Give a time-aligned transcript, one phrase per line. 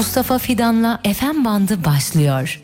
[0.00, 2.60] Mustafa Fidan'la FM bandı başlıyor.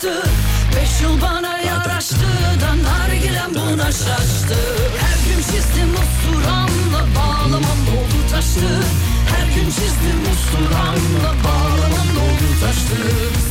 [0.00, 0.22] Şaştı
[0.76, 2.16] Beş yıl bana yaraştı.
[2.60, 4.58] Da nargilem buna şaştı.
[5.00, 8.84] Her gün çizdim usturamla bağlamam doldu taştı.
[9.30, 13.00] Her gün çizdim usturamla bağlamam doldu taştı.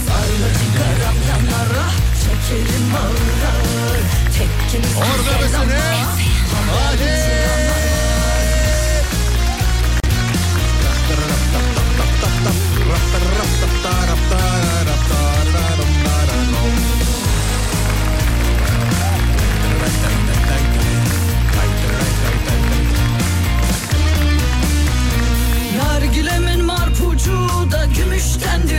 [0.05, 1.87] Sarla çıkaram yanlara
[2.21, 3.99] çekerim ağır ağır
[4.37, 5.79] Tekkimiz Orada mısınız?
[6.71, 7.29] Hadi.
[13.49, 13.78] Nargilemin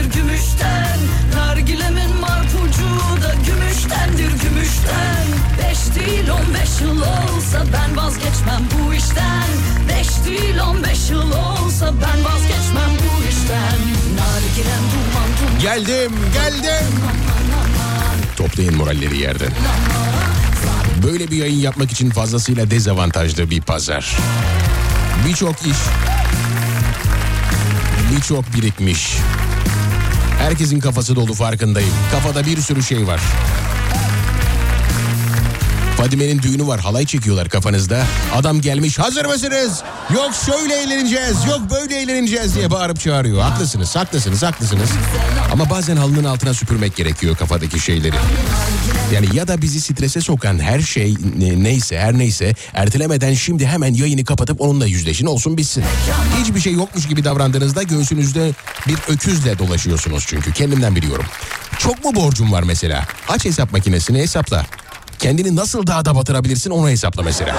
[0.01, 0.99] gümüştendir gümüşten
[1.35, 5.25] Nargilemin marpucu da gümüştendir gümüşten
[5.57, 9.47] Beş değil on beş yıl olsa ben vazgeçmem bu işten
[9.89, 13.79] Beş değil on beş yıl olsa ben vazgeçmem bu işten
[14.17, 16.87] Nargilem duman duman Geldim, geldim.
[18.37, 19.51] Toplayın moralleri yerden.
[21.03, 24.17] Böyle bir yayın yapmak için fazlasıyla dezavantajlı bir pazar.
[25.27, 25.77] Birçok iş,
[28.15, 29.17] birçok birikmiş.
[30.41, 31.93] Herkesin kafası dolu farkındayım.
[32.11, 33.21] Kafada bir sürü şey var.
[35.97, 38.03] Fadime'nin düğünü var halay çekiyorlar kafanızda.
[38.35, 39.81] Adam gelmiş hazır mısınız?
[40.13, 43.41] Yok şöyle eğleneceğiz yok böyle eğleneceğiz diye bağırıp çağırıyor.
[43.41, 44.89] Haklısınız haklısınız haklısınız.
[45.51, 48.15] Ama bazen halının altına süpürmek gerekiyor kafadaki şeyleri.
[49.11, 53.93] Yani ya da bizi strese sokan her şey ne- neyse her neyse ertelemeden şimdi hemen
[53.93, 55.83] yayını kapatıp onunla yüzleşin olsun bitsin.
[56.41, 58.51] Hiçbir şey yokmuş gibi davrandığınızda göğsünüzde
[58.87, 61.25] bir öküzle dolaşıyorsunuz çünkü kendimden biliyorum.
[61.79, 63.05] Çok mu borcum var mesela?
[63.29, 64.65] Aç hesap makinesini hesapla.
[65.19, 67.55] Kendini nasıl daha da batırabilirsin onu hesapla mesela.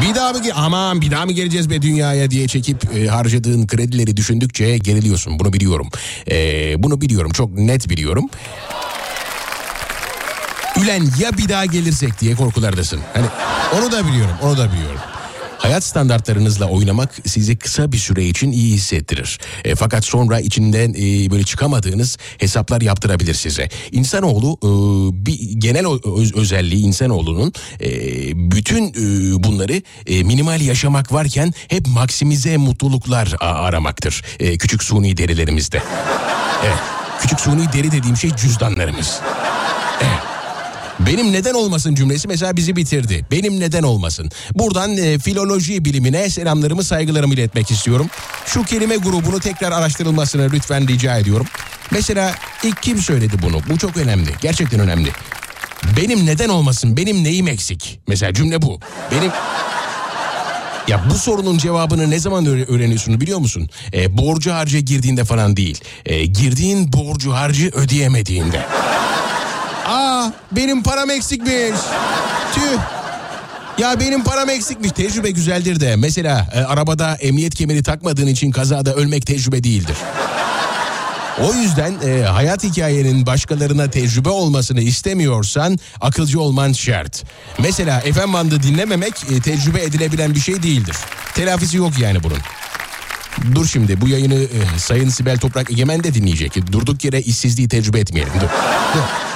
[0.00, 4.16] Bir daha mı aman bir daha mı geleceğiz be dünyaya diye çekip e, harcadığın kredileri
[4.16, 5.38] düşündükçe geriliyorsun.
[5.38, 5.88] Bunu biliyorum.
[6.30, 6.34] E,
[6.82, 8.30] bunu biliyorum çok net biliyorum.
[10.80, 13.00] Ülen ya bir daha gelirsek diye korkulardasın.
[13.14, 13.26] Hani
[13.78, 15.00] onu da biliyorum, onu da biliyorum.
[15.58, 19.38] Hayat standartlarınızla oynamak sizi kısa bir süre için iyi hissettirir.
[19.64, 23.68] E, fakat sonra içinden e, böyle çıkamadığınız hesaplar yaptırabilir size.
[23.92, 24.68] İnsanoğlu e,
[25.26, 27.90] bir genel öz- özelliği insanoğlunun e,
[28.50, 34.22] bütün e, bunları e, minimal yaşamak varken hep maksimize mutluluklar aramaktır.
[34.40, 35.82] E, küçük suni derilerimizde.
[36.64, 36.78] Evet,
[37.20, 39.20] küçük suni deri dediğim şey cüzdanlarımız.
[41.00, 43.26] Benim neden olmasın cümlesi mesela bizi bitirdi.
[43.30, 44.30] Benim neden olmasın.
[44.54, 48.06] Buradan e, filoloji bilimine selamlarımı saygılarımı iletmek istiyorum.
[48.46, 51.46] Şu kelime grubunu tekrar araştırılmasını lütfen rica ediyorum.
[51.90, 53.60] Mesela ilk kim söyledi bunu?
[53.70, 54.30] Bu çok önemli.
[54.40, 55.10] Gerçekten önemli.
[55.96, 56.96] Benim neden olmasın?
[56.96, 58.00] Benim neyim eksik?
[58.06, 58.80] Mesela cümle bu.
[59.10, 59.30] Benim
[60.88, 63.68] ya bu sorunun cevabını ne zaman öğre- öğreniyorsun biliyor musun?
[63.94, 65.80] E, borcu harca girdiğinde falan değil.
[66.06, 68.62] E, girdiğin borcu harcı ödeyemediğinde.
[69.86, 71.80] Aa benim param eksikmiş.
[72.54, 72.78] Tüh.
[73.78, 74.92] Ya benim param eksikmiş.
[74.92, 75.96] Tecrübe güzeldir de.
[75.96, 79.96] Mesela e, arabada emniyet kemeri takmadığın için kazada ölmek tecrübe değildir.
[81.40, 87.24] O yüzden e, hayat hikayenin başkalarına tecrübe olmasını istemiyorsan akılcı olman şart.
[87.58, 90.96] Mesela FM bandı dinlememek e, tecrübe edilebilen bir şey değildir.
[91.34, 92.38] Telafisi yok yani bunun.
[93.54, 96.72] Dur şimdi bu yayını e, Sayın Sibel Toprak Egemen de dinleyecek.
[96.72, 98.32] Durduk yere işsizliği tecrübe etmeyelim.
[98.40, 98.48] Dur.
[98.94, 99.31] Dur.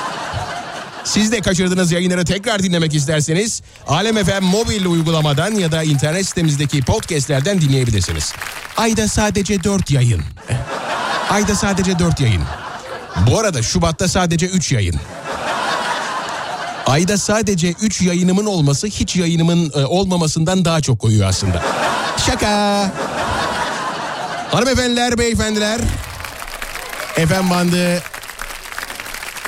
[1.07, 6.83] Siz de kaçırdığınız yayınları tekrar dinlemek isterseniz Alem FM mobil uygulamadan ya da internet sitemizdeki
[6.83, 8.33] podcastlerden dinleyebilirsiniz.
[8.77, 10.23] Ayda sadece 4 yayın.
[11.31, 12.43] Ayda sadece 4 yayın.
[13.31, 14.95] Bu arada Şubat'ta sadece 3 yayın.
[16.87, 21.63] Ayda sadece 3 yayınımın olması hiç yayınımın e, olmamasından daha çok koyuyor aslında.
[22.27, 22.93] Şaka.
[24.51, 25.81] Hanımefendiler, beyefendiler.
[27.17, 28.03] Efem bandı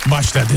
[0.07, 0.55] başladı.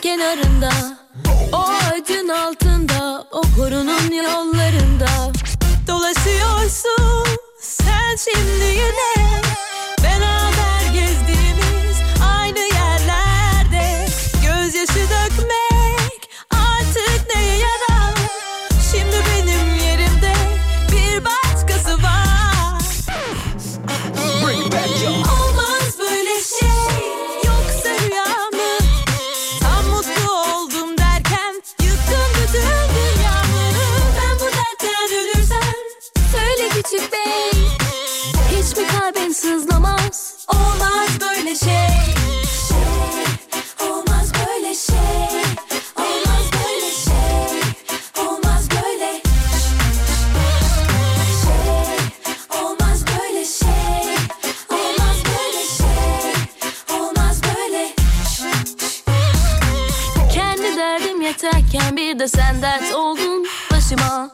[0.00, 0.70] Kenarında,
[1.52, 5.32] o ağacın altında, o korunun yollarında.
[5.88, 7.26] Dolaşıyorsun
[7.60, 9.49] sen şimdi yine
[40.48, 41.56] olmaz böyle
[60.76, 64.30] derdim yeterken bir de sen dert oldun başıma.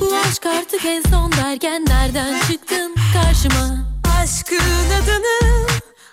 [0.00, 3.95] Bu aşk artık en son derken nereden çıktın karşıma?
[4.26, 4.56] Aşkın
[5.02, 5.66] adını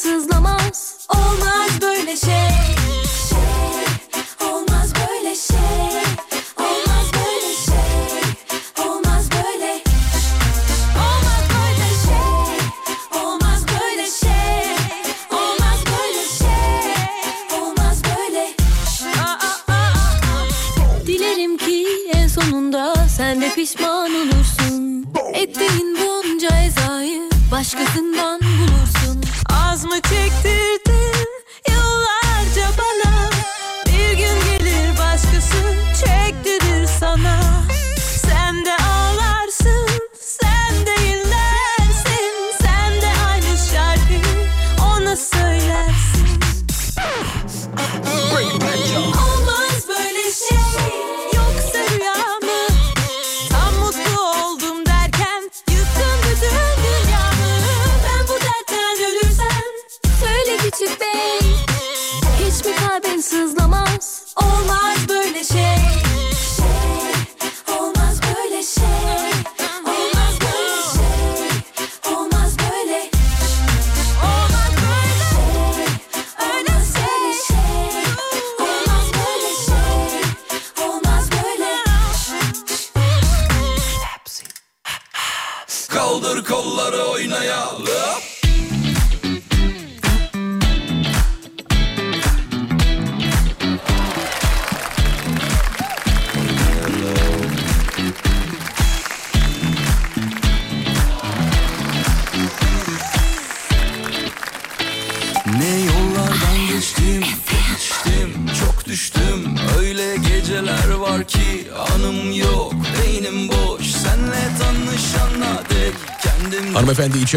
[0.05, 1.06] sızlamaz?
[1.09, 2.29] Olmaz böyle şey.
[3.29, 6.03] şey olmaz böyle şey
[6.59, 9.83] olmaz böyle şey olmaz böyle
[10.97, 14.67] Olmaz böyle şey olmaz böyle şey
[15.31, 18.47] olmaz böyle şey olmaz böyle.
[21.07, 24.15] Dilerim ki en sonunda sen de pişman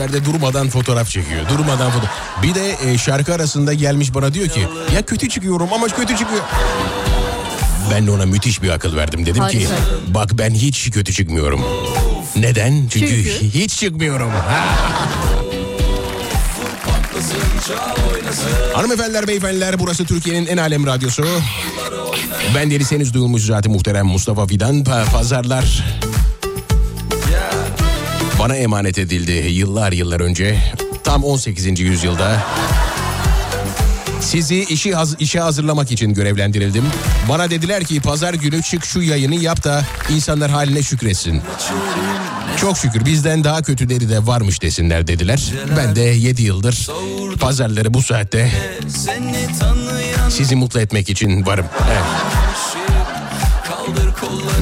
[0.07, 1.49] İçeride durmadan fotoğraf çekiyor.
[1.49, 2.05] Durmadan foto.
[2.43, 6.41] Bir de e, şarkı arasında gelmiş bana diyor ki ya kötü çıkıyorum ama kötü çıkıyor.
[7.91, 9.25] Ben de ona müthiş bir akıl verdim.
[9.25, 9.67] Dedim ki
[10.07, 11.61] bak ben hiç kötü çıkmıyorum.
[12.35, 12.87] Neden?
[12.89, 13.23] Çünkü,
[13.53, 14.31] hiç çıkmıyorum.
[18.73, 21.25] Hanımefendiler, beyefendiler burası Türkiye'nin en alem radyosu.
[22.55, 24.83] Ben deniz henüz duyulmuş zaten muhterem Mustafa Fidan.
[24.83, 25.83] Pa- Pazarlar
[28.39, 30.57] bana emanet edildi yıllar yıllar önce.
[31.03, 31.79] Tam 18.
[31.79, 32.43] yüzyılda.
[34.21, 36.83] Sizi işi haz- işe hazırlamak için görevlendirildim.
[37.29, 41.41] Bana dediler ki pazar günü çık şu yayını yap da insanlar haline şükretsin.
[42.61, 45.51] Çok şükür bizden daha kötüleri de varmış desinler dediler.
[45.77, 46.89] Ben de 7 yıldır
[47.39, 48.51] pazarları bu saatte
[50.29, 51.65] sizi mutlu etmek için varım.
[51.91, 52.03] Evet.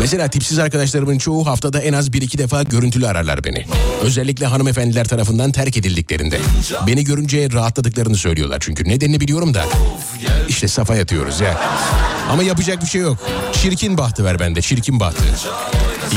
[0.05, 3.65] Mesela tipsiz arkadaşlarımın çoğu haftada en az bir iki defa görüntülü ararlar beni.
[4.01, 6.39] Özellikle hanımefendiler tarafından terk edildiklerinde.
[6.87, 8.89] Beni görünce rahatladıklarını söylüyorlar çünkü.
[8.89, 9.65] Nedenini biliyorum da.
[10.47, 11.61] İşte safa yatıyoruz ya.
[12.29, 13.17] Ama yapacak bir şey yok.
[13.53, 15.23] Çirkin bahtı ver bende, çirkin bahtı.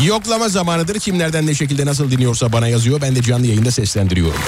[0.05, 0.99] Yoklama zamanıdır.
[1.01, 3.01] Kim nereden ne şekilde nasıl dinliyorsa bana yazıyor.
[3.01, 4.41] Ben de canlı yayında seslendiriyorum.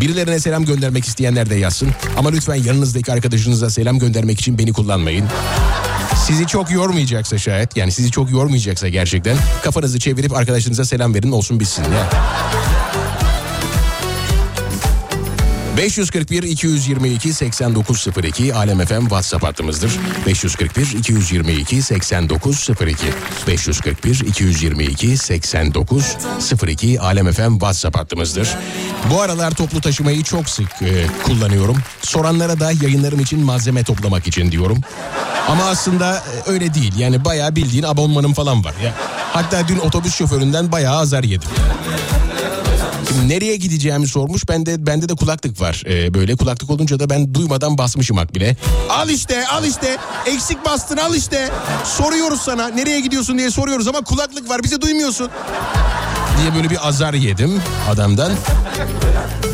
[0.00, 1.88] Birilerine selam göndermek isteyenler de yazsın.
[2.16, 5.24] Ama lütfen yanınızdaki arkadaşınıza selam göndermek için beni kullanmayın.
[6.28, 11.60] Sizi çok yormayacaksa şayet yani sizi çok yormayacaksa gerçekten kafanızı çevirip arkadaşınıza selam verin olsun
[11.60, 12.10] bitsin ya.
[15.78, 19.92] 541 222 8902 Alem FM WhatsApp hattımızdır.
[20.26, 23.06] 541 222 8902
[23.46, 28.56] 541 222 8902 Alem FM WhatsApp hattımızdır.
[29.10, 31.76] Bu aralar toplu taşımayı çok sık e, kullanıyorum.
[32.02, 34.78] Soranlara da yayınlarım için malzeme toplamak için diyorum.
[35.48, 36.92] Ama aslında e, öyle değil.
[36.98, 38.94] Yani bayağı bildiğin abonmanım falan var ya.
[39.32, 41.48] Hatta dün otobüs şoföründen bayağı azar yedim.
[43.08, 44.48] Şimdi nereye gideceğimi sormuş.
[44.48, 45.82] Bende bende de kulaklık var.
[45.86, 48.56] Ee, böyle kulaklık olunca da ben duymadan basmışım ak bile.
[48.90, 49.96] Al işte, al işte.
[50.26, 51.48] Eksik bastın al işte.
[51.84, 55.28] Soruyoruz sana nereye gidiyorsun diye soruyoruz ama kulaklık var bizi duymuyorsun.
[56.42, 58.32] Diye böyle bir azar yedim adamdan.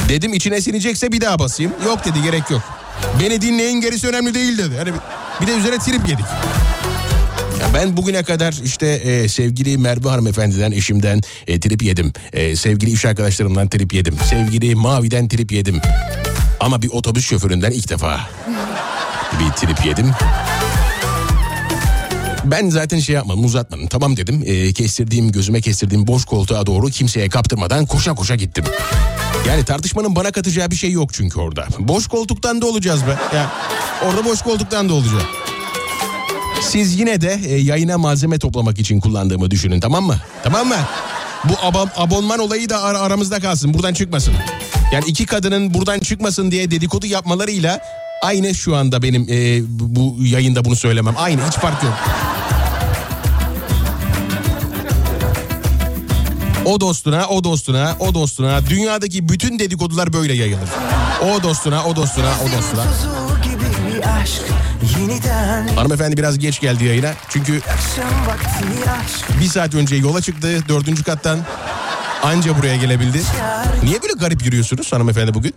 [0.09, 1.73] Dedim içine sinecekse bir daha basayım.
[1.87, 2.63] Yok dedi gerek yok.
[3.21, 4.77] Beni dinleyin gerisi önemli değil dedi.
[4.79, 4.93] Hani
[5.41, 6.25] bir de üzerine trip yedik.
[7.75, 12.13] Ben bugüne kadar işte e, sevgili Merve hanımefendiden, eşimden e, trip yedim.
[12.33, 14.17] E, sevgili iş arkadaşlarımdan trip yedim.
[14.31, 15.81] Sevgili Mavi'den trip yedim.
[16.61, 18.21] Ama bir otobüs şoföründen ilk defa
[19.41, 20.11] bir trip yedim.
[22.45, 23.87] Ben zaten şey yapmadım uzatmadım.
[23.87, 24.43] Tamam dedim.
[24.47, 28.65] E, kestirdiğim gözüme kestirdiğim boş koltuğa doğru kimseye kaptırmadan koşa koşa gittim.
[29.49, 31.67] Yani tartışmanın bana katacağı bir şey yok çünkü orada.
[31.79, 33.37] Boş koltuktan da olacağız be.
[33.37, 33.53] Ya,
[34.07, 35.23] orada boş koltuktan da olacağız.
[36.69, 40.17] Siz yine de e, yayına malzeme toplamak için kullandığımı düşünün tamam mı?
[40.43, 40.77] Tamam mı?
[41.45, 44.35] Bu aba- abonman olayı da ar- aramızda kalsın buradan çıkmasın.
[44.93, 47.81] Yani iki kadının buradan çıkmasın diye dedikodu yapmalarıyla
[48.23, 51.15] aynı şu anda benim e, bu yayında bunu söylemem.
[51.19, 51.93] Aynı hiç fark yok.
[56.65, 58.67] O dostuna, o dostuna, o dostuna.
[58.67, 60.69] Dünyadaki bütün dedikodular böyle yayılır.
[61.23, 62.85] O dostuna, o dostuna, o dostuna.
[65.77, 67.13] Hanımefendi biraz geç geldi yayına.
[67.29, 67.61] Çünkü
[69.41, 71.39] bir saat önce yola çıktı dördüncü kattan.
[72.23, 73.21] Anca buraya gelebildi.
[73.83, 75.55] Niye böyle garip yürüyorsunuz hanımefendi bugün?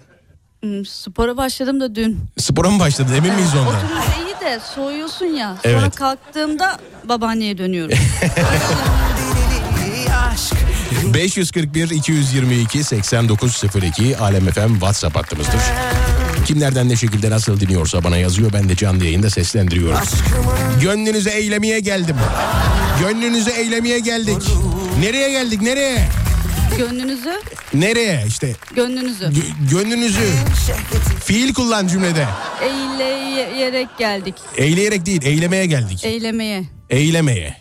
[0.63, 2.19] Hmm, Spora başladım da dün.
[2.37, 3.67] Spora mı başladı emin miyiz ondan?
[3.75, 5.55] Oturunca iyi de soğuyorsun ya.
[5.63, 5.95] Sonra Evet.
[5.95, 7.97] kalktığımda babaanneye dönüyorum.
[9.81, 10.53] deliliği aşk
[11.13, 15.53] 541 222 8902 Alem FM WhatsApp hattımızdır.
[16.47, 18.53] Kimlerden ne şekilde nasıl dinliyorsa bana yazıyor.
[18.53, 19.99] Ben de canlı yayında seslendiriyorum.
[20.81, 22.15] Gönlünüze eylemeye geldim.
[23.01, 24.37] Gönlünüze eylemeye geldik.
[24.99, 26.07] Nereye geldik nereye?
[26.77, 27.41] gönlünüzü,
[27.73, 30.19] Nereye işte gönlünüzü gö- gönlünüzü
[31.25, 32.25] fiil kullan cümlede.
[32.61, 34.35] eyleyerek geldik.
[34.57, 36.05] Eyleyerek değil eylemeye geldik.
[36.05, 36.63] Eylemeye.
[36.89, 37.57] Eylemeye.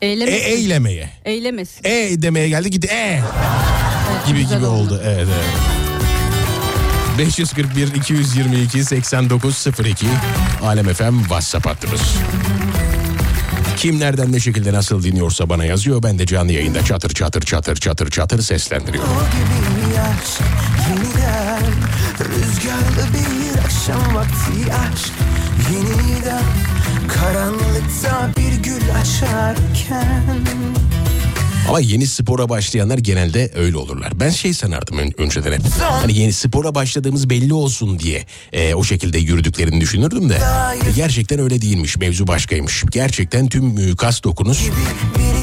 [0.00, 0.46] E, Eylemesin.
[0.46, 1.10] eylemeye.
[1.24, 1.80] Eylemesin.
[1.84, 3.20] E demeye geldi gitti e
[4.12, 5.00] Evet, gibi gibi oldu.
[5.04, 5.85] Evet evet.
[7.18, 10.06] 541 222 8902
[10.62, 12.00] Alem FM WhatsApp hattımız.
[13.76, 16.02] Kim nereden ne şekilde nasıl dinliyorsa bana yazıyor.
[16.02, 19.10] Ben de canlı yayında çatır çatır çatır çatır çatır seslendiriyorum.
[19.10, 20.40] Aşk
[20.88, 21.62] yeniden
[22.20, 25.12] Rüzgarlı bir akşam vakti aşk
[25.72, 26.44] Yeniden
[27.08, 30.44] karanlıkta bir gül açarken
[31.68, 34.12] Ama yeni spora başlayanlar genelde öyle olurlar.
[34.20, 35.60] Ben şey sanardım ön- önceden hep.
[35.80, 40.34] Hani yeni spora başladığımız belli olsun diye e, o şekilde yürüdüklerini düşünürdüm de.
[40.88, 41.96] E, gerçekten öyle değilmiş.
[41.96, 42.84] Mevzu başkaymış.
[42.90, 44.62] Gerçekten tüm e, kas dokunuz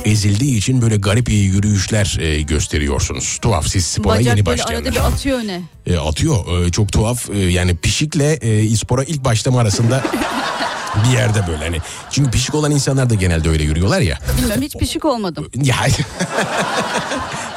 [0.06, 3.38] ezildiği için böyle garip yürüyüşler e, gösteriyorsunuz.
[3.42, 4.92] Tuhaf siz spora Bacak yeni böyle arada başlayanlar.
[4.94, 5.62] bir atıyor öne.
[5.88, 6.66] E, atıyor.
[6.66, 7.30] E, çok tuhaf.
[7.30, 10.04] E, yani pişikle e, spora ilk başlama arasında
[11.08, 11.78] bir yerde böyle hani.
[12.12, 14.20] Çünkü pişik olan insanlar da genelde öyle yürüyorlar ya.
[14.38, 15.50] Bilmiyorum hiç pişik olmadım.
[15.56, 15.76] Ya,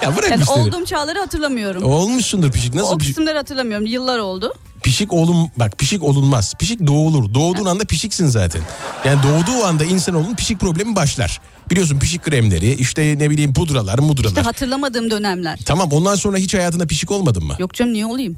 [0.02, 0.52] ya bırak Yani işte.
[0.52, 1.83] olduğum çağları hatırlamıyorum.
[1.83, 2.75] Olmuşsundur pişik.
[2.75, 3.14] Nasıl o pişik?
[3.14, 3.87] kısımları hatırlamıyorum.
[3.87, 4.52] Yıllar oldu.
[4.83, 6.55] Pişik olun bak pişik olunmaz.
[6.59, 7.35] Pişik doğulur.
[7.35, 8.62] Doğduğun anda pişiksin zaten.
[9.05, 11.40] Yani doğduğu anda insanoğlunun pişik problemi başlar.
[11.71, 14.28] Biliyorsun pişik kremleri işte ne bileyim pudralar mudralar.
[14.28, 15.59] İşte hatırlamadığım dönemler.
[15.66, 17.57] Tamam ondan sonra hiç hayatında pişik olmadın mı?
[17.59, 18.37] Yok canım niye olayım?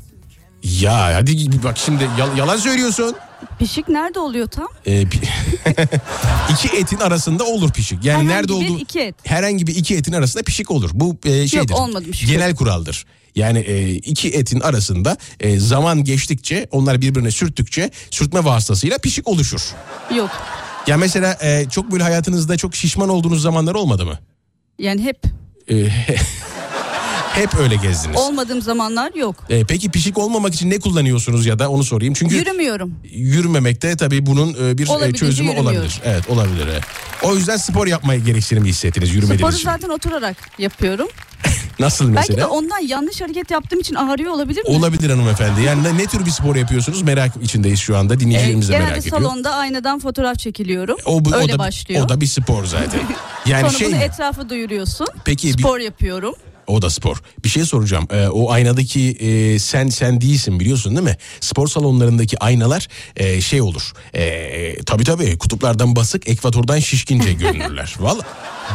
[0.62, 3.14] Ya hadi bak şimdi yal- yalan söylüyorsun.
[3.58, 4.68] Pişik nerede oluyor tam?
[4.86, 5.02] Ee,
[6.52, 8.04] iki etin arasında olur pişik.
[8.04, 9.14] Yani Herhangi nerede olduğu iki et.
[9.24, 10.90] herhangi bir iki etin arasında pişik olur.
[10.94, 11.74] Bu e, şeydir.
[11.74, 12.32] olmadı şükür.
[12.32, 13.04] Genel kuraldır.
[13.36, 19.60] Yani e, iki etin arasında e, zaman geçtikçe onlar birbirine sürttükçe sürtme vasıtasıyla pişik oluşur.
[20.16, 20.30] Yok.
[20.86, 24.18] Ya mesela e, çok böyle hayatınızda çok şişman olduğunuz zamanlar olmadı mı?
[24.78, 25.22] Yani hep
[25.70, 25.74] E,
[27.38, 28.16] hep öyle gezdiniz.
[28.16, 29.36] olmadığım zamanlar yok.
[29.50, 32.14] E, peki pişik olmamak için ne kullanıyorsunuz ya da onu sorayım.
[32.14, 32.94] Çünkü Yürümüyorum.
[33.04, 35.76] yürümemekte tabii bunun e, bir e, Olabildiğince çözümü yürümüyorum.
[35.78, 36.00] olabilir.
[36.04, 36.66] Evet olabilir.
[36.72, 36.82] evet.
[37.22, 39.64] O yüzden spor yapmaya gereksinimi hissettiniz yürümediğiniz Sporu için.
[39.64, 41.08] zaten oturarak yapıyorum.
[41.78, 42.48] Nasıl Belki de mesela?
[42.48, 44.70] ondan yanlış hareket yaptığım için ağrıyor olabilir mi?
[44.76, 45.62] Olabilir hanımefendi.
[45.62, 48.14] Yani ne, ne tür bir spor yapıyorsunuz merak içindeyiz şu anda.
[48.14, 49.18] Ee, Dinleyicilerimiz de genelde merak ediyor.
[49.20, 50.96] salonda aynadan fotoğraf çekiliyorum.
[51.06, 52.04] Bu- Öyle da, başlıyor.
[52.04, 53.00] O da bir spor zaten.
[53.46, 54.02] Yani Sonra şey bunu mi?
[54.02, 55.06] etrafa duyuruyorsun.
[55.24, 56.34] Peki bir- Spor yapıyorum.
[56.68, 57.16] O da spor.
[57.44, 58.08] Bir şey soracağım.
[58.10, 61.16] Ee, o aynadaki e, sen sen değilsin biliyorsun değil mi?
[61.40, 63.92] Spor salonlarındaki aynalar e, şey olur.
[64.14, 67.94] E, tabii tabii kutuplardan basık, ekvatordan şişkince görünürler.
[68.00, 68.22] Valla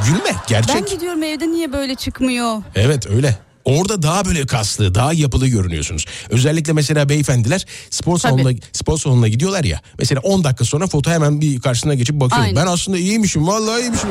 [0.05, 0.75] gülme gerçek.
[0.75, 2.61] Ben gidiyorum evde niye böyle çıkmıyor?
[2.75, 3.37] Evet öyle.
[3.65, 6.05] Orada daha böyle kaslı, daha yapılı görünüyorsunuz.
[6.29, 9.81] Özellikle mesela beyefendiler spor salonuna spor salonuna gidiyorlar ya.
[9.99, 12.41] Mesela 10 dakika sonra foto hemen bir karşısına geçip bakıyor.
[12.41, 12.55] Aynen.
[12.55, 14.09] Ben aslında iyiymişim, vallahi iyiymişim.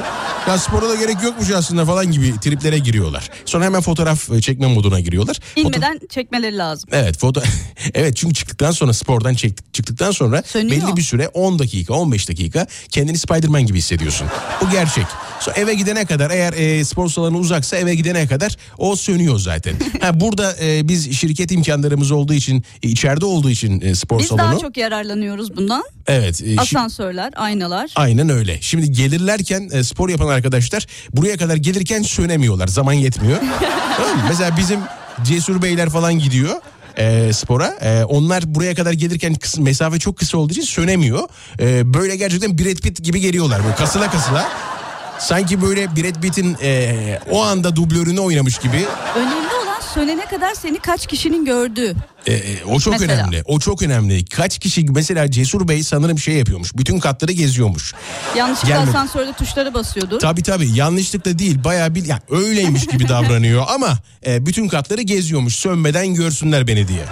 [0.49, 3.31] Ya spora da gerek yokmuş aslında falan gibi triplere giriyorlar.
[3.45, 5.35] Sonra hemen fotoğraf e, çekme moduna giriyorlar.
[5.35, 6.89] Foto- İlmeden çekmeleri lazım.
[6.93, 7.43] Evet foto
[7.95, 10.71] Evet çünkü çıktıktan sonra spordan çektik çıktıktan sonra Sönüyor.
[10.89, 14.27] belli bir süre 10 dakika 15 dakika kendini Spider-Man gibi hissediyorsun.
[14.61, 15.07] Bu gerçek.
[15.41, 19.75] Sonra eve gidene kadar eğer e, spor salonu uzaksa eve gidene kadar o sönüyor zaten.
[20.01, 24.27] ha burada e, biz şirket imkanlarımız olduğu için e, içeride olduğu için e, spor Biz
[24.27, 24.43] salonu.
[24.43, 25.85] daha çok yararlanıyoruz bundan.
[26.07, 26.43] Evet.
[26.47, 27.91] e, Asansörler, aynalar.
[27.97, 28.59] Aynen öyle.
[28.61, 32.69] Şimdi gelirlerken e, spor yapan arkadaşlar buraya kadar gelirken sönemiyorlar.
[32.69, 33.39] Zaman yetmiyor.
[33.97, 34.23] Tamam mı?
[34.29, 34.81] Mesela bizim
[35.25, 36.57] Cesur Beyler falan gidiyor
[36.99, 37.67] e, spora.
[37.81, 41.29] E, onlar buraya kadar gelirken kısa, mesafe çok kısa olduğu için sönemiyor.
[41.61, 43.65] E, böyle gerçekten Brad Pitt gibi geliyorlar.
[43.65, 44.49] Böyle kasıla kasıla.
[45.23, 48.85] Sanki böyle Brad Pitt'in e, o anda dublörünü oynamış gibi.
[49.17, 51.95] Önemli olan sönene kadar seni kaç kişinin gördüğü.
[52.27, 53.13] E, e, o çok Mesela.
[53.15, 53.43] önemli.
[53.47, 54.25] O çok önemli.
[54.25, 56.77] Kaç kişi mesela Cesur Bey sanırım şey yapıyormuş.
[56.77, 57.95] Bütün katları geziyormuş.
[58.37, 58.91] Yanlışlıkla Gelmedi.
[58.91, 60.21] asansörde tuşlara basıyordur.
[60.21, 65.55] Tabii tabii yanlışlıkla değil bayağı bir yani öyleymiş gibi davranıyor ama e, bütün katları geziyormuş
[65.55, 67.05] sönmeden görsünler beni diye.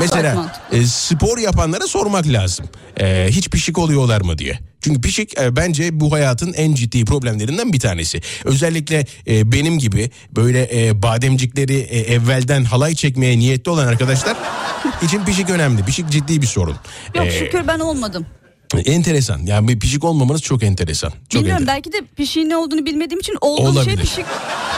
[0.00, 2.66] Mesela e, spor yapanlara sormak lazım.
[3.00, 4.58] E, hiç pişik oluyorlar mı diye.
[4.80, 8.20] Çünkü pişik e, bence bu hayatın en ciddi problemlerinden bir tanesi.
[8.44, 14.36] Özellikle e, benim gibi böyle e, bademcikleri e, evvelden halay çekmeye niyetli olan arkadaşlar
[15.02, 15.84] için pişik önemli.
[15.84, 16.76] Pişik ciddi bir sorun.
[17.14, 18.26] Yok E, şükür ben olmadım.
[18.86, 19.38] enteresan.
[19.46, 21.10] Yani bir pişik olmamanız çok enteresan.
[21.28, 23.84] Çok Bilmiyorum enter- belki de pişiğin ne olduğunu bilmediğim için olduğum Olabilir.
[23.84, 24.24] şey pişik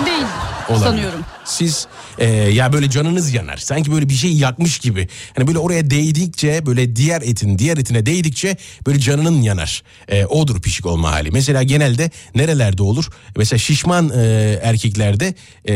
[0.06, 0.24] değil
[0.68, 0.86] Olabilir.
[0.86, 1.20] sanıyorum.
[1.44, 1.86] Siz
[2.18, 3.56] e, ya böyle canınız yanar.
[3.56, 5.08] Sanki böyle bir şey yakmış gibi.
[5.36, 9.82] Hani böyle oraya değdikçe böyle diğer etin diğer etine değdikçe böyle canının yanar.
[10.08, 11.30] E, odur pişik olma hali.
[11.30, 13.08] Mesela genelde nerelerde olur?
[13.36, 14.22] Mesela şişman e,
[14.62, 15.34] erkeklerde
[15.68, 15.74] e,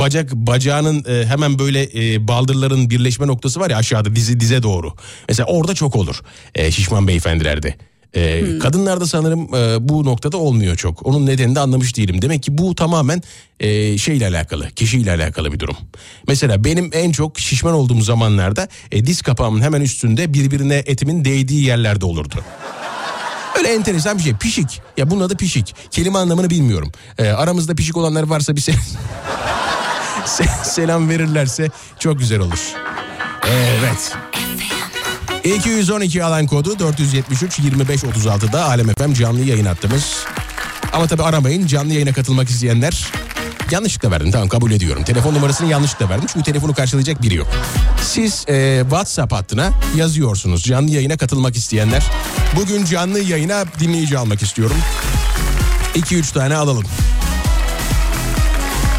[0.00, 4.92] bacak bacağının e, hemen böyle e, baldırların birleşme noktası var ya aşağıda dizi dize doğru.
[5.28, 6.20] Mesela orada çok olur.
[6.54, 7.74] E, şişman beyefendilerde.
[8.16, 11.06] Ee, Kadınlarda sanırım e, bu noktada olmuyor çok.
[11.06, 12.22] Onun nedenini de anlamış değilim.
[12.22, 13.22] Demek ki bu tamamen
[13.60, 15.76] e, şeyle alakalı, kişiyle alakalı bir durum.
[16.28, 21.64] Mesela benim en çok şişman olduğum zamanlarda e, diz kapağımın hemen üstünde birbirine etimin değdiği
[21.64, 22.34] yerlerde olurdu.
[23.58, 24.34] Öyle enteresan bir şey.
[24.34, 24.80] Pişik.
[24.96, 25.74] Ya bunun adı pişik.
[25.90, 26.92] Kelime anlamını bilmiyorum.
[27.18, 28.60] Ee, aramızda pişik olanlar varsa bir
[30.26, 32.58] se- selam verirlerse çok güzel olur.
[33.48, 34.12] Evet.
[35.54, 40.24] 212 alan kodu 473 25 36'da Alem FM canlı yayın hattımız.
[40.92, 43.06] Ama tabi aramayın canlı yayına katılmak isteyenler
[43.70, 45.04] yanlışlıkla verdim tamam kabul ediyorum.
[45.04, 47.48] Telefon numarasını yanlışlıkla verdim çünkü telefonu karşılayacak biri yok.
[48.02, 52.04] Siz e, WhatsApp hattına yazıyorsunuz canlı yayına katılmak isteyenler.
[52.56, 54.76] Bugün canlı yayına dinleyici almak istiyorum.
[55.94, 56.84] 2-3 tane alalım.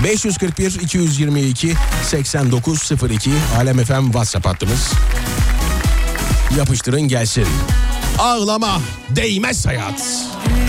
[0.03, 4.91] 541 222 8902 Alem FM WhatsApp hattımız.
[6.55, 7.47] Yapıştırın gelsin.
[8.19, 10.27] Ağlama değmez hayat.
[10.57, 10.66] Rüya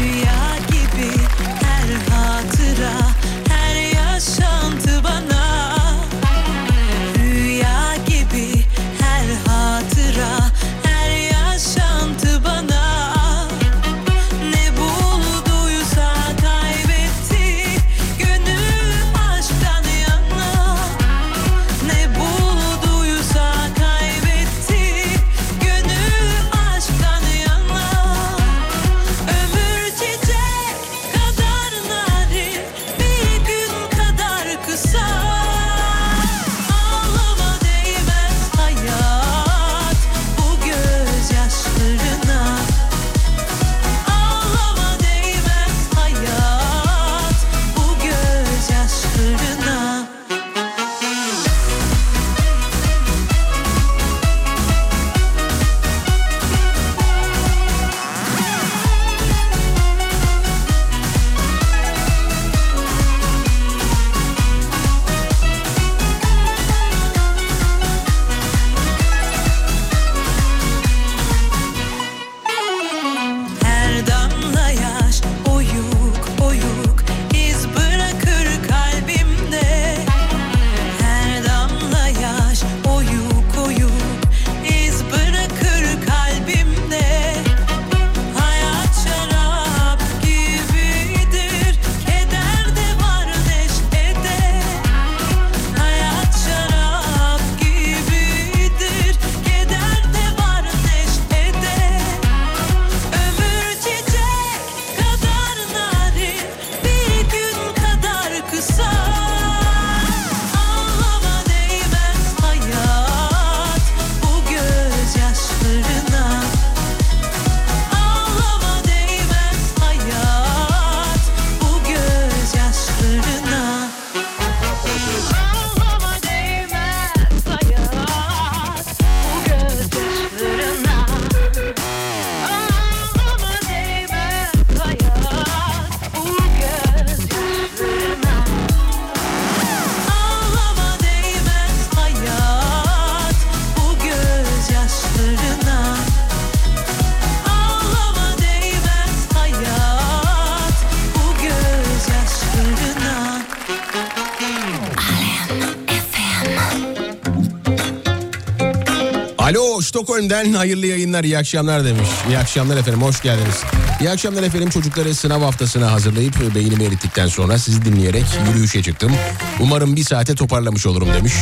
[160.09, 162.09] Stockholm'den hayırlı yayınlar iyi akşamlar demiş.
[162.29, 163.63] İyi akşamlar efendim hoş geldiniz.
[164.01, 169.13] İyi akşamlar efendim çocukları sınav haftasına hazırlayıp beynimi erittikten sonra sizi dinleyerek yürüyüşe çıktım.
[169.61, 171.33] Umarım bir saate toparlamış olurum demiş.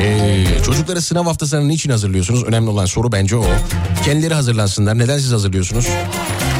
[0.00, 2.44] Ee, çocukları sınav haftasına niçin hazırlıyorsunuz?
[2.44, 3.46] Önemli olan soru bence o.
[4.04, 4.98] Kendileri hazırlansınlar.
[4.98, 5.88] Neden siz hazırlıyorsunuz?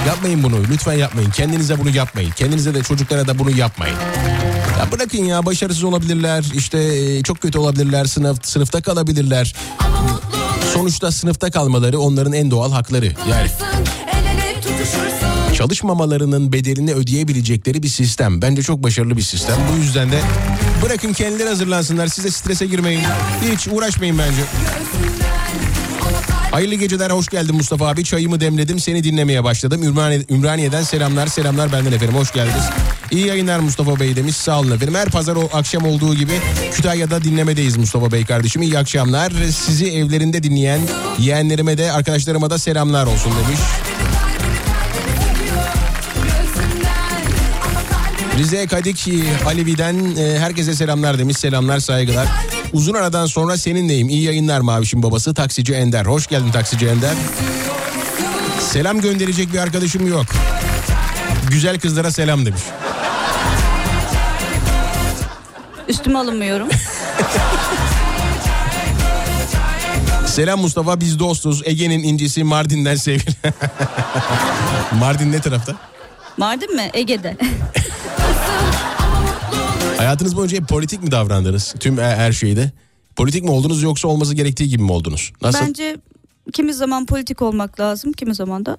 [0.07, 1.31] Yapmayın bunu lütfen yapmayın.
[1.31, 2.31] Kendinize bunu yapmayın.
[2.31, 3.97] Kendinize de çocuklara da bunu yapmayın.
[4.79, 6.45] Ya bırakın ya başarısız olabilirler.
[6.55, 8.05] işte e, çok kötü olabilirler.
[8.05, 9.55] Sınıf sınıfta kalabilirler.
[10.77, 13.07] Sonuçta sınıfta kalmaları onların en doğal hakları.
[13.31, 13.49] Yani
[15.55, 18.43] çalışmamalarının bedelini ödeyebilecekleri bir sistem.
[18.43, 19.57] Bence çok başarılı bir sistem.
[19.73, 20.21] Bu yüzden de
[20.83, 22.07] bırakın kendileri hazırlansınlar.
[22.07, 23.01] Size strese girmeyin.
[23.53, 24.43] Hiç uğraşmayın bence.
[26.51, 28.05] Hayırlı geceler, hoş geldin Mustafa abi.
[28.05, 29.83] Çayımı demledim, seni dinlemeye başladım.
[29.83, 32.15] Ümraniye, Ümraniye'den selamlar, selamlar benden efendim.
[32.17, 32.65] Hoş geldiniz.
[33.11, 34.37] İyi yayınlar Mustafa Bey demiş.
[34.37, 34.95] Sağ olun efendim.
[34.95, 36.33] Her pazar o akşam olduğu gibi
[36.73, 38.63] Kütahya'da dinlemedeyiz Mustafa Bey kardeşim.
[38.63, 39.33] İyi akşamlar.
[39.53, 40.81] Sizi evlerinde dinleyen
[41.19, 43.61] yeğenlerime de arkadaşlarıma da selamlar olsun demiş.
[48.39, 49.09] Rize Kadik
[49.47, 51.37] Alevi'den e, herkese selamlar demiş.
[51.37, 52.29] Selamlar saygılar.
[52.73, 54.09] Uzun aradan sonra seninleyim.
[54.09, 56.07] İyi yayınlar Maviş'in babası Taksici Ender.
[56.07, 57.15] Hoş geldin Taksici Ender.
[58.61, 60.27] Selam gönderecek bir arkadaşım yok.
[61.51, 62.63] Güzel kızlara selam demiş.
[65.89, 66.69] Üstüme alınmıyorum.
[70.27, 71.63] Selam Mustafa biz dostuz.
[71.65, 73.35] Ege'nin incisi Mardin'den sevgili.
[75.01, 75.77] Mardin ne tarafta?
[76.37, 76.91] Mardin mi?
[76.95, 77.37] Ege'de.
[79.97, 81.75] Hayatınız boyunca hep politik mi davrandınız?
[81.81, 82.71] Tüm e- her şeyde.
[83.17, 85.33] Politik mi oldunuz yoksa olması gerektiği gibi mi oldunuz?
[85.43, 85.67] Nasıl?
[85.67, 85.97] Bence
[86.53, 88.77] kimi zaman politik olmak lazım, kimi zaman da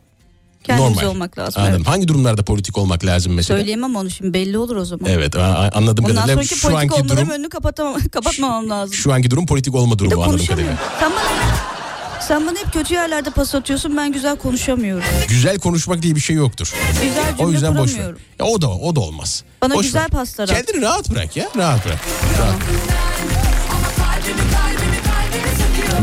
[0.63, 1.07] kendimiz Normal.
[1.09, 1.61] olmak lazım.
[1.61, 1.77] Anladım.
[1.77, 1.87] Evet.
[1.87, 3.59] Hangi durumlarda politik olmak lazım mesela?
[3.59, 5.05] Söyleyemem onu şimdi belli olur o zaman.
[5.09, 8.93] Evet a- anladım Ondan kadarıyla sonraki şu politik anki olmadan durum önünü kapatamam, kapatmamam lazım.
[8.95, 10.65] şu anki durum politik olma durumu anladığım kadarıyla.
[10.75, 10.79] konuşamıyorum.
[10.99, 15.03] Sen bana, sen bana hep kötü yerlerde pas atıyorsun ben güzel konuşamıyorum.
[15.29, 16.73] Güzel konuşmak diye bir şey yoktur.
[17.03, 17.93] Güzel O cümle yüzden boş ver.
[17.95, 18.19] kuramıyorum.
[18.39, 19.43] Ya o da o da olmaz.
[19.61, 20.09] Bana Boş güzel ver.
[20.09, 20.65] paslar at.
[20.65, 21.99] Kendini rahat bırak ya rahat bırak.
[22.39, 22.55] Rahat.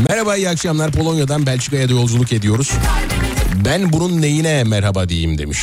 [0.09, 2.71] Merhaba iyi akşamlar Polonya'dan Belçika'ya da yolculuk ediyoruz.
[3.55, 5.59] Ben bunun neyine merhaba diyeyim demiş.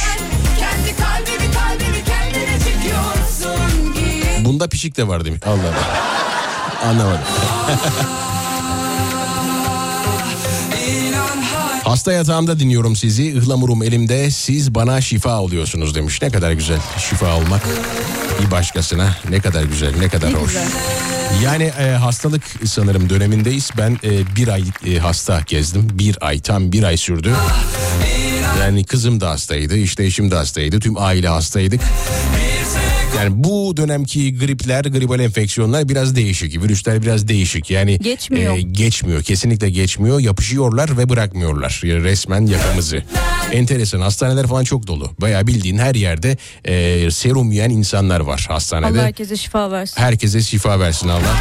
[0.59, 5.41] Kendi kalbimi kalbimi kendine çekiyorsun ki Bunda pişik de var demiş.
[5.47, 6.91] Allah Allah.
[6.91, 7.21] Anlamadım.
[11.93, 13.27] Hasta yatağımda dinliyorum sizi.
[13.27, 14.31] Ihlamurum elimde.
[14.31, 16.23] Siz bana şifa oluyorsunuz demiş.
[16.23, 17.63] Ne kadar güzel şifa olmak.
[18.41, 20.47] Bir başkasına ne kadar güzel, ne kadar Ne hoş.
[20.47, 20.69] güzel.
[21.45, 23.71] Yani e, hastalık sanırım dönemindeyiz.
[23.79, 25.89] Ben e, bir ay e, hasta gezdim.
[25.93, 27.35] Bir ay tam bir ay sürdü.
[28.61, 31.81] Yani kızım da hastaydı, işte eşim de hastaydı, tüm aile hastaydık.
[33.19, 36.63] Yani bu dönemki gripler, gribal enfeksiyonlar biraz değişik.
[36.63, 37.71] Virüsler biraz değişik.
[37.71, 38.57] Yani Geçmiyor.
[38.57, 39.23] e, geçmiyor.
[39.23, 40.21] Kesinlikle geçmiyor.
[40.21, 41.81] Yapışıyorlar ve bırakmıyorlar.
[41.85, 43.03] Yani resmen yakamızı.
[43.53, 44.01] Enteresan.
[44.01, 45.11] Hastaneler falan çok dolu.
[45.21, 48.99] Bayağı bildiğin her yerde e, serum yiyen insanlar var hastanede.
[48.99, 50.01] Allah herkese şifa versin.
[50.01, 51.37] Herkese şifa versin Allah.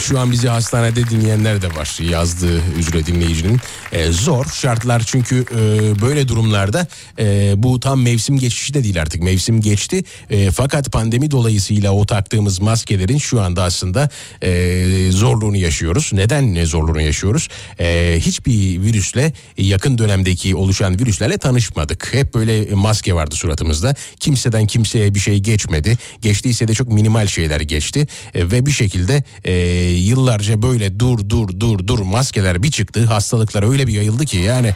[0.00, 3.60] Şu an bizi hastanede dinleyenler de var yazdığı üzere dinleyicinin.
[3.92, 5.56] Ee, zor şartlar çünkü e,
[6.00, 6.86] böyle durumlarda
[7.18, 10.04] e, bu tam mevsim geçişi de değil artık mevsim geçti.
[10.30, 14.08] E, fakat pandemi dolayısıyla o taktığımız maskelerin şu anda aslında
[14.42, 16.10] e, zorluğunu yaşıyoruz.
[16.12, 17.48] Neden ne zorluğunu yaşıyoruz?
[17.80, 22.14] E, hiçbir virüsle yakın dönemdeki oluşan virüslerle tanışmadık.
[22.14, 23.94] Hep böyle maske vardı suratımızda.
[24.20, 25.98] Kimseden kimseye bir şey geçmedi.
[26.22, 28.06] Geçtiyse de çok minimal şeyler geçti.
[28.34, 29.52] E, ve bir şekilde e,
[29.88, 33.04] yıllarca böyle dur dur dur dur maskeler bir çıktı.
[33.04, 34.74] Hastalıklar öyle bir yayıldı ki yani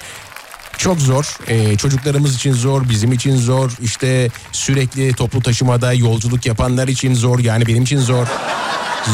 [0.79, 1.37] çok zor.
[1.49, 3.71] Ee, çocuklarımız için zor, bizim için zor.
[3.83, 7.39] İşte sürekli toplu taşımada yolculuk yapanlar için zor.
[7.39, 8.27] Yani benim için zor.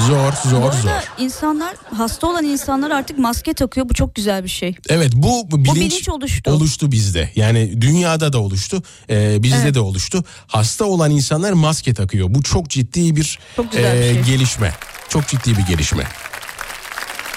[0.06, 0.90] Zor, Bu zor, arada zor.
[1.24, 3.88] insanlar hasta olan insanlar artık maske takıyor.
[3.88, 4.76] Bu çok güzel bir şey.
[4.88, 6.50] Evet bu bilinç, bilinç oluştu.
[6.50, 7.30] oluştu bizde.
[7.36, 9.74] Yani dünyada da oluştu, e, bizde Evet.
[9.74, 10.24] de oluştu.
[10.46, 12.26] Hasta olan insanlar maske takıyor.
[12.30, 14.22] Bu çok ciddi bir, Çok güzel bir şey.
[14.22, 14.72] gelişme.
[15.08, 16.04] Çok ciddi bir gelişme.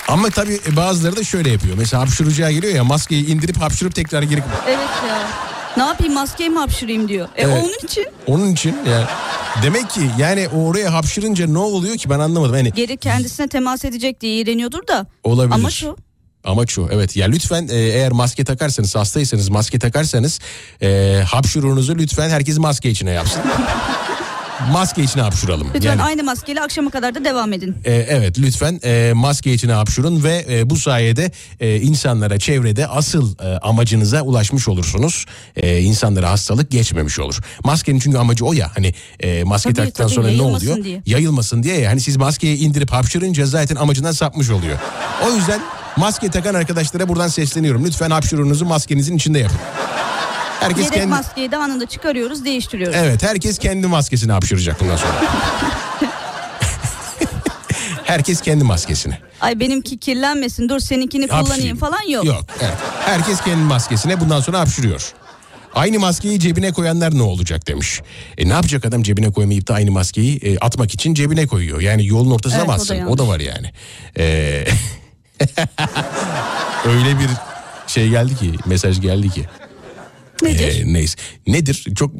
[0.08, 1.76] Ama tabii bazıları da şöyle yapıyor.
[1.78, 4.44] Mesela hapşıracağı geliyor ya maskeyi indirip hapşırıp tekrar geri...
[4.68, 5.28] Evet ya.
[5.78, 7.28] Ne yapayım maskeyi mi hapşırayım diyor.
[7.36, 7.64] E Evet.
[7.64, 9.10] onun için Onun için ya
[9.64, 12.54] demek ki yani oraya hapşırınca ne oluyor ki ben anlamadım.
[12.56, 15.08] Hani geri kendisine temas edecek diye iğreniyordur da.
[15.24, 15.56] olabilir.
[15.56, 15.98] Ama şu
[16.44, 20.40] Amaç o evet ya lütfen e, eğer maske takarsanız hastaysanız maske takarsanız
[20.82, 23.42] e, hapşuruğunuzu lütfen herkes maske içine yapsın.
[24.72, 25.68] maske içine hapşuralım.
[25.76, 27.76] Lütfen Yani- aynı maskeyle akşama kadar da devam edin.
[27.86, 33.36] E, evet lütfen e, maske içine hapşurun ve e, bu sayede e, insanlara çevrede asıl
[33.40, 35.26] e, amacınıza ulaşmış olursunuz.
[35.56, 37.40] E, insanlara hastalık geçmemiş olur.
[37.64, 40.84] Maskenin çünkü amacı o ya hani e, maske Tabii, taktıktan tabii, sonra ne oluyor?
[40.84, 41.02] diye.
[41.06, 41.88] Yayılmasın diye.
[41.88, 44.78] Hani siz maskeyi indirip hapşırınca zaten amacından sapmış oluyor.
[45.28, 45.62] O yüzden
[45.98, 47.86] maske takan arkadaşlara buradan sesleniyorum.
[47.86, 49.58] Lütfen hapşurunuzu maskenizin içinde yapın.
[50.62, 51.08] Herkes Yedek kendi...
[51.08, 52.96] maskeyi de anında çıkarıyoruz değiştiriyoruz.
[53.00, 55.14] Evet herkes kendi maskesini hapşıracak bundan sonra.
[58.04, 59.18] herkes kendi maskesini.
[59.42, 61.78] Ay benimki kirlenmesin dur seninkini kullanayım Hapşırayım.
[61.78, 62.26] falan yok.
[62.26, 62.46] Yok.
[62.62, 62.78] Evet.
[63.06, 65.14] Herkes kendi maskesine bundan sonra hapşırıyor.
[65.76, 68.02] Aynı maskeyi cebine koyanlar ne olacak demiş.
[68.38, 71.82] E ne yapacak adam cebine koymayıp da aynı maskeyi e, atmak için cebine koyuyor.
[71.82, 73.06] Yani yolun ortasına Evet, o da bassın.
[73.06, 73.72] O da var yani.
[74.18, 74.24] E,
[76.86, 77.30] öyle bir
[77.88, 79.46] şey geldi ki mesaj geldi ki.
[80.42, 80.82] Nedir?
[80.82, 81.18] E, neyse.
[81.48, 81.86] Nedir?
[81.96, 82.12] Çok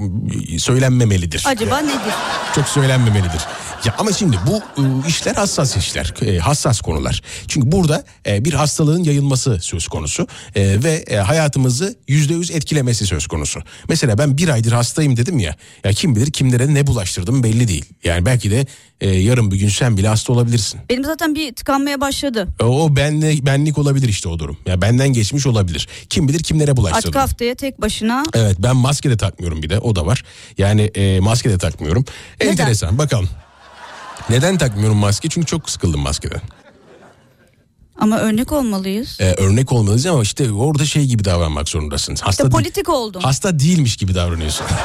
[0.58, 1.44] söylenmemelidir.
[1.48, 2.14] Acaba nedir?
[2.56, 3.42] Çok söylenmemelidir.
[3.86, 7.22] Ya ama şimdi bu e, işler hassas işler, e, hassas konular.
[7.48, 13.06] Çünkü burada e, bir hastalığın yayılması söz konusu e, ve e, hayatımızı yüzde yüz etkilemesi
[13.06, 13.60] söz konusu.
[13.90, 15.56] Mesela ben bir aydır hastayım dedim ya.
[15.84, 17.86] Ya kim bilir kimlere ne bulaştırdım belli değil.
[18.04, 18.66] Yani belki de
[19.02, 20.80] e, yarın bir gün sen bile hasta olabilirsin.
[20.90, 22.48] Benim zaten bir tıkanmaya başladı.
[22.60, 24.58] E, O benle, benlik olabilir işte o durum.
[24.66, 25.88] Ya benden geçmiş olabilir.
[26.10, 27.10] Kim bilir kimlere bulaştırdım.
[27.10, 30.24] Artık haftaya tek başına Evet ben maske de takmıyorum bir de o da var.
[30.58, 32.06] Yani e, maske de takmıyorum.
[32.42, 32.52] Neden?
[32.52, 33.30] Enteresan bakalım.
[34.30, 35.30] Neden takmıyorum maske?
[35.30, 36.42] Çünkü çok sıkıldım maskeden.
[38.00, 39.18] ama örnek olmalıyız.
[39.22, 42.16] E, örnek olmalıyız ama işte orada şey gibi davranmak zorundasın.
[42.16, 43.22] Hasta, İşte politik oldum.
[43.22, 44.66] hasta değilmiş gibi davranıyorsun.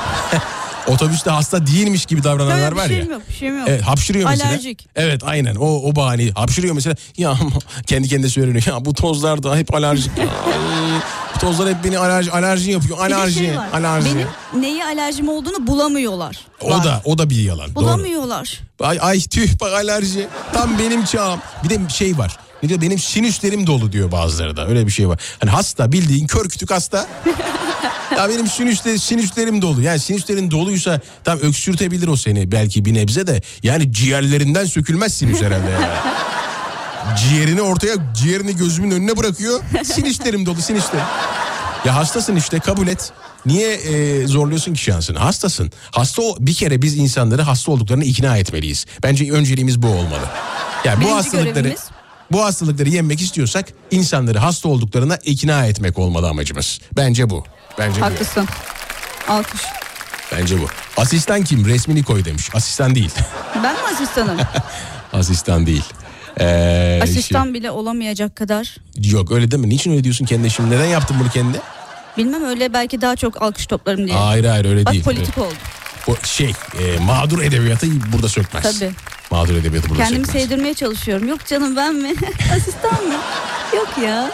[0.87, 3.05] Otobüste hasta değilmiş gibi davrananlar var ya.
[3.05, 3.69] yok, bir şeyim yok.
[3.71, 4.51] Evet, hapşırıyor mesela.
[4.51, 4.87] Alerjik.
[4.97, 6.31] Evet aynen o, o bahane.
[6.31, 6.97] Hapşırıyor mesela.
[7.17, 7.39] Ya
[7.87, 8.67] kendi kendine söyleniyor.
[8.67, 10.13] Ya bu tozlar da hep alerjik.
[11.41, 12.99] Tozlar hep beni alerji, alerji yapıyor.
[12.99, 13.39] Bir Alerji.
[13.39, 14.15] şey var, alerji.
[14.15, 16.39] Benim neye alerjim olduğunu bulamıyorlar.
[16.61, 16.85] O Var.
[16.85, 17.67] da o da bir yalan.
[17.75, 17.85] Doğru.
[17.85, 18.61] Bulamıyorlar.
[18.81, 20.29] Ay, ay tüh bak alerji.
[20.53, 21.41] Tam benim çağım.
[21.65, 22.37] Bir de şey var.
[22.63, 24.67] Ne diyor benim sinüslerim dolu diyor bazıları da.
[24.69, 25.21] Öyle bir şey var.
[25.41, 27.07] Hani hasta bildiğin kör kütük hasta.
[28.17, 29.83] ya benim sinüsler, sinüslerim dolu.
[29.83, 33.43] Yani sinüslerin doluysa tam öksürtebilir o seni belki bir nebze de.
[33.63, 35.87] Yani ciğerlerinden sökülmez sinüs herhalde yani.
[37.17, 39.61] Ciğerini ortaya, ciğerini gözümün önüne bırakıyor.
[39.85, 41.05] Sinüslerim dolu, sinüslerim.
[41.85, 43.13] Ya hastasın işte kabul et.
[43.47, 45.19] Niye e, zorluyorsun ki şansını?
[45.19, 45.73] Hastasın.
[45.91, 48.87] Hasta o, bir kere biz insanları hasta olduklarını ikna etmeliyiz.
[49.03, 50.29] Bence önceliğimiz bu olmalı.
[50.85, 51.85] Yani bu Birinci hastalıkları görevimiz?
[52.33, 56.81] bu hastalıkları yenmek istiyorsak insanları hasta olduklarına ikna etmek olmalı amacımız.
[56.97, 57.45] Bence bu.
[57.79, 58.05] Bence bu.
[58.05, 58.47] Haklısın.
[59.29, 59.61] Alkış.
[60.33, 60.67] Bence bu.
[60.97, 61.67] Asistan kim?
[61.67, 62.51] Resmini koy demiş.
[62.55, 63.11] Asistan değil.
[63.55, 64.39] Ben mi asistanım?
[65.13, 65.85] Asistan değil.
[66.41, 68.65] Ee, Asistan bile olamayacak kadar.
[68.65, 69.69] şey- yok öyle deme.
[69.69, 70.71] Niçin öyle diyorsun kendine şimdi?
[70.71, 71.61] Neden yaptın bunu kendine?
[72.19, 74.17] Bilmem öyle belki daha çok alkış toplarım diye.
[74.17, 75.05] Hayır hayır öyle Bak değil.
[75.05, 75.55] politik oldu.
[76.09, 78.79] O şey e, mağdur edebiyatı burada sökmez.
[78.81, 78.93] Tabii.
[79.31, 80.43] Mağdur edebiyatı burada Kendimi sökmez.
[80.43, 81.29] sevdirmeye çalışıyorum.
[81.29, 82.15] Yok canım ben mi?
[82.57, 83.15] Asistan mı?
[83.77, 84.31] Yok ya.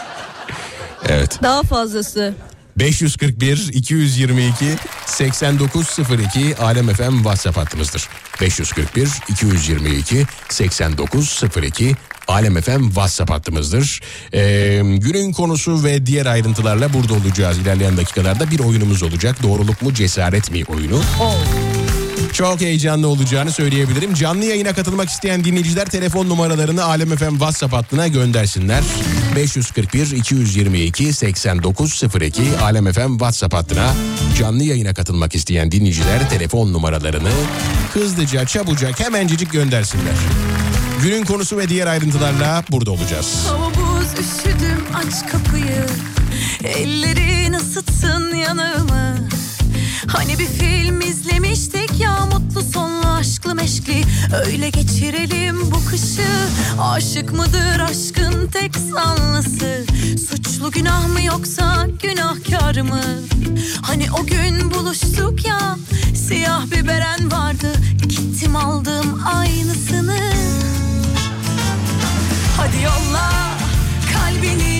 [1.09, 1.39] Evet.
[1.43, 2.33] Daha fazlası.
[2.79, 4.65] 541 222
[5.05, 8.09] 8902 Alem FM WhatsApp hattımızdır.
[8.41, 11.95] 541 222 8902
[12.27, 14.01] Alem FM WhatsApp hattımızdır.
[14.33, 17.57] Ee, günün konusu ve diğer ayrıntılarla burada olacağız.
[17.57, 19.43] İlerleyen dakikalarda bir oyunumuz olacak.
[19.43, 21.01] Doğruluk mu cesaret mi oyunu.
[22.33, 24.13] Çok heyecanlı olacağını söyleyebilirim.
[24.13, 28.83] Canlı yayına katılmak isteyen dinleyiciler telefon numaralarını Alem FM WhatsApp hattına göndersinler.
[29.35, 33.93] 541 222 8902 Alem FM WhatsApp hattına
[34.39, 37.29] canlı yayına katılmak isteyen dinleyiciler telefon numaralarını
[37.93, 40.15] hızlıca çabucak hemencecik göndersinler.
[41.03, 43.45] Günün konusu ve diğer ayrıntılarla burada olacağız.
[43.47, 45.85] Hava buz üşüdüm aç kapıyı
[46.63, 49.29] Ellerin ısıtsın yanağımı
[50.07, 54.03] Hani bir film izlemiştik ya mutlu sonlu aşklı meşkli.
[54.45, 56.27] Öyle geçirelim bu kışı.
[56.81, 59.85] Aşık mıdır aşkın tek sanlısı
[60.29, 63.01] Suçlu günah mı yoksa günahkar mı?
[63.81, 65.77] Hani o gün buluştuk ya
[66.15, 67.73] Siyah bir beren vardı.
[68.07, 70.19] Gittim aldım aynısını.
[72.57, 73.31] Hadi yolla
[74.13, 74.72] kalbini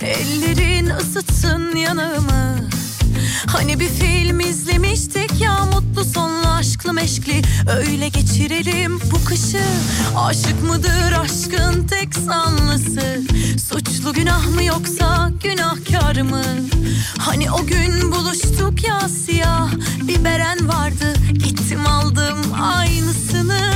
[0.00, 2.68] Ellerin ısıtsın yanağımı.
[3.46, 7.42] Hani bir film izlemiştik ya mutlu sonlu aşklı meşkli.
[7.78, 9.64] Öyle geçirelim bu kışı.
[10.16, 13.22] Aşık mıdır aşkın tek sanlısı
[13.68, 16.44] Suçlu günah mı yoksa günahkar mı?
[17.18, 19.70] Hani o gün buluştuk ya siyah
[20.02, 21.14] Bir beren vardı.
[21.32, 23.72] Gittim aldım aynısını.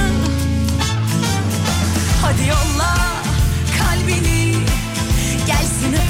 [2.23, 2.97] Hadi yolla
[3.79, 4.48] kalbini
[5.49, 6.08] Gelsin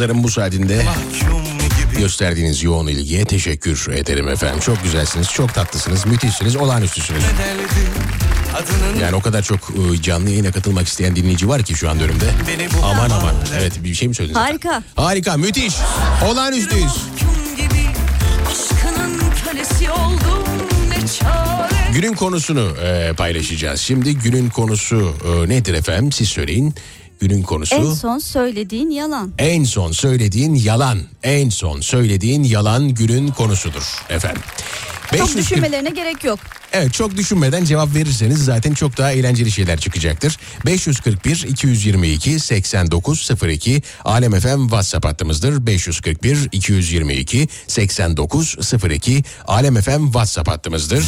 [0.00, 0.84] Pazarın bu saatinde
[1.98, 4.60] gösterdiğiniz yoğun ilgiye teşekkür ederim efendim.
[4.60, 7.22] Çok güzelsiniz, çok tatlısınız, müthişsiniz, olağanüstüsünüz.
[9.02, 12.24] Yani o kadar çok e, canlı yayına katılmak isteyen dinleyici var ki şu anda önümde.
[12.84, 13.34] Aman aman.
[13.58, 14.40] Evet bir şey mi söylediniz?
[14.42, 14.82] Harika.
[14.96, 15.74] Harika, müthiş.
[16.30, 16.92] Olağanüstüyüz.
[21.94, 23.80] Günün konusunu e, paylaşacağız.
[23.80, 26.12] Şimdi günün konusu e, nedir efendim?
[26.12, 26.74] Siz söyleyin.
[27.20, 29.32] Günün konusu En son söylediğin yalan.
[29.38, 30.98] en son söylediğin yalan.
[31.22, 34.42] En son söylediğin yalan günün konusudur efendim.
[35.10, 36.38] Çok 540 düşünmelerine gerek yok.
[36.72, 40.38] Evet çok düşünmeden cevap verirseniz zaten çok daha eğlenceli şeyler çıkacaktır.
[40.66, 45.66] 541 222 8902 Alem FM WhatsApp hattımızdır.
[45.66, 51.04] 541 222 8902 Alem FM WhatsApp hattımızdır.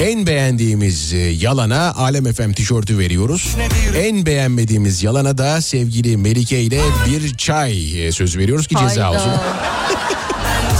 [0.00, 3.56] En beğendiğimiz e, yalana Alem FM tişörtü veriyoruz.
[3.96, 9.10] En beğenmediğimiz yalana da sevgili Melike ile bir çay e, söz veriyoruz ki ceza Hayda.
[9.10, 9.32] olsun.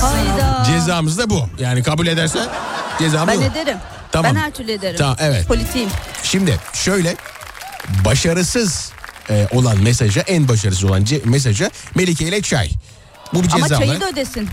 [0.00, 0.62] Hayda.
[0.66, 1.48] Cezamız da bu.
[1.58, 2.48] Yani kabul edersen
[2.98, 3.44] cezamız Ben bu.
[3.44, 3.76] ederim.
[4.12, 4.34] Tamam.
[4.34, 4.96] Ben her türlü ederim.
[4.98, 5.46] Tamam, evet.
[5.48, 5.88] Politiğim.
[6.22, 7.16] Şimdi şöyle
[8.04, 8.92] başarısız
[9.30, 12.70] e, olan mesaja en başarısız olan ce- mesaja Melike ile çay.
[13.34, 14.00] Bu bir Ama ceza çayı olarak.
[14.02, 14.48] da ödesin.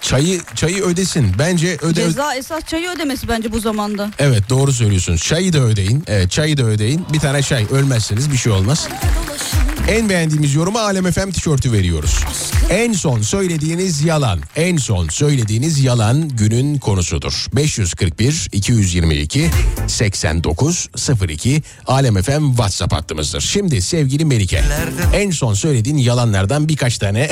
[0.00, 1.32] Çayı çayı ödesin.
[1.38, 4.10] Bence öde Ceza esas çayı ödemesi bence bu zamanda.
[4.18, 5.16] Evet doğru söylüyorsun.
[5.16, 6.04] Çayı da ödeyin.
[6.06, 7.06] Evet çayı da ödeyin.
[7.12, 8.88] Bir tane çay ölmezseniz bir şey olmaz.
[9.88, 12.20] En beğendiğimiz yoruma Alem FM tişörtü veriyoruz.
[12.70, 14.40] En son söylediğiniz yalan.
[14.56, 17.46] En son söylediğiniz yalan günün konusudur.
[17.56, 19.50] 541 222
[19.86, 20.88] 89
[21.28, 23.40] 02 Alem FM WhatsApp hattımızdır.
[23.40, 24.62] Şimdi sevgili Melike
[25.14, 27.30] en son söylediğin yalanlardan birkaç tane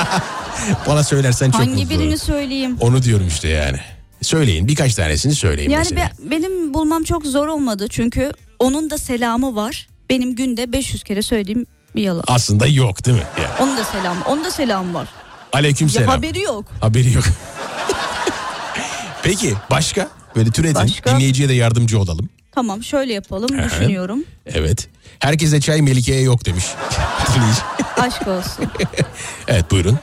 [0.86, 2.00] bana söylersen çok Hangi mutlu olurum.
[2.00, 2.76] birini söyleyeyim?
[2.80, 3.78] Onu diyorum işte yani.
[4.22, 6.10] Söyleyin birkaç tanesini söyleyin Yani mesela.
[6.18, 9.88] be- benim bulmam çok zor olmadı çünkü onun da selamı var.
[10.10, 12.24] Benim günde 500 kere söylediğim bir yalan.
[12.26, 13.24] Aslında yok değil mi?
[13.38, 13.48] Yani.
[13.60, 15.08] Onun da selamı, onun da selamı var.
[15.52, 16.08] Aleyküm Ya selam.
[16.08, 16.64] haberi yok.
[16.80, 17.24] Haberi yok.
[19.22, 20.08] Peki başka?
[20.36, 21.10] Böyle türetin Başka?
[21.10, 22.28] dinleyiciye de yardımcı olalım.
[22.52, 23.64] Tamam şöyle yapalım hı.
[23.64, 24.24] düşünüyorum.
[24.46, 24.88] Evet.
[25.18, 26.64] Herkese çay Melike'ye yok demiş.
[27.96, 28.66] Aşk olsun.
[29.48, 29.98] evet buyurun.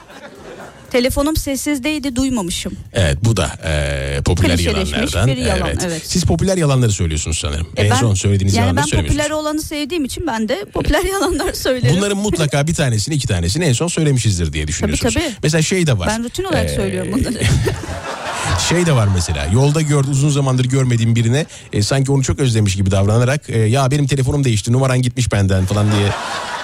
[0.99, 2.73] Telefonum sessizdeydi duymamışım.
[2.93, 5.27] Evet bu da e, popüler yalanlardan.
[5.27, 6.01] bir yalan, evet.
[6.05, 7.67] Siz popüler yalanları söylüyorsunuz sanırım.
[7.77, 9.23] E en ben- son söylediğiniz yani yalanları ben söylemiyorsunuz.
[9.25, 11.95] popüler olanı sevdiğim için ben de popüler yalanlar söylerim.
[11.97, 15.13] Bunların mutlaka bir tanesini iki tanesini en son söylemişizdir diye düşünüyorsunuz.
[15.13, 15.23] tabii.
[15.43, 16.07] Mesela şey de var.
[16.07, 17.39] Ben rutin olarak Ee, söylüyorum bunları.
[18.69, 22.75] Şey de var mesela yolda gördü uzun zamandır görmediğim birine e, sanki onu çok özlemiş
[22.75, 26.09] gibi davranarak e, ya benim telefonum değişti numaran gitmiş benden falan diye.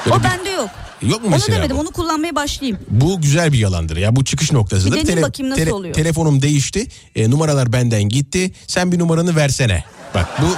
[0.05, 0.69] Böyle o bir- bende yok.
[1.01, 1.81] Yok mu Onu mesela demedim bu?
[1.81, 2.79] onu kullanmaya başlayayım.
[2.89, 4.97] Bu güzel bir yalandır ya bu çıkış noktasıdır.
[4.97, 5.93] Bir deneyim bakayım nasıl oluyor.
[5.93, 9.83] Telefonum değişti e, numaralar benden gitti sen bir numaranı versene.
[10.15, 10.55] Bak bu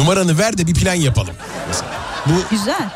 [0.00, 1.34] numaranı ver de bir plan yapalım.
[1.68, 1.90] Mesela.
[2.26, 2.90] Bu Güzel.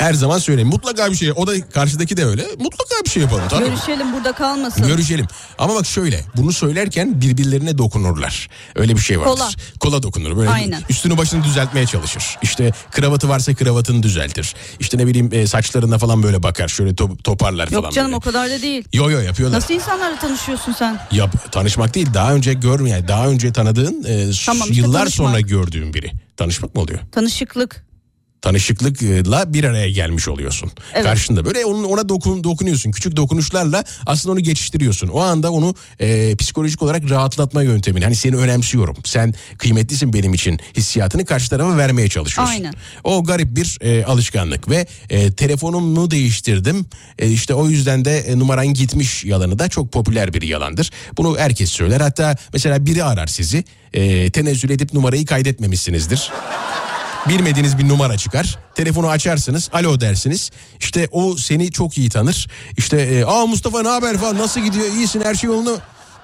[0.00, 0.68] Her zaman söyleyin.
[0.68, 1.32] Mutlaka bir şey.
[1.36, 2.42] O da karşıdaki de öyle.
[2.58, 3.42] Mutlaka bir şey yapalım.
[3.50, 3.64] Tabii.
[3.64, 4.86] Görüşelim burada kalmasın.
[4.86, 5.26] Görüşelim.
[5.58, 8.48] Ama bak şöyle bunu söylerken birbirlerine dokunurlar.
[8.76, 9.30] Öyle bir şey vardır.
[9.32, 9.48] Kola.
[9.80, 10.36] Kola dokunur.
[10.36, 10.82] Böyle Aynen.
[10.88, 12.38] üstünü başını düzeltmeye çalışır.
[12.42, 14.54] İşte kravatı varsa kravatını düzeltir.
[14.80, 16.68] İşte ne bileyim e, saçlarına falan böyle bakar.
[16.68, 17.82] Şöyle to- toparlar falan.
[17.82, 18.16] Yok canım böyle.
[18.16, 18.84] o kadar da değil.
[18.92, 19.56] Yo yo yapıyorlar.
[19.56, 21.00] Nasıl insanlarla tanışıyorsun sen?
[21.12, 25.28] Ya tanışmak değil daha önce görmeyen daha önce tanıdığın e, Tamam, işte yıllar tanışmak.
[25.28, 26.12] sonra gördüğün biri.
[26.36, 26.98] Tanışmak mı oluyor?
[27.12, 27.89] Tanışıklık.
[28.42, 30.72] Tanışıklıkla bir araya gelmiş oluyorsun.
[30.94, 31.04] Evet.
[31.04, 32.90] Karşında böyle onun ona dokun dokunuyorsun.
[32.90, 35.08] Küçük dokunuşlarla aslında onu geçiştiriyorsun.
[35.08, 38.04] O anda onu e, psikolojik olarak rahatlatma yöntemini.
[38.04, 38.96] Hani seni önemsiyorum.
[39.04, 42.54] Sen kıymetlisin benim için hissiyatını karşı tarafa vermeye çalışıyorsun.
[42.54, 42.74] Aynen.
[43.04, 46.86] O garip bir e, alışkanlık ve e, telefonumu değiştirdim.
[47.18, 50.90] E, işte o yüzden de e, numaran gitmiş yalanı da çok popüler bir yalandır.
[51.16, 52.00] Bunu herkes söyler.
[52.00, 53.64] Hatta mesela biri arar sizi.
[53.92, 56.30] E, tenezzül edip numarayı kaydetmemişsinizdir
[57.28, 58.58] bilmediğiniz bir numara çıkar.
[58.74, 59.70] Telefonu açarsınız.
[59.72, 60.50] Alo dersiniz.
[60.80, 62.46] İşte o seni çok iyi tanır.
[62.76, 64.86] İşte e, aa Mustafa ne haber falan nasıl gidiyor?
[64.96, 65.70] İyisin her şey yolunda.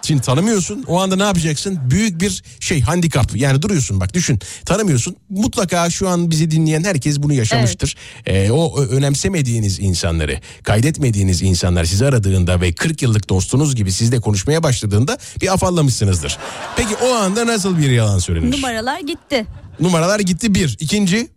[0.02, 0.84] Şimdi tanımıyorsun.
[0.88, 1.78] O anda ne yapacaksın?
[1.90, 3.36] Büyük bir şey handikap.
[3.36, 4.40] Yani duruyorsun bak düşün.
[4.64, 5.16] Tanımıyorsun.
[5.30, 7.96] Mutlaka şu an bizi dinleyen herkes bunu yaşamıştır.
[8.26, 14.20] E, o ö- önemsemediğiniz insanları, kaydetmediğiniz insanlar sizi aradığında ve 40 yıllık dostunuz gibi sizle
[14.20, 16.38] konuşmaya başladığında bir afallamışsınızdır.
[16.76, 18.56] Peki o anda nasıl bir yalan söylenir?
[18.56, 19.46] Numaralar gitti.
[19.80, 20.76] Numaralar gitti bir.
[20.80, 21.28] İkinci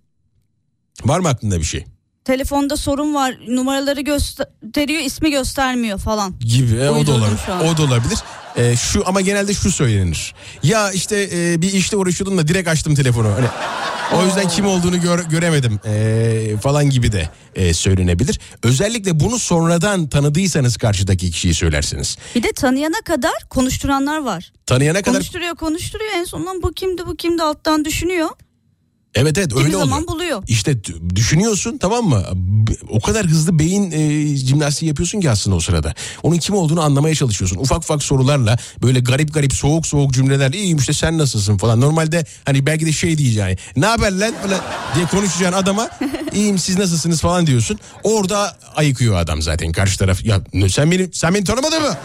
[1.04, 1.86] var mı aklında bir şey?
[2.34, 3.38] Telefonda sorun var.
[3.48, 6.40] Numaraları gösteriyor, ismi göstermiyor falan.
[6.40, 7.40] Gibi e, o da olabilir.
[7.74, 8.18] O da olabilir.
[8.58, 10.34] E, şu ama genelde şu söylenir.
[10.64, 13.28] Ya işte e, bir işte uğraşıyordum da direkt açtım telefonu.
[13.28, 13.48] Hani
[14.22, 18.40] o yüzden kim olduğunu gör- göremedim e, falan gibi de e, söylenebilir.
[18.64, 22.18] Özellikle bunu sonradan tanıdıysanız karşıdaki kişiyi söylersiniz.
[22.36, 24.52] Bir de tanıyana kadar konuşturanlar var.
[24.66, 26.12] Tanıyana kadar Konuşturuyor, konuşturuyor.
[26.16, 28.30] En sonunda bu kimdi, bu kimdi alttan düşünüyor.
[29.16, 30.08] Evet evet öyle zaman oluyor.
[30.08, 30.44] buluyor.
[30.48, 30.84] İşte
[31.16, 32.24] düşünüyorsun tamam mı?
[32.90, 35.94] O kadar hızlı beyin e, jimnastiği yapıyorsun ki aslında o sırada.
[36.24, 37.58] Onun kim olduğunu anlamaya çalışıyorsun.
[37.58, 40.54] Ufak ufak sorularla böyle garip garip soğuk soğuk cümleler.
[40.54, 41.82] İyiyim işte sen nasılsın falan.
[41.82, 43.58] Normalde hani belki de şey diyeceğin.
[43.76, 44.60] Ne haber lan falan
[44.96, 45.90] diye konuşacağın adama
[46.34, 47.80] iyiyim siz nasılsınız falan diyorsun.
[48.04, 50.26] Orada ayıkıyor adam zaten karşı taraf.
[50.26, 51.98] Ya sen beni sen beni tanımadın mı?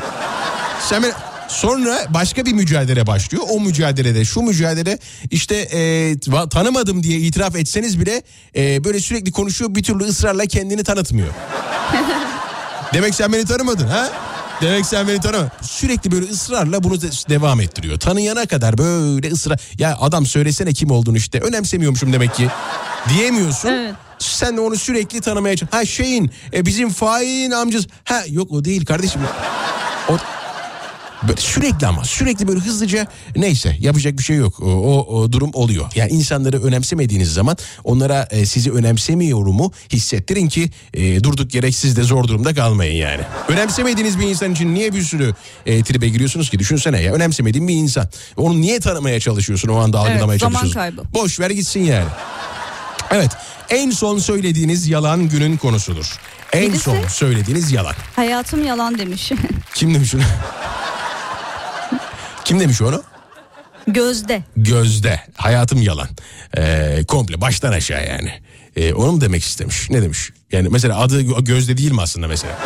[0.88, 1.12] Sen beni...
[1.48, 3.44] Sonra başka bir mücadele başlıyor.
[3.50, 4.98] O mücadelede şu mücadele
[5.30, 6.14] işte e,
[6.50, 8.22] tanımadım diye itiraf etseniz bile
[8.56, 11.28] e, böyle sürekli konuşuyor bir türlü ısrarla kendini tanıtmıyor.
[12.94, 14.08] Demek sen beni tanımadın ha?
[14.62, 15.50] Demek sen beni tanımadın.
[15.62, 17.98] Sürekli böyle ısrarla bunu de- devam ettiriyor.
[18.00, 19.60] Tanıyana kadar böyle ısrar.
[19.78, 21.40] Ya adam söylesene kim olduğunu işte.
[21.40, 22.48] Önemsemiyormuşum demek ki.
[23.08, 23.68] Diyemiyorsun.
[23.68, 23.94] Evet.
[24.18, 25.72] Sen de onu sürekli tanımaya çalış.
[25.72, 27.88] Ha şeyin e, bizim fain amcası.
[28.04, 29.20] Ha yok o değil kardeşim.
[30.08, 30.16] O,
[31.28, 33.06] Böyle sürekli ama sürekli böyle hızlıca
[33.36, 34.60] neyse yapacak bir şey yok.
[34.62, 35.86] O, o- o durum oluyor.
[35.94, 42.02] Yani insanları önemsemediğiniz zaman onlara e, sizi önemsemiyorumu hissettirin ki e, durduk yere siz de
[42.02, 43.22] zor durumda kalmayın yani.
[43.48, 45.34] Önemsemediğiniz bir insan için niye bir sürü
[45.66, 48.08] e, tribe giriyorsunuz ki düşünsene ya önemsemediğin bir insan.
[48.36, 50.74] Onu niye tanımaya çalışıyorsun o anda algılamaya zaman çalışıyorsun.
[50.80, 51.02] kaybı.
[51.14, 52.08] Boş ver gitsin yani.
[53.10, 53.30] Evet
[53.70, 56.18] en son söylediğiniz yalan günün konusudur.
[56.52, 57.94] En Birisi- son söylediğiniz yalan.
[58.16, 59.32] Hayatım yalan demiş.
[59.74, 60.22] Kim demiş onu?
[62.44, 63.02] Kim demiş onu?
[63.86, 64.42] Gözde.
[64.56, 65.20] Gözde.
[65.34, 66.08] Hayatım yalan.
[66.56, 68.32] Ee, komple baştan aşağı yani.
[68.76, 69.90] Ee, onu mu demek istemiş?
[69.90, 70.30] Ne demiş?
[70.52, 72.58] Yani mesela adı Gözde değil mi aslında mesela?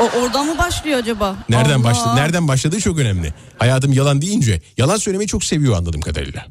[0.00, 1.36] O oradan mı başlıyor acaba?
[1.48, 2.16] Nereden başladı?
[2.16, 3.34] Nereden başladığı çok önemli.
[3.58, 6.46] Hayatım yalan deyince yalan söylemeyi çok seviyor anladığım kadarıyla.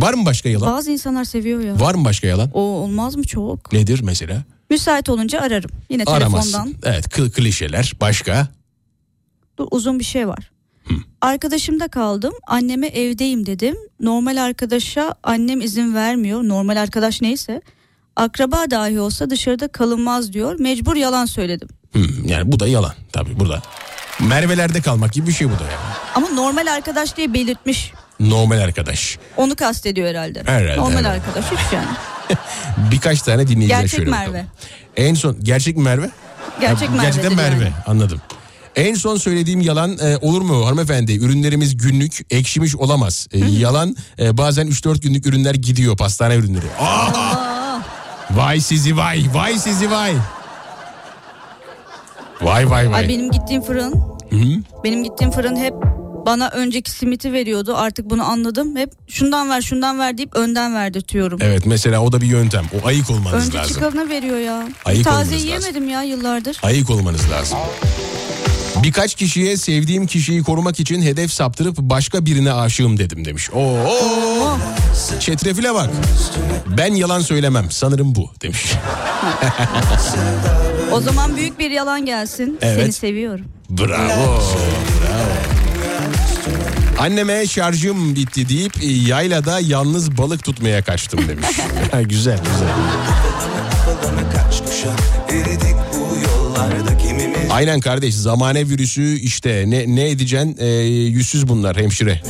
[0.00, 0.72] Var mı başka yalan?
[0.72, 1.80] Bazı insanlar seviyor ya.
[1.80, 2.50] Var mı başka yalan?
[2.54, 3.72] O olmaz mı çok?
[3.72, 4.42] Nedir mesela?
[4.70, 5.70] Müsait olunca ararım.
[5.90, 6.52] Yine Aramazsın.
[6.52, 6.74] telefondan.
[6.84, 7.92] Evet klişeler.
[8.00, 8.48] Başka?
[9.58, 10.49] Dur uzun bir şey var.
[11.20, 12.32] Arkadaşımda kaldım.
[12.46, 13.76] Anneme evdeyim dedim.
[14.00, 16.42] Normal arkadaşa annem izin vermiyor.
[16.42, 17.62] Normal arkadaş neyse.
[18.16, 20.60] Akraba dahi olsa dışarıda kalınmaz diyor.
[20.60, 21.68] Mecbur yalan söyledim.
[21.92, 23.62] Hmm, yani bu da yalan tabii burada.
[24.20, 25.94] Mervelerde kalmak gibi bir şey bu da yani.
[26.14, 27.92] Ama normal arkadaş diye belirtmiş.
[28.20, 29.18] Normal arkadaş.
[29.36, 30.42] Onu kastediyor herhalde.
[30.46, 31.06] Herhalde, Normal evet.
[31.06, 31.86] arkadaş hiç yani.
[32.92, 34.28] Birkaç tane dinleyiciler Gerçek şöyle Merve.
[34.28, 34.46] bakalım.
[34.96, 36.10] En son gerçek Merve?
[36.60, 37.72] Gerçek Ha, Merve Gerçekten Merve yani.
[37.86, 38.20] anladım.
[38.76, 41.12] En son söylediğim yalan e, olur mu hanımefendi?
[41.12, 43.26] Ürünlerimiz günlük ekşimiş olamaz.
[43.32, 46.66] E, yalan e, bazen 3-4 günlük ürünler gidiyor pastane ürünleri.
[46.80, 47.80] Aa!
[48.30, 50.12] Vay sizi vay vay sizi vay.
[52.40, 52.94] Vay vay vay.
[53.00, 53.94] Ay benim gittiğim fırın.
[54.84, 55.74] Benim gittiğim fırın hep
[56.26, 57.76] bana önceki simiti veriyordu.
[57.76, 58.76] Artık bunu anladım.
[58.76, 61.38] Hep şundan ver şundan ver deyip önden verdirtiyorum.
[61.42, 62.64] Evet mesela o da bir yöntem.
[62.82, 63.74] O ayık olmanız Önce lazım.
[63.74, 64.68] çıkanı veriyor ya.
[64.84, 65.46] Ayık Taze olmanız lazım.
[65.46, 66.58] yiyemedim ya yıllardır.
[66.62, 67.58] Ayık olmanız lazım.
[68.82, 73.50] Birkaç kişiye sevdiğim kişiyi korumak için hedef saptırıp başka birine aşığım dedim demiş.
[73.50, 74.58] Oo, oo.
[75.20, 75.90] Çetrefile bak.
[76.78, 77.66] Ben yalan söylemem.
[77.70, 78.72] Sanırım bu demiş.
[80.92, 82.58] O zaman büyük bir yalan gelsin.
[82.62, 82.82] Evet.
[82.82, 83.44] Seni seviyorum.
[83.70, 84.08] Bravo.
[84.08, 84.42] Bravo.
[86.98, 88.72] Anneme şarjım bitti deyip
[89.08, 91.46] yaylada yalnız balık tutmaya kaçtım demiş.
[92.08, 92.68] güzel güzel.
[97.50, 102.22] Aynen kardeş zamane virüsü işte ne ne edeceksin Ee, yüzsüz bunlar hemşire.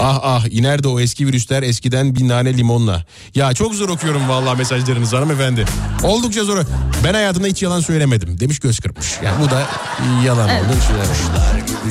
[0.00, 3.04] Ah ah iner de o eski virüsler eskiden bir nane limonla.
[3.34, 5.64] Ya çok zor okuyorum vallahi mesajlarınızı hanımefendi.
[6.02, 6.58] Oldukça zor.
[7.04, 9.06] Ben hayatımda hiç yalan söylemedim demiş göz kırpmış.
[9.24, 9.66] Yani bu da
[10.26, 10.76] yalan oldu.
[10.88, 11.18] söylemiş.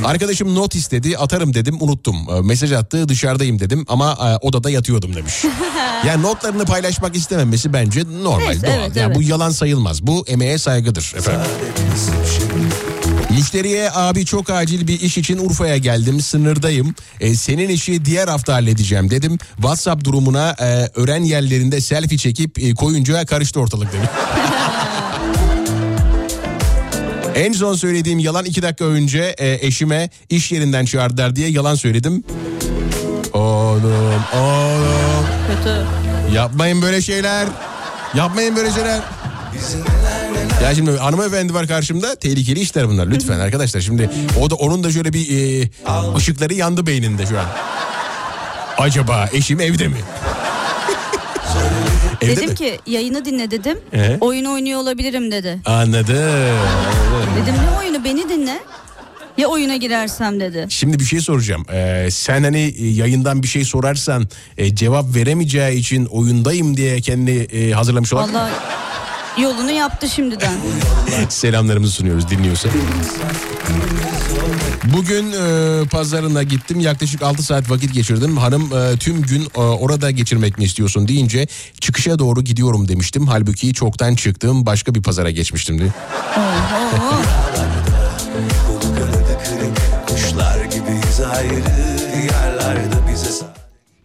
[0.06, 2.16] Arkadaşım not istedi atarım dedim unuttum.
[2.16, 5.34] Ee, Mesaj attı dışarıdayım dedim ama e, odada yatıyordum demiş.
[6.08, 8.76] yani notlarını paylaşmak istememesi bence normal Neyse, doğal.
[8.80, 9.16] evet, yani evet.
[9.16, 10.08] bu yalan sayılmaz.
[10.08, 11.39] Bu emeğe saygıdır efendim.
[13.30, 18.54] Müşteriye abi çok acil bir iş için Urfa'ya geldim sınırdayım E, senin işi diğer hafta
[18.54, 24.10] halledeceğim dedim WhatsApp durumuna e, öğren yerlerinde selfie çekip e, koyunca karıştı ortalık demiş.
[27.36, 32.24] en son söylediğim yalan iki dakika önce e, eşime iş yerinden çağırdılar diye yalan söyledim.
[33.34, 35.86] Oğlum oğlum Kötü.
[36.36, 37.48] yapmayın böyle şeyler
[38.16, 39.00] yapmayın böyle şeyler.
[40.64, 44.10] Ya şimdi hanımefendi var karşımda tehlikeli işler bunlar lütfen arkadaşlar şimdi
[44.42, 45.70] o da onun da şöyle bir e,
[46.16, 47.46] ışıkları yandı beyninde şu an.
[48.78, 49.98] Acaba eşim evde mi?
[52.22, 52.56] evde dedim mi?
[52.56, 53.78] ki yayını dinle dedim.
[53.94, 54.18] Ee?
[54.22, 55.60] Oyun oynuyor olabilirim dedi.
[55.66, 56.16] Anladım.
[57.42, 58.60] Dedim ne oyunu beni dinle.
[59.38, 60.66] Ya oyuna girersem dedi.
[60.70, 61.66] Şimdi bir şey soracağım.
[61.74, 64.28] Ee, sen hani e, yayından bir şey sorarsan
[64.58, 68.52] e, cevap veremeyeceği için oyundayım diye kendini e, hazırlamış olan Vallahi
[69.42, 70.54] yolunu yaptı şimdiden.
[71.30, 72.70] selamlarımızı sunuyoruz dinliyorsa.
[74.84, 78.38] Bugün e, pazarına gittim yaklaşık 6 saat vakit geçirdim.
[78.38, 81.48] Hanım e, tüm gün e, orada geçirmek mi istiyorsun deyince
[81.82, 83.28] çıkışa doğru gidiyorum demiştim.
[83.28, 85.90] Halbuki çoktan çıktım başka bir pazara geçmiştim diye.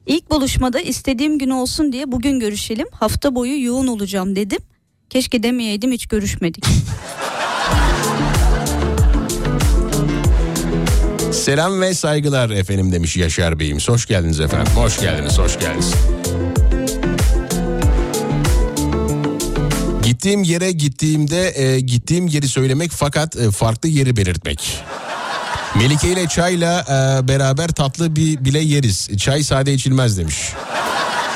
[0.07, 2.87] İlk buluşmada istediğim gün olsun diye bugün görüşelim.
[2.93, 4.59] Hafta boyu yoğun olacağım dedim.
[5.15, 6.65] Keşke demeyeydim hiç görüşmedik.
[11.33, 13.79] Selam ve saygılar efendim demiş Yaşar Bey'im.
[13.79, 14.73] Hoş geldiniz efendim.
[14.77, 15.95] Hoş geldiniz, hoş geldiniz.
[20.03, 24.85] Gittiğim yere gittiğimde e, gittiğim yeri söylemek fakat e, farklı yeri belirtmek.
[25.75, 29.09] Melike ile çayla e, beraber tatlı bir bile yeriz.
[29.19, 30.37] Çay sade içilmez demiş.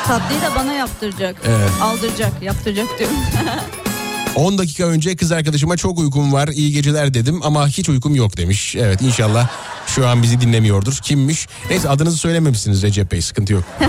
[0.09, 1.36] Tatlıyı da bana yaptıracak.
[1.46, 1.70] Evet.
[1.82, 3.16] Aldıracak, yaptıracak diyorum.
[4.34, 8.36] 10 dakika önce kız arkadaşıma çok uykum var iyi geceler dedim ama hiç uykum yok
[8.36, 8.76] demiş.
[8.76, 9.48] Evet inşallah
[9.86, 10.98] şu an bizi dinlemiyordur.
[11.02, 11.46] Kimmiş?
[11.70, 13.64] Neyse adınızı söylememişsiniz Recep Bey sıkıntı yok.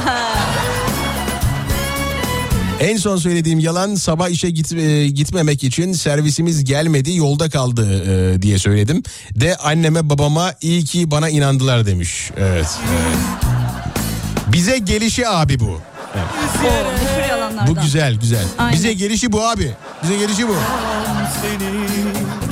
[2.79, 8.41] En son söylediğim yalan sabah işe git, e, gitmemek için servisimiz gelmedi yolda kaldı e,
[8.41, 9.03] diye söyledim.
[9.35, 12.31] De anneme babama iyi ki bana inandılar demiş.
[12.37, 12.79] Evet.
[12.91, 13.17] evet.
[14.47, 15.81] Bize gelişi abi bu.
[17.29, 17.67] Yalanlardan.
[17.67, 18.45] Bu güzel güzel.
[18.57, 18.73] Aynen.
[18.73, 19.73] Bize gelişi bu abi.
[20.03, 20.53] Bize gelişi bu.
[20.53, 22.48] Sen şimdi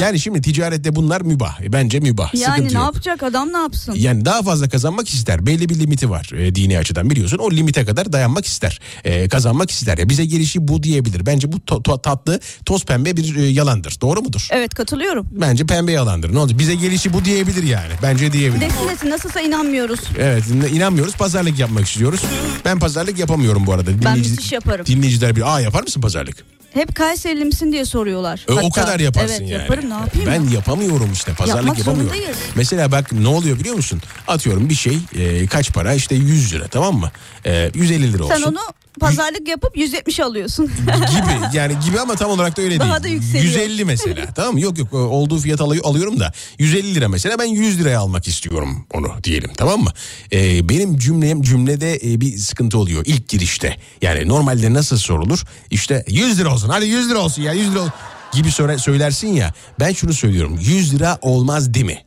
[0.00, 1.60] Yani şimdi ticarette bunlar mübah.
[1.60, 2.34] E, Bence mübah.
[2.34, 2.86] Yani Sıkıntı ne yok.
[2.94, 3.94] yapacak adam ne yapsın?
[3.96, 5.46] Yani daha fazla kazanmak ister.
[5.46, 7.38] Belli bir limiti var e, dini açıdan biliyorsun.
[7.38, 8.80] O limite kadar dayanmak ister.
[9.04, 9.98] E, kazanmak ister.
[9.98, 11.26] Ya bize gelişi bu diyebilir.
[11.26, 13.96] Bence bu to- to- tatlı toz pembe bir e, yalandır.
[14.00, 14.48] Doğru mudur?
[14.50, 15.26] Evet katılıyorum.
[15.30, 16.34] Bence pembe yalandır.
[16.34, 16.58] Ne olacak?
[16.58, 17.92] Bize gelişi bu diyebilir yani.
[18.02, 18.60] Bence diyebilir.
[18.60, 20.00] Desin desin nasılsa inanmıyoruz.
[20.18, 21.14] Evet in- inanmıyoruz.
[21.16, 22.20] Pazarlık yapmak istiyoruz.
[22.64, 23.90] Ben pazarlık yapamıyorum bu arada.
[24.04, 24.86] Ben müthiş yaparım.
[24.86, 26.36] Dinleyiciler bir aa yapar mısın pazarlık?
[26.74, 28.46] Hep Kayserili misin diye soruyorlar.
[28.48, 29.62] E, o kadar yaparsın evet, yani.
[29.62, 30.30] yaparım ne yapayım?
[30.30, 32.10] Ben yapamıyorum işte pazarlık Yapmak yapamıyorum.
[32.16, 32.38] zorundayız.
[32.54, 34.02] Mesela bak ne oluyor biliyor musun?
[34.28, 37.10] Atıyorum bir şey e, kaç para işte 100 lira tamam mı?
[37.46, 38.34] E, 150 lira olsun.
[38.34, 38.60] Sen onu
[39.00, 40.66] pazarlık yapıp 170 alıyorsun.
[40.86, 43.20] gibi yani gibi ama tam olarak da öyle Daha değil.
[43.20, 43.44] da yükseliyor.
[43.60, 44.58] 150 mesela tamam?
[44.58, 48.86] Yok yok olduğu fiyat alıyor, alıyorum da 150 lira mesela ben 100 liraya almak istiyorum
[48.94, 49.90] onu diyelim tamam mı?
[50.32, 53.76] Ee, benim cümlem cümlede e, bir sıkıntı oluyor ilk girişte.
[54.02, 55.42] Yani normalde nasıl sorulur?
[55.70, 57.88] İşte 100 lira olsun hadi 100 lira olsun ya 100 lira ol-
[58.32, 59.52] gibi söyle- söylersin ya.
[59.80, 61.98] Ben şunu söylüyorum 100 lira olmaz değil mi?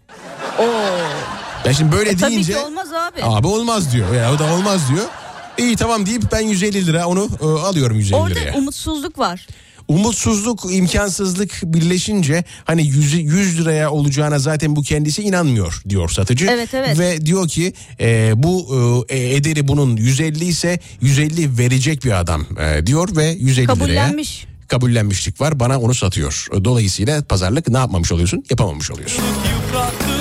[1.65, 3.23] Ben şimdi böyle E, Tabii deyince ki olmaz abi.
[3.23, 5.05] abi olmaz diyor ya o da olmaz diyor.
[5.57, 8.53] İyi tamam deyip ben 150 lira onu e, alıyorum 150 Orada liraya.
[8.53, 9.47] umutsuzluk var.
[9.87, 16.45] Umutsuzluk, imkansızlık birleşince hani 100, 100 liraya olacağına zaten bu kendisi inanmıyor diyor satıcı.
[16.51, 16.99] Evet, evet.
[16.99, 18.67] Ve diyor ki e, bu
[19.09, 24.45] e, ederi bunun 150 ise 150 verecek bir adam e, diyor ve 150 liraya Kabullenmiş.
[24.67, 26.47] kabullenmişlik var bana onu satıyor.
[26.63, 28.43] Dolayısıyla pazarlık ne yapmamış oluyorsun?
[28.49, 29.23] Yapamamış oluyorsun.
[29.65, 30.16] yıprattı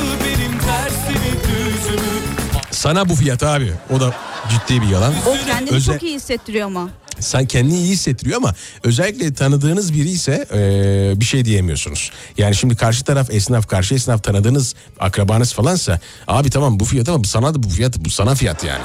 [2.77, 3.73] Sana bu fiyat abi.
[3.97, 4.15] O da
[4.51, 5.15] ciddi bir yalan.
[5.27, 6.89] O kendini Özel- çok iyi hissettiriyor ama.
[7.21, 8.55] Sen kendini iyi hissettiriyor ama
[8.85, 12.11] özellikle tanıdığınız biri ise e, bir şey diyemiyorsunuz.
[12.39, 17.25] Yani şimdi karşı taraf esnaf, karşı esnaf tanıdığınız akrabanız falansa abi tamam bu fiyat ama
[17.25, 18.85] bu sana da bu fiyat bu sana fiyat yani.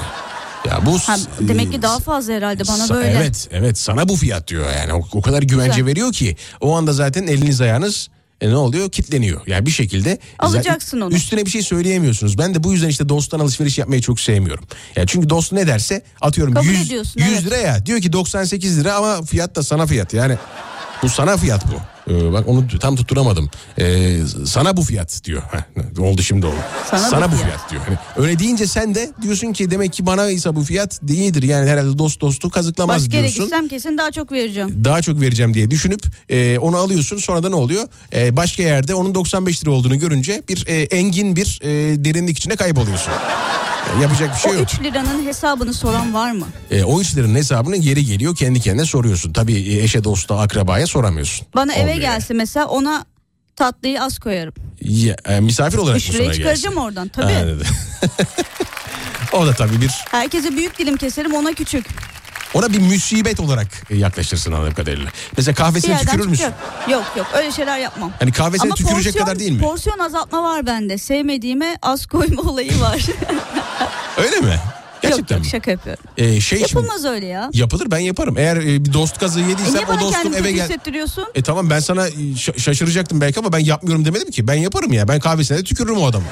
[0.68, 3.10] Ya bu Ha, demek ki daha fazla herhalde bana Sa- böyle.
[3.10, 5.86] Evet evet sana bu fiyat diyor yani o, o kadar güvence Güzel.
[5.86, 8.08] veriyor ki o anda zaten eliniz ayağınız
[8.42, 9.40] e, ne oluyor kitleniyor.
[9.46, 11.14] Yani bir şekilde Alacaksın onu.
[11.14, 12.38] Üstüne bir şey söyleyemiyorsunuz.
[12.38, 14.64] Ben de bu yüzden işte dosttan alışveriş yapmayı çok sevmiyorum.
[14.96, 17.46] Yani çünkü dost ne derse atıyorum Kabul 100, ediyorsun, 100 evet.
[17.46, 20.38] lira ya diyor ki 98 lira ama fiyat da sana fiyat yani.
[21.02, 22.01] Bu sana fiyat bu.
[22.10, 23.50] Ee, bak onu tam tutturamadım.
[23.78, 25.42] Ee, sana bu fiyat diyor.
[25.42, 26.54] Heh, oldu şimdi oldu.
[26.90, 27.46] Sana bu bu fiyat.
[27.46, 27.82] fiyat diyor.
[27.86, 31.42] Hani öyle deyince sen de diyorsun ki demek ki bana ise bu fiyat değildir.
[31.42, 33.44] Yani herhalde dost dostu kazıklamaz Başka yere diyorsun.
[33.44, 34.84] gitsem kesin daha çok vereceğim.
[34.84, 37.18] Daha çok vereceğim diye düşünüp e, onu alıyorsun.
[37.18, 37.84] Sonra da ne oluyor?
[38.14, 41.68] E, başka yerde onun 95 lira olduğunu görünce bir e, engin bir e,
[42.04, 43.12] derinlik içine kayboluyorsun.
[43.98, 44.68] E, yapacak bir şey O yok.
[44.74, 46.46] 3 liranın hesabını soran var mı?
[46.70, 49.32] E, o işlerin hesabını yeri geliyor kendi kendine soruyorsun.
[49.32, 51.46] Tabii e, eşe dosta akrabaya soramıyorsun.
[51.54, 53.04] Bana eve gelse mesela ona
[53.56, 54.54] tatlıyı az koyarım.
[54.80, 56.86] Ya, e, misafir olarak 3 mı sana çıkaracağım gelsin?
[56.88, 57.32] oradan tabii.
[57.32, 57.66] Anladım.
[59.32, 61.86] o da tabii bir Herkese büyük dilim keserim ona küçük.
[62.54, 65.10] ona bir musibet olarak yaklaşırsın anladığım kadarıyla.
[65.36, 66.44] Mesela Bir kahvesine yerden tükürür müsün?
[66.44, 66.88] çıkacak.
[66.90, 68.12] Yok yok öyle şeyler yapmam.
[68.18, 69.60] Hani kahvesine tükürecek kadar değil mi?
[69.60, 70.98] porsiyon azaltma var bende.
[70.98, 73.06] Sevmediğime az koyma olayı var.
[74.16, 74.58] Öyle mi?
[75.12, 75.50] Yok Gerçekten yok mi?
[75.50, 76.04] şaka yapıyorum.
[76.16, 77.50] E, şey şimdi- Yapılmaz öyle ya.
[77.52, 78.38] Yapılır ben yaparım.
[78.38, 80.62] Eğer e, bir dost kazığı E yediysem niye o dostum eve gel.
[80.64, 81.24] hissettiriyorsun?
[81.34, 82.06] E tamam ben sana
[82.38, 84.48] ş- şaşıracaktım belki ama ben yapmıyorum demedim ki.
[84.48, 85.08] Ben yaparım ya.
[85.08, 86.24] Ben kahvesine de tükürürüm o adamı.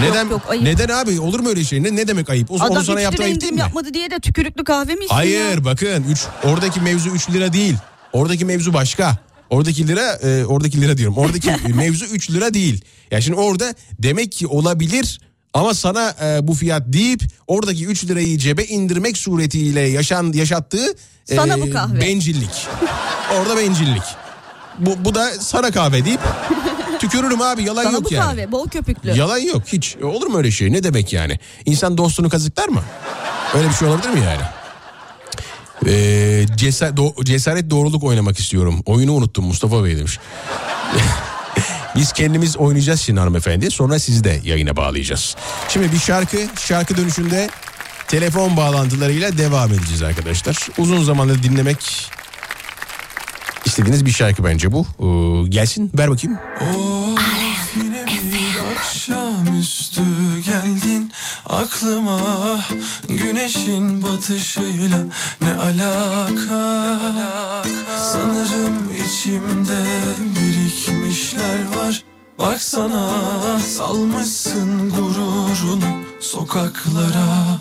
[0.00, 0.28] Neden?
[0.30, 0.62] yok, ayıp.
[0.64, 1.20] neden abi?
[1.20, 1.82] Olur mu öyle şey?
[1.82, 2.50] Ne, ne demek ayıp?
[2.50, 3.60] O, onu Adam sana 3 yaptığı ayıp değil mi?
[3.60, 7.74] yapmadı diye de tükürüklü kahve mi içsin Hayır bakın üç, oradaki mevzu 3 lira değil.
[8.12, 9.16] Oradaki mevzu başka.
[9.50, 11.16] Oradaki lira e, oradaki lira diyorum.
[11.18, 12.84] Oradaki mevzu 3 lira değil.
[13.10, 15.20] Ya şimdi orada demek ki olabilir
[15.54, 20.86] ama sana e, bu fiyat deyip oradaki 3 lirayı cebe indirmek suretiyle yaşan yaşattığı
[21.28, 22.00] e, Sana bu kahve.
[22.00, 22.66] bencillik.
[23.40, 24.02] Orada bencillik.
[24.78, 26.20] Bu, bu da sana kahve deyip
[26.98, 28.24] tükürürüm abi yalan Sana yok bu yani.
[28.24, 29.18] kahve bol köpüklü.
[29.18, 29.96] Yalan yok hiç.
[30.00, 30.72] E, Olur mu öyle şey?
[30.72, 31.38] Ne demek yani?
[31.66, 32.82] İnsan dostunu kazıklar mı?
[33.54, 34.42] Öyle bir şey olabilir mi yani?
[35.86, 38.82] Ee, cesaret, do- cesaret doğruluk oynamak istiyorum.
[38.86, 40.18] Oyunu unuttum Mustafa Bey demiş.
[41.96, 43.70] Biz kendimiz oynayacağız şimdi hanımefendi.
[43.70, 45.36] Sonra sizi de yayına bağlayacağız.
[45.68, 47.50] Şimdi bir şarkı, şarkı dönüşünde
[48.08, 50.68] telefon bağlantılarıyla devam edeceğiz arkadaşlar.
[50.78, 52.10] Uzun zamandır dinlemek
[53.64, 54.86] istediğiniz bir şarkı bence bu.
[55.00, 56.38] Ee, gelsin ver bakayım.
[58.06, 60.02] Bir akşamüstü
[60.44, 61.12] geldin
[61.46, 62.20] aklıma
[63.08, 64.98] Güneşin batışıyla
[65.40, 66.88] ne alaka?
[68.12, 69.84] Sanırım içimde
[70.18, 72.04] birikmişler var.
[72.38, 73.10] Baksana
[73.58, 77.58] salmışsın gururunu sokaklara.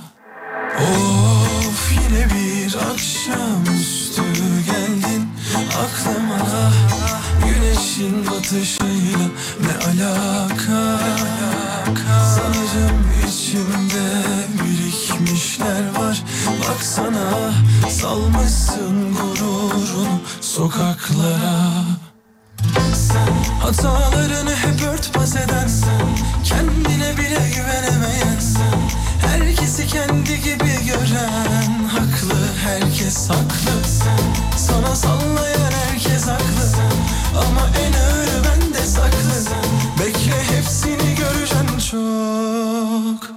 [0.79, 4.23] Of yine bir akşamüstü
[4.65, 5.29] geldin
[5.69, 6.71] aklıma
[7.81, 9.27] Güneşin batışıyla
[9.61, 10.99] ne alaka?
[12.35, 14.23] Sanırım içimde
[14.53, 16.23] birikmişler var.
[16.69, 17.53] Baksana
[17.89, 21.71] salmışsın gururunu sokaklara.
[22.93, 28.81] Sen hatalarını hep örtbas eden sen Kendine bile güvenemeyen sen
[29.29, 33.87] Herkesi kendi gibi gören Haklı herkes haklı.
[33.87, 36.60] Sen Sana sallayan herkes haklı
[37.37, 39.55] Ama en ağırı bende saklı
[39.99, 43.31] Bekle hepsini göreceksin çok.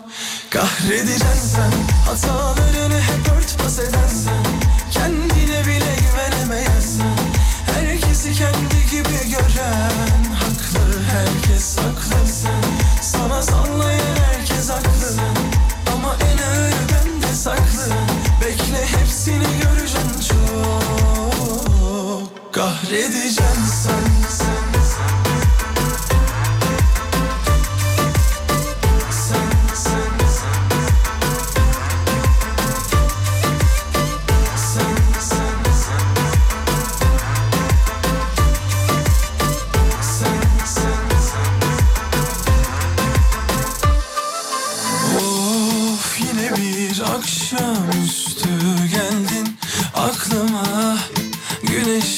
[0.50, 1.72] Kahredeceksin sen
[2.06, 4.44] Hatalarını hep örtbas eden sen
[4.90, 7.18] Kendine bile güvenemeyen sen
[7.74, 12.63] Herkesi kendi gibi gören Haklı herkes haklı sen
[22.92, 24.03] Edeceğim sana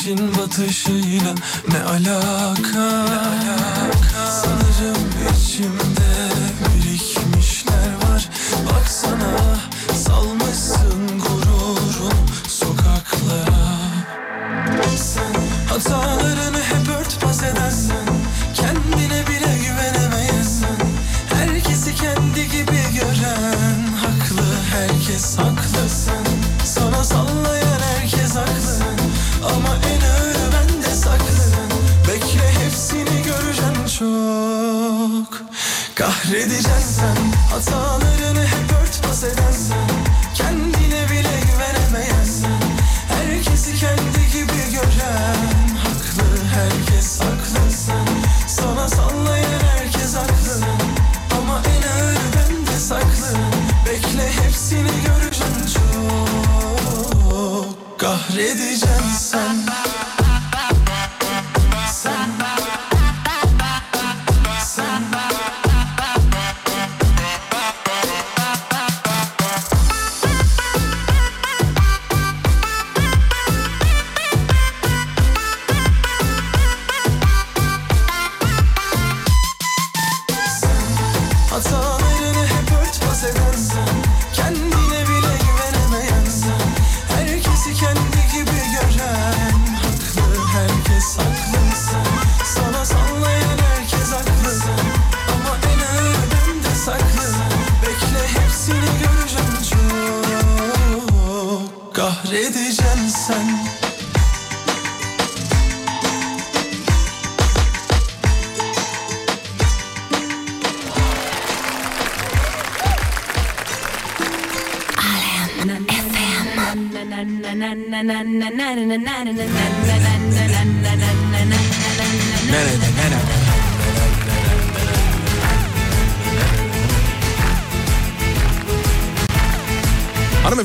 [0.06, 1.34] Güneşin batışıyla
[1.68, 3.25] ne alaka, Sanırım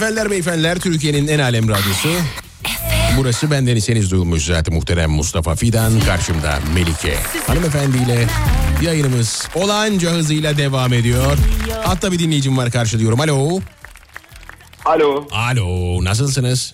[0.02, 2.10] Hanımefendiler beyefendiler Türkiye'nin en alem radyosu.
[3.18, 7.16] Burası bendeniseniz duyulmuş zaten muhterem Mustafa Fidan karşımda Melike.
[7.48, 8.28] Hanımefendiyle
[8.82, 11.38] yayınımız olanca hızıyla devam ediyor.
[11.84, 13.20] Hatta bir dinleyicim var karşılıyorum.
[13.20, 13.60] Alo.
[14.86, 16.74] Alo, Alo nasılsınız?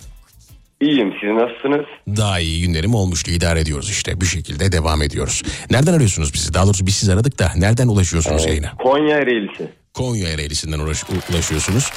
[0.82, 1.12] iyiyim.
[1.22, 1.86] Siz nasılsınız?
[2.18, 5.44] Daha iyi günlerim olmuştu idare ediyoruz işte bir şekilde devam ediyoruz.
[5.72, 6.54] Nereden arıyorsunuz bizi?
[6.54, 8.72] Daha doğrusu biz siz aradık da nereden ulaşıyorsunuz yayına?
[8.84, 9.72] Konya Ereğlisi.
[9.94, 11.92] Konya Ereğlisi'nden ulaş- ulaşıyorsunuz.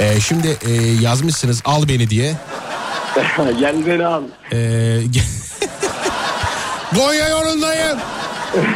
[0.00, 0.72] Ee, şimdi e,
[1.02, 2.34] yazmışsınız al beni diye.
[3.60, 4.22] Gel beni al.
[4.52, 5.00] Ee,
[6.96, 7.98] Konya yolundayım.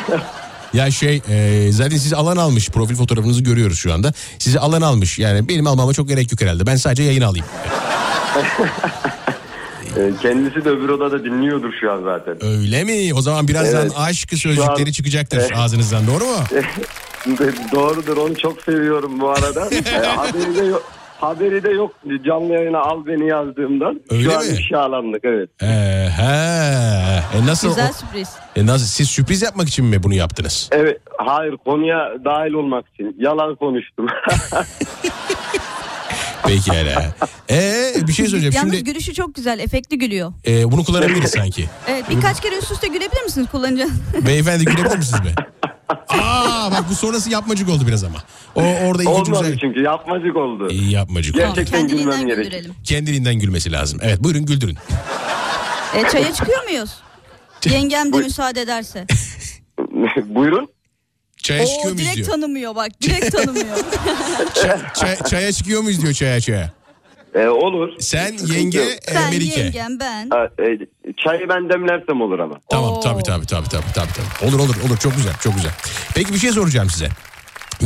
[0.73, 4.13] ya şey e, zaten sizi alan almış profil fotoğrafınızı görüyoruz şu anda.
[4.39, 6.67] Sizi alan almış yani benim almama çok gerek yok herhalde.
[6.67, 7.47] Ben sadece yayın alayım.
[9.97, 12.45] Ee, Kendisi de öbür odada dinliyordur şu an zaten.
[12.45, 13.15] Öyle mi?
[13.15, 13.93] O zaman birazdan Evet.
[13.97, 15.51] aşk sözcükleri an- çıkacaktır Evet.
[15.57, 16.37] ağzınızdan doğru mu?
[17.73, 19.69] Doğrudur onu çok seviyorum bu arada.
[19.73, 20.93] Ee, haberi de yok.
[21.21, 21.93] Haberi de yok
[22.27, 24.01] canlı yayına al beni yazdığımdan.
[24.11, 24.53] Öyle şu an mi?
[24.53, 25.51] ifşalandık evet.
[25.63, 25.67] Ee,
[26.17, 26.23] he.
[27.39, 27.69] E nasıl?
[27.69, 28.29] Güzel sürpriz.
[28.57, 28.87] e nasıl?
[28.87, 30.69] Siz sürpriz yapmak için mi bunu yaptınız?
[30.73, 34.07] Evet hayır konuya dahil olmak için yalan konuştum.
[36.47, 36.95] Peki hele.
[37.51, 38.55] Ee, bir şey söyleyeceğim.
[38.57, 39.59] Yalnız Şimdi gülüşü çok güzel.
[39.59, 40.33] Efektli gülüyor.
[40.47, 41.69] e, bunu kullanabiliriz sanki.
[41.89, 43.89] Evet birkaç kere üst üste gülebilir misiniz kullanıcı?
[44.27, 45.35] Beyefendi gülebilir misiniz be?
[46.09, 48.19] Aa bak bu sonrası yapmacık oldu biraz ama.
[48.55, 49.59] O orada ikinci Olmadı güzel.
[49.61, 50.69] çünkü yapmacık oldu.
[50.71, 51.43] İyi yapmacık oldu.
[51.43, 52.45] Gerçekten gülmem Kendiliğinden gerek.
[52.45, 52.75] güldürelim.
[52.85, 53.99] Kendiliğinden gülmesi lazım.
[54.03, 54.77] Evet buyurun güldürün.
[55.97, 56.91] E, çaya çıkıyor muyuz?
[57.71, 59.07] Yengem de müsaade ederse.
[60.25, 60.69] Buyurun.
[61.43, 62.29] Çaya çıkıyor Oo muyuz direkt diyor.
[62.29, 62.89] tanımıyor bak.
[63.03, 63.77] Direkt tanımıyor.
[64.63, 66.71] Çay- çay- çaya çıkıyor muyuz diyor çaya çaya.
[67.35, 67.89] Ee, olur.
[67.99, 69.61] Sen yenge e, Sen Melike.
[69.61, 70.29] yengem ben.
[70.31, 70.65] Ha, e,
[71.25, 72.55] çayı ben demlersem olur ama.
[72.71, 73.01] Tamam Oo.
[73.01, 74.09] tabii tabii tabii tabii tabii.
[74.13, 74.49] tabii.
[74.51, 75.71] Olur olur olur çok güzel çok güzel.
[76.15, 77.09] Peki bir şey soracağım size.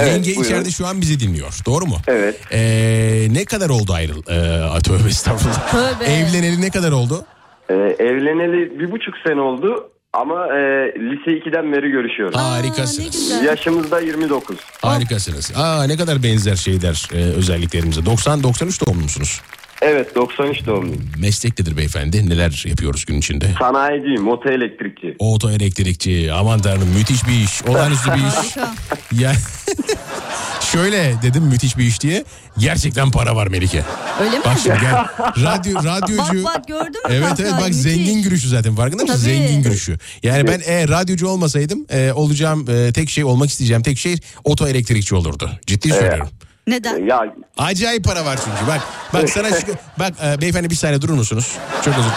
[0.01, 0.42] Evet, Yenge buyurun.
[0.45, 1.59] içeride şu an bizi dinliyor.
[1.66, 1.97] Doğru mu?
[2.09, 2.40] Evet.
[2.53, 4.18] Ee, ne kadar oldu ayrıl?
[4.18, 5.70] Ee, tövbe estağfurullah.
[5.72, 6.05] Tövbe.
[6.05, 7.24] Evleneli ne kadar oldu?
[7.70, 10.61] Ee, evleneli bir buçuk sene oldu ama e,
[10.99, 12.37] lise 2'den beri görüşüyoruz.
[12.37, 13.43] Harikasınız.
[13.45, 14.57] Yaşımız da 29.
[14.83, 15.53] Harikasınız.
[15.57, 18.07] Aa ne kadar benzer şeyler e, özelliklerimize.
[18.07, 19.41] 90 93 doğumlu musunuz?
[19.83, 21.03] Evet 93 doğumluyum.
[21.18, 22.31] Meslek nedir beyefendi?
[22.31, 23.49] Neler yapıyoruz gün içinde?
[23.59, 25.16] Sanayiciyim, oto elektrikçi.
[25.18, 26.33] Oto elektrikçi.
[26.33, 27.62] Aman tanrım müthiş bir iş.
[27.62, 28.57] Olağanüstü bir iş.
[29.20, 29.33] Ya
[30.72, 32.25] şöyle dedim müthiş bir iş diye.
[32.59, 33.83] Gerçekten para var Melike.
[34.20, 34.45] Öyle mi?
[34.45, 34.95] Bak şimdi gel.
[35.45, 36.45] Radyo, radyocu.
[36.45, 37.09] Bak bak gördün mü?
[37.09, 37.77] Evet Bak, evet bak müthiş.
[37.77, 39.16] zengin gülüşü zaten farkında mısın?
[39.25, 39.35] Tabii.
[39.35, 39.99] Zengin gülüşü.
[40.22, 44.68] Yani ben eğer radyocu olmasaydım e, olacağım e, tek şey olmak isteyeceğim tek şey oto
[44.68, 45.51] elektrikçi olurdu.
[45.66, 46.29] Ciddi söylüyorum.
[46.67, 47.07] Neden?
[47.07, 48.67] Ya Acayip para var çünkü.
[48.73, 48.81] Bak
[49.12, 49.67] bak sana şu
[49.99, 51.53] bak e, beyefendi bir saniye durur musunuz?
[51.85, 52.11] Çok özür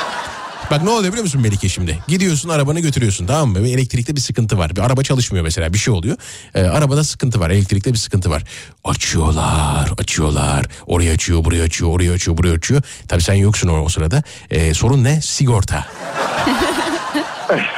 [0.72, 2.00] Bak ne oluyor biliyor musun Melike şimdi?
[2.08, 3.68] Gidiyorsun arabanı götürüyorsun tamam mı?
[3.68, 4.76] Elektrikte bir sıkıntı var.
[4.76, 6.18] Bir araba çalışmıyor mesela bir şey oluyor.
[6.56, 7.50] E, arabada sıkıntı var.
[7.50, 8.44] Elektrikte bir sıkıntı var.
[8.84, 10.66] Açıyorlar, açıyorlar.
[10.88, 12.82] Oraya açıyor, buraya açıyor, oraya açıyor, buraya açıyor.
[13.08, 14.24] Tabii sen yoksun o, o sırada.
[14.50, 15.22] E, sorun ne?
[15.22, 15.86] Sigorta.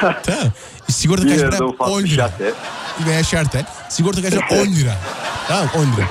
[0.00, 0.52] tamam.
[0.88, 1.64] Sigorta kaç para?
[1.66, 2.52] ufak 10 bir lira şase.
[3.06, 3.64] veya şartel.
[3.88, 4.46] Sigorta kaç lira?
[4.50, 4.96] 10 lira.
[5.48, 6.06] Tamam 10 lira.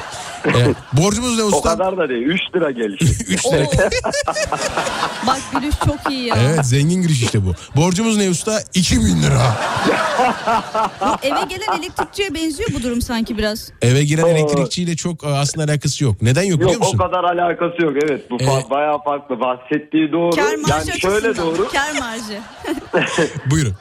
[0.46, 0.76] Evet.
[0.94, 1.70] Borcumuz ne O usta?
[1.70, 2.22] kadar da değil.
[2.26, 3.02] 3 lira geliş.
[3.02, 3.54] 3 Oo.
[3.54, 3.68] lira.
[5.28, 6.36] Bak gülüş çok iyi ya.
[6.50, 7.54] Evet zengin giriş işte bu.
[7.82, 8.60] Borcumuz ne usta?
[8.74, 9.42] 2000 lira.
[11.02, 13.72] Bu eve gelen elektrikçiye benziyor bu durum sanki biraz.
[13.82, 16.22] Eve giren elektrikçiyle çok e, aslında alakası yok.
[16.22, 16.98] Neden yok biliyor Yok o musun?
[16.98, 17.94] kadar alakası yok.
[18.04, 19.40] Evet bu Ee, bayağı farklı.
[19.40, 20.36] Bahsettiği doğru.
[20.36, 21.68] Kar marjı yani şöyle doğru.
[21.72, 22.40] Kar marjı.
[23.52, 23.74] Buyurun.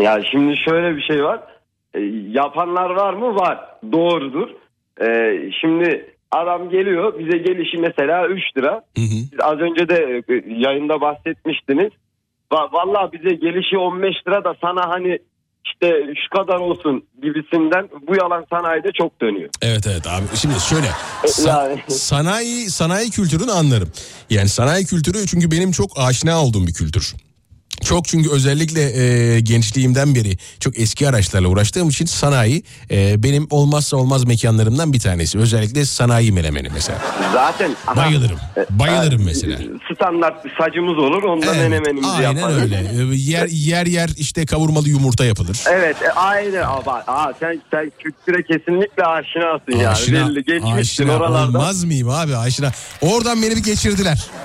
[0.00, 1.40] Ya şimdi şöyle bir şey var.
[1.94, 2.00] E,
[2.30, 3.34] yapanlar var mı?
[3.36, 3.58] Var.
[3.92, 4.48] Doğrudur.
[5.00, 5.06] E,
[5.60, 8.70] şimdi adam geliyor bize gelişi mesela 3 lira.
[8.96, 9.18] Hı hı.
[9.30, 10.34] Siz az önce de e,
[10.66, 11.90] yayında bahsetmiştiniz.
[12.52, 15.18] Va- Vallahi bize gelişi 15 lira da sana hani
[15.66, 15.92] işte
[16.24, 19.48] şu kadar olsun gibisinden bu yalan sanayide çok dönüyor.
[19.62, 20.86] Evet evet abi şimdi şöyle
[21.24, 23.88] sa- yani- sanayi sanayi kültürünü anlarım.
[24.30, 27.14] Yani sanayi kültürü çünkü benim çok aşina olduğum bir kültür.
[27.84, 28.82] Çok çünkü özellikle
[29.36, 35.00] e, gençliğimden beri çok eski araçlarla uğraştığım için sanayi e, benim olmazsa olmaz mekanlarımdan bir
[35.00, 35.38] tanesi.
[35.38, 36.98] Özellikle sanayi menemeni mesela.
[37.32, 38.38] Zaten aha, Bayılırım.
[38.56, 39.58] e, Bayılırım e, mesela.
[39.94, 42.62] Standart bir sacımız olur ondan Evet, menemenimizi aynen yaparız.
[42.62, 42.76] öyle.
[42.76, 45.58] E, Yer yer yer işte kavurmalı yumurta yapılır.
[45.72, 51.12] Evet e, aynen Aa, aa, sen, sen kültüre kesinlikle aşinasın yani Aşina, belli geçmişsin aşina
[51.16, 51.58] oralarda.
[51.58, 52.72] olmaz mıyım abi aşina.
[53.00, 54.26] Oradan beni bir geçirdiler.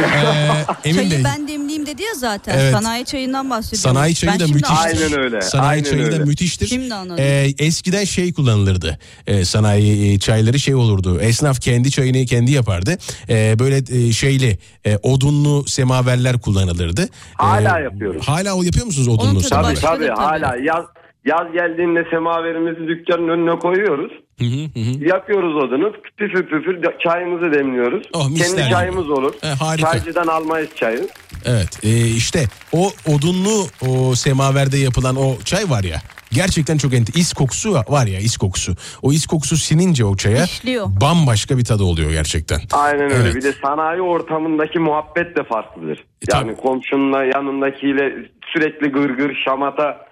[0.00, 1.24] Ee, Emin Çayı Bey.
[1.24, 2.58] ben demleyeyim dedi ya zaten.
[2.58, 2.72] Evet.
[2.74, 3.82] Sanayi çayından bahsediyorum.
[3.96, 4.62] Sanayi çayı Ben da anladım.
[4.84, 6.24] Aynen öyle, Sanayi aynen çayı da öyle.
[6.24, 6.66] müthiştir.
[6.66, 7.24] Şimdi anladım.
[7.24, 8.98] Ee, eskiden şey kullanılırdı.
[9.26, 11.20] Ee, sanayi e, çayları şey olurdu.
[11.20, 12.98] Esnaf kendi çayını kendi yapardı.
[13.28, 17.02] Ee, böyle e, şeyli e, odunlu semaverler kullanılırdı.
[17.02, 18.28] Ee, Hala yapıyoruz.
[18.28, 19.42] Hala o yapıyor musunuz odunlu?
[19.42, 20.08] Tabii da tabii tabii.
[20.08, 20.84] hala yaz
[21.24, 24.12] yaz geldiğinde semaverimizi dükkanın önüne koyuyoruz.
[24.38, 25.04] Hı hı hı.
[25.04, 28.02] Yakıyoruz odunu püfür püfür çayımızı demliyoruz.
[28.12, 28.70] Oh, Kendi gibi.
[28.70, 29.34] çayımız olur.
[29.42, 29.92] E, harika.
[29.92, 31.08] Çaycıdan almayız çayı.
[31.44, 35.96] Evet e, işte o odunlu o semaverde yapılan o çay var ya
[36.32, 38.72] gerçekten çok ent is kokusu var ya is kokusu.
[39.02, 40.86] O is kokusu sinince o çaya İşliyor.
[41.00, 42.58] bambaşka bir tadı oluyor gerçekten.
[42.72, 43.14] Aynen öyle.
[43.14, 43.34] Evet.
[43.34, 45.98] Bir de sanayi ortamındaki muhabbet de farklıdır.
[45.98, 46.02] E,
[46.32, 46.56] yani tabii.
[46.62, 48.14] komşunla yanındakiyle
[48.52, 50.09] sürekli gırgır şamata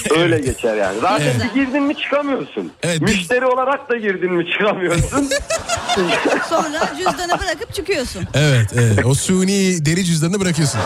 [0.18, 1.00] öyle geçer yani.
[1.00, 1.54] Zaten Evet.
[1.54, 2.72] bir girdin mi çıkamıyorsun.
[2.82, 5.30] Evet, biz- Müşteri olarak da girdin mi çıkamıyorsun.
[6.48, 8.22] Sonra cüzdanı bırakıp çıkıyorsun.
[8.34, 9.06] Evet, evet.
[9.06, 10.80] O suni deri cüzdanını bırakıyorsun.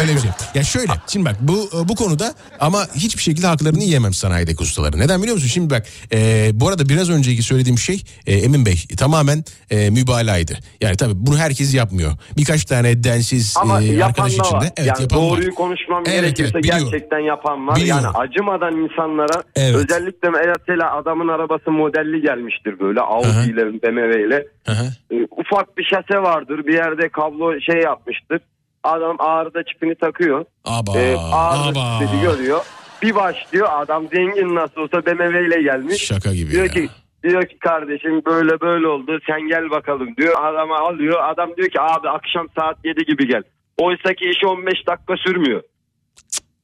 [0.00, 0.30] Öyle bir şey.
[0.54, 5.00] Ya şöyle, şimdi bak bu bu konuda ama hiçbir şekilde haklarını yiyemem sanayideki ustaların.
[5.00, 5.48] Neden biliyor musun?
[5.48, 10.58] Şimdi bak, e, bu arada biraz önceki söylediğim şey e, Emin Bey tamamen e, mübalağaydı.
[10.80, 12.12] Yani tabii bunu herkes yapmıyor.
[12.36, 14.46] Birkaç tane densiz Ama e, yapan arkadaş da var.
[14.46, 14.72] içinde.
[14.76, 15.30] Evet, yani yapan var.
[15.30, 16.88] doğruyu konuşmam Evet, gerekirse evet, biliyorum.
[16.90, 17.76] gerçekten yapan var.
[17.76, 18.04] Biliyorum.
[18.04, 19.74] Yani acımadan insanlara Evet.
[19.76, 24.46] özellikle mesela adamın arabası modelli gelmiştir böyle Audi ile BMW ile.
[24.66, 25.14] Hı hı.
[25.16, 28.40] E, ufak bir şase vardır bir yerde kablo şey yapmıştır.
[28.84, 30.44] Adam ağrıda çipini takıyor.
[30.64, 31.98] Aba, E, ağrıda aba.
[32.06, 32.60] çipini görüyor.
[33.02, 36.02] Bir başlıyor adam zengin nasıl olsa BMW ile gelmiş.
[36.06, 36.70] Şaka gibi Diyor ya.
[36.70, 36.88] ki
[37.22, 40.34] diyor ki kardeşim böyle böyle oldu sen gel bakalım diyor.
[40.40, 43.42] Adama alıyor adam diyor ki abi akşam saat 7 gibi gel.
[43.78, 45.62] Oysa ki iş 15 dakika sürmüyor.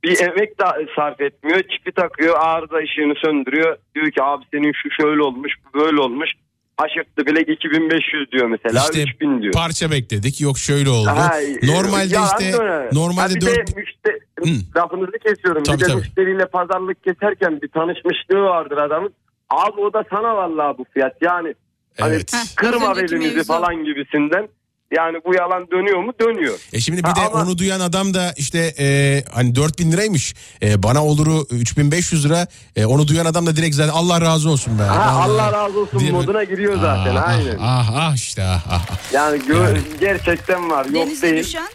[0.04, 0.64] Bir emek de
[0.96, 1.60] sarf etmiyor.
[1.62, 3.76] Çipi takıyor arıza ışığını söndürüyor.
[3.94, 6.30] Diyor ki abi senin şu şöyle olmuş bu böyle olmuş.
[6.78, 9.52] Aşırttı bilek 2500 diyor mesela İşte 3000 diyor.
[9.54, 10.40] parça bekledik.
[10.40, 11.08] Yok şöyle oldu.
[11.08, 11.30] Ha,
[11.62, 12.52] Normalde yalan işte
[12.92, 14.80] normalde Ha, bir dört de müşte- Hı.
[14.80, 15.62] lafınızı kesiyorum.
[15.62, 15.96] Tabii, bir de tabii.
[16.00, 19.14] müşteriyle pazarlık keserken bir tanışmışlığı vardır adamın.
[19.50, 21.16] Abi o da sana vallahi bu fiyat.
[21.22, 21.54] Yani
[22.00, 22.32] hani Evet.
[22.34, 24.48] Heh, kırma belimizi falan gibisinden.
[24.96, 26.12] Yani bu yalan dönüyor mu?
[26.20, 26.58] Dönüyor.
[26.72, 30.34] E şimdi bir Ha, de ama- onu duyan adam da işte e, hani 4000 liraymış.
[30.62, 32.46] E, bana oluru 3500 lira.
[32.76, 34.82] E, onu duyan adam da direkt zaten Allah razı olsun be.
[34.82, 35.30] Ha, Vallahi.
[35.30, 37.16] Allah razı olsun Diye- moduna giriyor zaten.
[37.16, 37.56] Ah, aynen.
[37.60, 39.12] Ah, ah, ah işte ah, ah, ah.
[39.12, 39.78] Yani, gö- Yani.
[40.00, 40.84] gerçekten var.
[40.84, 41.44] Yok Denize değil.
[41.44, 41.68] düşen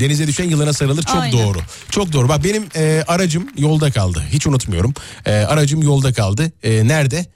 [0.00, 1.38] Denize düşen yılana sarılır çok Aynen.
[1.46, 1.58] doğru.
[1.90, 2.28] Çok doğru.
[2.28, 4.22] Bak benim e, aracım yolda kaldı.
[4.30, 4.94] Hiç unutmuyorum.
[5.26, 6.52] E, aracım yolda kaldı.
[6.62, 7.26] E, nerede?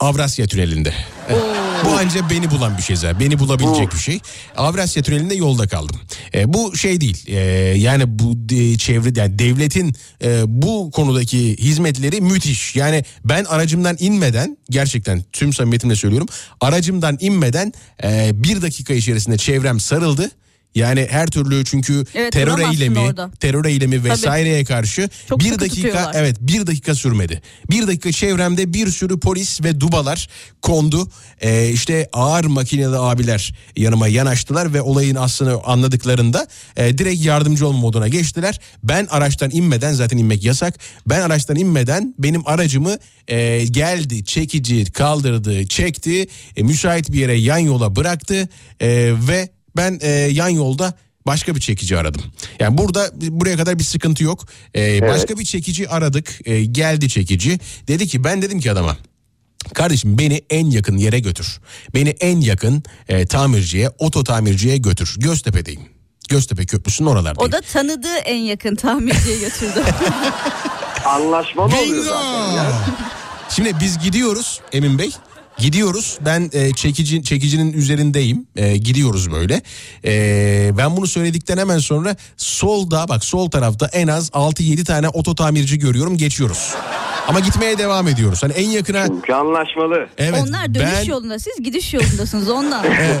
[0.00, 0.94] Avrasya Tüneli'nde.
[1.30, 1.34] E,
[1.84, 3.20] bu anca beni bulan bir şey zaten.
[3.20, 4.20] Beni bulabilecek bir şey.
[4.56, 6.00] Avrasya Tüneli'nde yolda kaldım.
[6.34, 7.24] E, bu şey değil.
[7.26, 7.38] E,
[7.78, 9.94] yani bu de, çevre yani devletin
[10.24, 12.76] e, bu konudaki hizmetleri müthiş.
[12.76, 16.28] Yani ben aracımdan inmeden gerçekten tüm samimiyetimle söylüyorum.
[16.60, 17.72] Aracımdan inmeden
[18.04, 20.30] e, bir dakika içerisinde çevrem sarıldı.
[20.74, 23.30] Yani her türlü çünkü Evet, terör eylemi, orada.
[23.40, 26.12] terör eylemi vesaireye karşı Çok bir dakika tutuyorlar.
[26.14, 27.42] evet bir dakika sürmedi.
[27.70, 30.28] Bir dakika çevremde bir sürü polis ve dubalar
[30.62, 31.08] kondu.
[31.40, 36.46] Ee, işte ağır makineli abiler yanıma yanaştılar ve olayın aslını anladıklarında
[36.76, 38.60] e, direkt yardımcı olma moduna geçtiler.
[38.84, 40.74] Ben araçtan inmeden zaten inmek yasak.
[41.06, 42.96] Ben araçtan inmeden benim aracımı
[43.28, 48.48] e, geldi çekici kaldırdı çekti e, müsait bir yere yan yola bıraktı
[48.80, 48.88] e,
[49.28, 50.94] ve ben e, yan yolda
[51.26, 52.22] başka bir çekici aradım.
[52.60, 54.46] Yani burada buraya kadar bir sıkıntı yok.
[54.76, 56.38] E, Başka bir çekici aradık.
[56.44, 57.58] E, geldi çekici.
[57.88, 58.96] Dedi ki ben dedim ki adama
[59.74, 61.60] Kardeşim beni en yakın yere götür.
[61.94, 65.14] Beni en yakın e, tamirciye, oto tamirciye götür.
[65.18, 65.80] Göztepe'deyim.
[66.28, 67.48] Göztepe Köprüsü'nün oralardayım.
[67.48, 69.84] O da tanıdığı en yakın tamirciye götürdü.
[71.04, 72.02] Anlaşmalı oluyor Bingo!
[72.02, 72.72] zaten ya.
[73.50, 75.10] Şimdi biz gidiyoruz Emin Bey.
[75.58, 76.18] Gidiyoruz.
[76.20, 78.46] Ben e, çekici çekicinin üzerindeyim.
[78.56, 79.62] E, gidiyoruz böyle.
[80.04, 85.34] E, ben bunu söyledikten hemen sonra solda bak sol tarafta en az 6-7 tane oto
[85.34, 86.16] tamirci görüyorum.
[86.16, 86.74] Geçiyoruz.
[87.28, 88.42] Ama gitmeye devam ediyoruz.
[88.42, 90.08] Hani en yakına Çünkü anlaşmalı.
[90.18, 92.84] evet Onlar dönüş ben yolunda siz gidiş yolundasınız ondan.
[92.84, 93.20] e,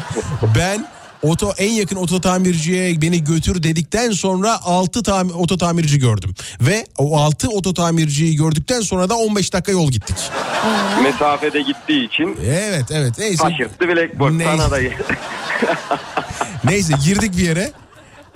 [0.56, 0.86] ben
[1.22, 6.34] oto en yakın oto tamirciye beni götür dedikten sonra 6 tam, oto tamirci gördüm.
[6.60, 10.16] Ve o 6 oto tamirciyi gördükten sonra da 15 dakika yol gittik.
[11.02, 13.42] Mesafede gittiği için Evet evet neyse.
[13.50, 14.56] şaşırttı Blackboard Neyse.
[14.56, 14.76] sana da.
[16.64, 17.72] Neyse girdik bir yere.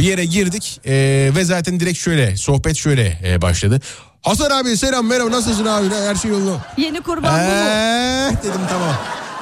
[0.00, 3.80] Bir yere girdik ee, ve zaten direkt şöyle sohbet şöyle e, başladı.
[4.22, 6.66] Hasan abi selam merhaba nasılsın abi her şey yolunda.
[6.76, 8.38] Yeni kurban bu mu?
[8.42, 8.94] Dedim tamam.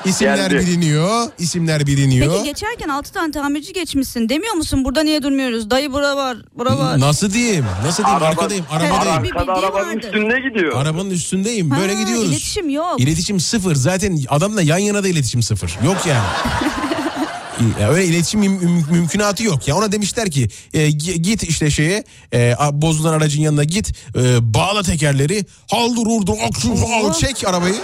[0.04, 0.54] İsimler Geldi.
[0.66, 1.28] biliniyor.
[1.38, 2.32] isimler biliniyor.
[2.32, 4.28] Peki geçerken 6 tane tamirci geçmişsin.
[4.28, 5.70] Demiyor musun burada niye durmuyoruz?
[5.70, 7.00] Dayı bura var, bura var.
[7.00, 7.64] Nasıl diyeyim?
[7.86, 8.22] Nasıl diyeyim?
[8.22, 9.22] Araba- Arkadayım, arabadayım.
[9.24, 10.82] bir Arkada bildiği arabanın üstünde gidiyor.
[10.82, 11.70] Arabanın üstündeyim.
[11.70, 12.30] Böyle Ha, gidiyoruz.
[12.30, 13.00] iletişim yok.
[13.00, 13.74] İletişim sıfır.
[13.74, 15.78] Zaten adamla yan yana da iletişim sıfır.
[15.84, 16.22] Yok yani.
[17.80, 19.68] Ya öyle iletişim müm- müm- mümkünatı yok.
[19.68, 24.54] Ya ona demişler ki e, gi- git işte şeye e, bozulan aracın yanına git e,
[24.54, 27.74] bağla tekerleri haldır urdur aksın çek arabayı.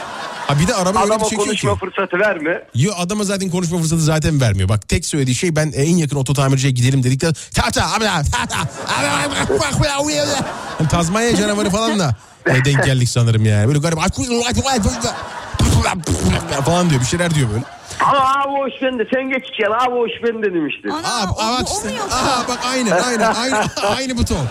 [0.49, 1.79] Ha bir de araba öyle bir Adama çekiyor konuşma ki.
[1.81, 2.63] fırsatı verme.
[2.75, 4.69] Yo, adama zaten konuşma fırsatı zaten vermiyor.
[4.69, 8.47] Bak tek söylediği şey ben en yakın oto tamirciye gidelim dedikten ta ta abi ta
[8.47, 8.59] ta
[10.79, 13.69] Hani Tazmanya canavarı falan da e, denk geldik sanırım yani.
[13.69, 13.99] Böyle garip
[16.65, 17.63] falan diyor bir şeyler diyor böyle.
[18.01, 20.89] Ama abi o iş bende sen geç içeri abi o iş bende demişti.
[20.93, 22.03] Ana, Abi, o, bak o işte.
[22.15, 23.65] Aha bak aynen aynen aynı,
[23.97, 24.47] aynı buton.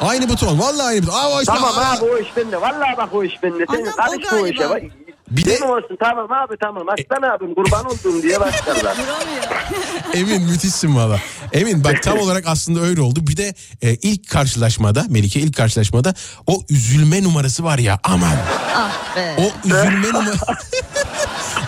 [0.00, 1.14] Aynı buton vallahi aynı buton.
[1.18, 1.92] Aa, o işte, Tamam aa.
[1.96, 2.60] abi o iş bende.
[2.60, 3.64] Vallahi bak o iş bende.
[3.70, 4.58] Sen Anam, o karışma o işe.
[4.58, 4.74] galiba.
[4.74, 4.82] Bak,
[5.30, 6.82] Bir de- Benim olsun tamam abi tamam.
[6.88, 8.96] Aslan abim kurban oldum diye başlarlar.
[10.14, 11.20] Emin müthişsin valla.
[11.52, 13.26] Emin bak tam olarak aslında öyle oldu.
[13.26, 16.14] Bir de e, ilk karşılaşmada Melike ilk karşılaşmada
[16.46, 18.36] o üzülme numarası var ya aman.
[18.76, 19.36] Ah be.
[19.38, 20.34] O üzülme numara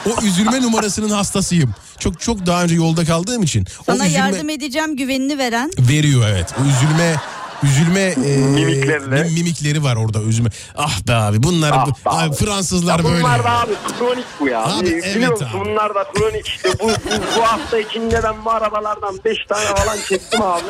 [0.06, 1.74] O üzülme numarasının hastasıyım.
[1.98, 3.66] Çok çok daha önce yolda kaldığım için.
[3.86, 5.70] Sana o üzülme yardım edeceğim güvenini veren.
[5.78, 6.54] veriyor evet.
[6.60, 7.14] O üzülme
[7.62, 9.22] üzülme e, Mimiklerle.
[9.22, 10.48] mim- mimikleri var orada üzülme.
[10.76, 12.34] Ah be abi bunlar Ah be abi.
[12.36, 13.18] Fransızlar Ya böyle.
[13.22, 14.64] bunlar da abi kronik bu ya.
[14.64, 15.60] Abi, Ee, evet musun abi.
[15.64, 16.68] bunlar da kronik işte.
[16.80, 16.92] Bu, bu,
[17.38, 20.62] bu hafta içinde ben bu arabalardan 5 tane falan çektim abi.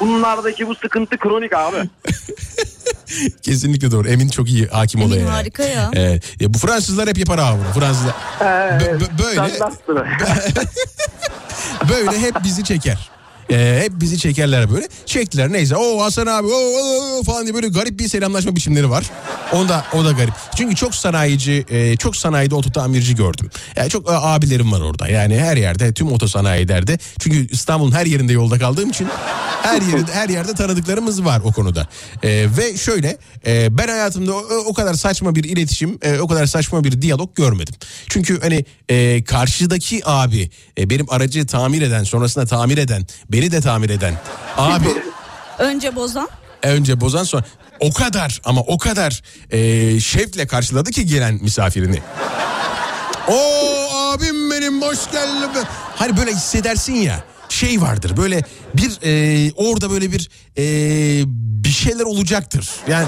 [0.00, 1.76] Bunlardaki bu sıkıntı kronik abi.
[3.42, 4.08] Kesinlikle doğru.
[4.08, 5.32] Emin çok iyi hakim Emin olaya.
[5.34, 5.90] harika ya.
[5.94, 6.24] Evet.
[6.40, 7.72] Ya bu Fransızlar hep yapar abi bunu.
[7.82, 8.14] Fransızlar.
[8.40, 9.40] Bö- böyle
[11.88, 13.10] böyle hep bizi çeker.
[13.52, 14.88] Ee, hep bizi çekerler böyle.
[15.06, 15.76] Çektiler neyse.
[15.76, 19.10] O Hasan abi o, o, o falan diye böyle garip bir selamlaşma biçimleri var.
[19.52, 20.34] O da o da garip.
[20.56, 23.50] Çünkü çok sanayici, e, çok sanayide oto tamirci gördüm.
[23.76, 25.08] Yani çok e, abilerim var orada.
[25.08, 26.98] Yani her yerde, tüm oto sanayilerde.
[27.20, 29.08] Çünkü İstanbul'un her yerinde yolda kaldığım için
[29.62, 31.88] her yerde her yerde tanıdıklarımız var o konuda.
[32.22, 32.28] E,
[32.58, 36.84] ve şöyle e, ben hayatımda o, o kadar saçma bir iletişim, e, o kadar saçma
[36.84, 37.74] bir diyalog görmedim.
[38.08, 43.06] Çünkü hani e, karşıdaki abi e, benim aracı tamir eden, sonrasında tamir eden,
[43.42, 44.14] beni de tamir eden
[44.56, 44.84] abi
[45.58, 46.28] Önce bozan.
[46.62, 47.44] önce bozan sonra
[47.80, 52.02] o kadar ama o kadar e, şevkle karşıladı ki gelen misafirini.
[53.28, 53.38] O
[53.94, 55.50] abim benim hoş geldin.
[55.96, 58.42] Hani böyle hissedersin ya şey vardır böyle
[58.74, 60.62] bir e, orada böyle bir e,
[61.64, 62.68] bir şeyler olacaktır.
[62.88, 63.06] Yani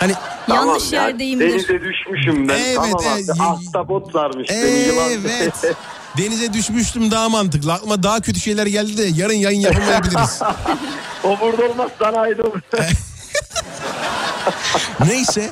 [0.00, 0.14] hani
[0.48, 1.48] Yanlış ya, yerdeyimdir.
[1.52, 2.54] Denize düşmüşüm ben.
[2.58, 3.42] Evet, tamam abi.
[3.42, 4.48] Ahtapot varmış.
[4.50, 5.54] beni yılan- evet
[6.18, 7.72] denize düşmüştüm daha mantıklı.
[7.72, 10.42] Aklıma daha kötü şeyler geldi de yarın yayın yapamayabiliriz.
[11.24, 12.60] o burada olmaz sanayide olur.
[15.06, 15.50] Neyse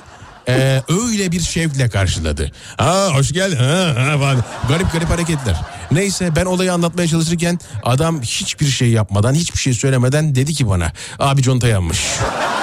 [0.48, 2.50] e, öyle bir şevkle karşıladı.
[2.76, 3.56] Ha hoş geldin.
[3.56, 4.44] Ha, ha, falan.
[4.68, 5.56] Garip garip hareketler.
[5.92, 10.92] Neyse ben olayı anlatmaya çalışırken adam hiçbir şey yapmadan hiçbir şey söylemeden dedi ki bana
[11.18, 11.98] abi conta yanmış.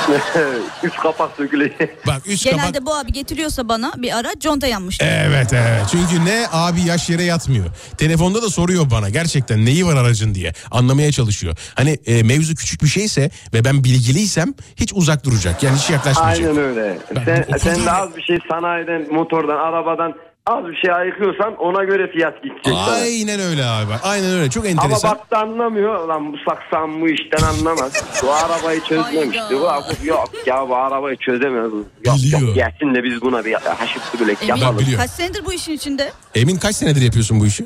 [0.83, 2.07] Üst kapak sökülecek.
[2.07, 4.97] Bak üst Genelde kapak bu abi getiriyorsa bana bir ara conta yanmış.
[5.01, 7.65] Evet evet çünkü ne abi yaş yere yatmıyor.
[7.97, 11.57] Telefonda da soruyor bana gerçekten neyi var aracın diye anlamaya çalışıyor.
[11.75, 16.47] Hani e, mevzu küçük bir şeyse ve ben bilgiliysem hiç uzak duracak yani hiç yaklaşmayacak.
[16.47, 16.97] Aynen öyle.
[17.27, 20.13] Ben- Sen, sen de az bir şey sanayiden, motordan, arabadan
[20.45, 22.73] az bir şey ayıkıyorsan ona göre fiyat gidecek.
[22.89, 25.11] Aynen öyle abi aynen öyle çok Ama enteresan.
[25.11, 26.07] baktı anlamıyor.
[26.07, 28.03] Lan bu saksan bu işten anlamaz.
[28.23, 29.43] bu arabayı çözmemişti.
[29.55, 31.71] Bu, bu- yok ya bu arabayı çözemez.
[32.05, 32.41] Yok Biliyor.
[32.41, 34.79] yok gelsin de biz buna bir haşıplı bile Emin yapalım.
[34.79, 34.99] biliyor.
[35.01, 36.11] kaç senedir bu işin içinde?
[36.35, 37.65] Emin kaç senedir yapıyorsun bu işi?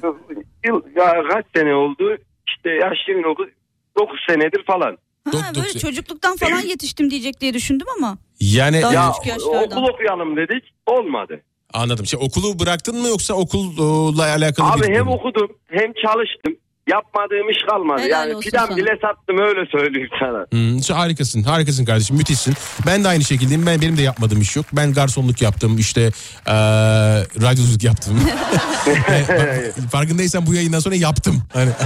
[0.66, 2.18] Yıl, ya kaç sene oldu?
[2.48, 3.48] İşte yaş 29
[4.00, 4.98] 9 senedir falan.
[5.26, 8.18] Ha, Dok- böyle dok- çocukluktan falan yetiştim diyecek diye düşündüm ama.
[8.40, 9.78] Yani Daha Ya küçük yaşlardan.
[9.78, 11.42] okul okuyalım dedik olmadı.
[11.74, 12.06] Anladım.
[12.06, 15.14] Şey, okulu bıraktın mı yoksa okulla alakalı bir Abi hem durum mu?
[15.14, 16.56] okudum hem çalıştım.
[16.90, 18.02] Yapmadığım iş kalmadı.
[18.02, 18.78] Helal yani olsun sana.
[18.78, 20.46] bile sattım öyle söyleyeyim sana.
[20.52, 22.54] Hmm, şu harikasın, harikasın kardeşim, müthişsin.
[22.88, 23.66] Ben de aynı şekildeyim.
[23.66, 24.66] Ben benim de yapmadığım iş yok.
[24.74, 26.12] Ben garsonluk yaptım, işte eee
[27.42, 28.20] radyoculuk yaptım.
[29.92, 31.44] Farkındaysan bu yayından sonra yaptım.
[31.54, 31.70] Hani...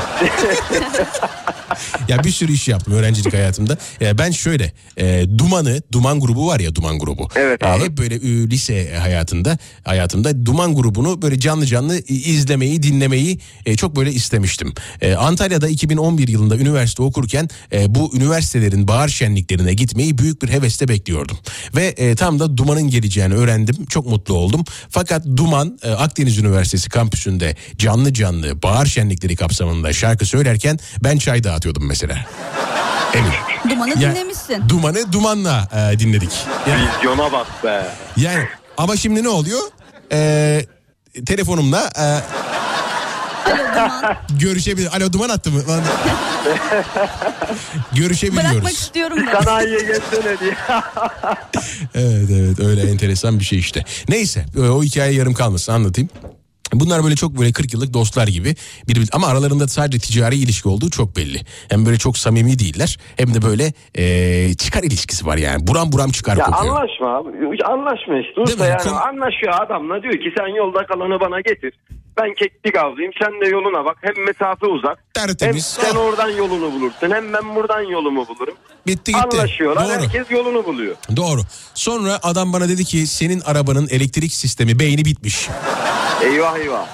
[2.07, 3.77] ya bir sürü iş yaptım öğrencilik hayatımda.
[3.99, 7.27] Ya ben şöyle, e, Duman'ı, Duman grubu var ya Duman grubu.
[7.35, 7.83] Evet E, abi.
[7.83, 8.19] hep böyle e,
[8.49, 14.73] lise hayatında, hayatımda Duman grubunu böyle canlı canlı izlemeyi, dinlemeyi e, çok böyle istemiştim.
[15.01, 20.87] E, Antalya'da 2011 yılında üniversite okurken e, bu üniversitelerin bahar şenliklerine gitmeyi büyük bir hevesle
[20.87, 21.37] bekliyordum.
[21.75, 23.85] Ve e, tam da Duman'ın geleceğini öğrendim.
[23.85, 24.63] Çok mutlu oldum.
[24.89, 31.43] Fakat Duman e, Akdeniz Üniversitesi kampüsünde canlı canlı bahar şenlikleri kapsamında şarkı söylerken ben çay
[31.43, 32.17] dağıtıyordum mesela.
[33.13, 33.31] Emin.
[33.69, 34.69] Dumanı Ya- dinlemişsin.
[34.69, 36.29] Duman'ı dumanla e, dinledik.
[36.69, 37.85] Yani, Vizyona bak be.
[38.17, 38.43] yani
[38.77, 39.59] ama şimdi ne oluyor?
[40.11, 40.65] E,
[41.25, 42.05] telefonumla e,
[43.45, 44.17] Alo Duman.
[44.39, 44.95] görüşebilir.
[44.97, 45.57] Alo duman attı mı?
[45.67, 45.83] Lan-
[46.45, 48.71] Bırakmak Görüşebiliyoruz.
[48.71, 49.41] istiyorum ben.
[49.43, 50.55] Sanayiye gelsene diye.
[51.95, 53.83] Evet evet öyle enteresan bir şey işte.
[54.09, 56.09] Neyse e, o hikaye yarım kalmasın anlatayım.
[56.79, 58.55] Bunlar böyle çok böyle 40 yıllık dostlar gibi
[58.87, 61.39] bir ama aralarında sadece ticari ilişki olduğu çok belli.
[61.69, 65.67] Hem böyle çok samimi değiller hem de böyle e, çıkar ilişkisi var yani.
[65.67, 66.75] Buram buram çıkar Ya kokuyor.
[66.75, 67.27] anlaşma abi.
[67.65, 68.41] Anlaşma işte.
[68.41, 71.73] Usta yani Konu- anlaşıyor adamla diyor ki sen yolda kalanı bana getir.
[72.21, 73.97] Ben keklik avlayayım sen de yoluna bak.
[74.01, 74.97] Hem mesafe uzak.
[75.17, 75.65] Hem Tertemiz.
[75.65, 75.99] sen Oh.
[76.05, 77.11] oradan yolunu bulursun.
[77.11, 78.55] Hem ben buradan yolumu bulurum.
[78.87, 79.23] Bitti gitti.
[79.37, 79.85] Anlaşıyorlar.
[79.89, 80.03] Doğru.
[80.03, 80.95] Herkes yolunu buluyor.
[81.15, 81.41] Doğru.
[81.73, 85.49] Sonra adam bana dedi ki senin arabanın elektrik sistemi beyni bitmiş.
[86.23, 86.85] Eyvah eyvah.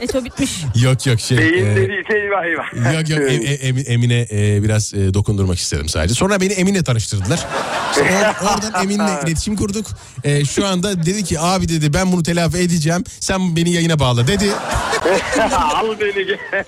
[0.00, 0.50] Eto bitmiş.
[0.82, 1.38] Yok yok şey.
[1.38, 2.94] Beyin e, dediyse eyvah eyvah.
[2.94, 6.14] Yok yok Em- Em- Emine e, biraz e, dokundurmak istedim sadece.
[6.14, 7.46] Sonra beni Emin'le tanıştırdılar.
[7.90, 9.86] İşte or- oradan Emin'le iletişim kurduk.
[10.24, 13.04] E, şu anda dedi ki abi dedi ben bunu telafi edeceğim.
[13.20, 14.50] Sen beni yayına bağla dedi.
[15.52, 16.64] Al beni gel.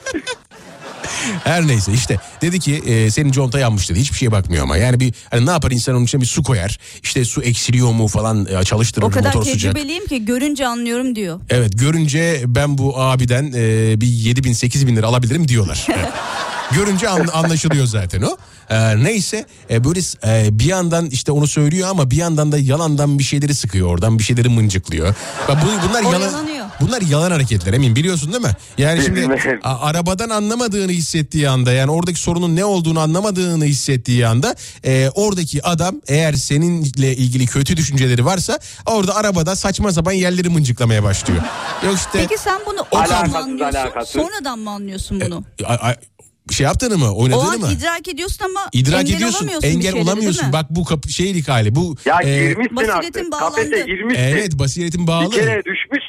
[1.44, 4.00] Her neyse işte dedi ki e, senin conta yanmış dedi.
[4.00, 4.76] Hiçbir şeye bakmıyor ama.
[4.76, 6.78] Yani bir hani ne yapar insan onun içine bir su koyar.
[7.02, 9.74] İşte su eksiliyor mu falan e, çalıştırır O kadar motor sıcak.
[9.74, 11.40] tecrübeliyim ki görünce anlıyorum diyor.
[11.50, 15.86] Evet görünce ben bu abiden e, bir 7 bin 8 bin lira alabilirim diyorlar.
[16.74, 18.36] Görünce an- anlaşılıyor zaten o.
[18.70, 23.18] E, neyse e, böyle e, bir yandan işte onu söylüyor ama bir yandan da yalandan
[23.18, 25.14] bir şeyleri sıkıyor oradan bir şeyleri mıncıklıyor.
[25.48, 26.66] Bak bu, bunlar yalan Oyalanıyor.
[26.80, 28.52] bunlar yalan hareketler emin biliyorsun değil mi?
[28.78, 29.28] Yani şimdi
[29.62, 34.54] a- arabadan anlamadığını hissettiği anda yani oradaki sorunun ne olduğunu anlamadığını hissettiği anda
[34.84, 41.02] e, oradaki adam eğer seninle ilgili kötü düşünceleri varsa orada arabada saçma sapan yerleri mıncıklamaya
[41.02, 41.42] başlıyor.
[41.86, 43.78] Yok işte Peki sen bunu o Alakasız, mı anlıyorsun?
[43.78, 44.12] alakasız.
[44.12, 45.44] Sonradan mı anlıyorsun bunu?
[45.66, 45.96] a- a-
[46.52, 47.68] şey yaptığını mı o oynadığını an mı?
[47.72, 51.48] idrak ediyorsun ama İdrak engel ediyorsun olamıyorsun bir engel şeylere, olamıyorsun bak bu kapı şeylik
[51.48, 53.32] hali bu Ya e, girmişsin basiretin artık.
[53.32, 53.54] bağlandı.
[53.56, 54.22] Kafese girmişsin.
[54.22, 55.62] evet basiretin Bir bağlı kere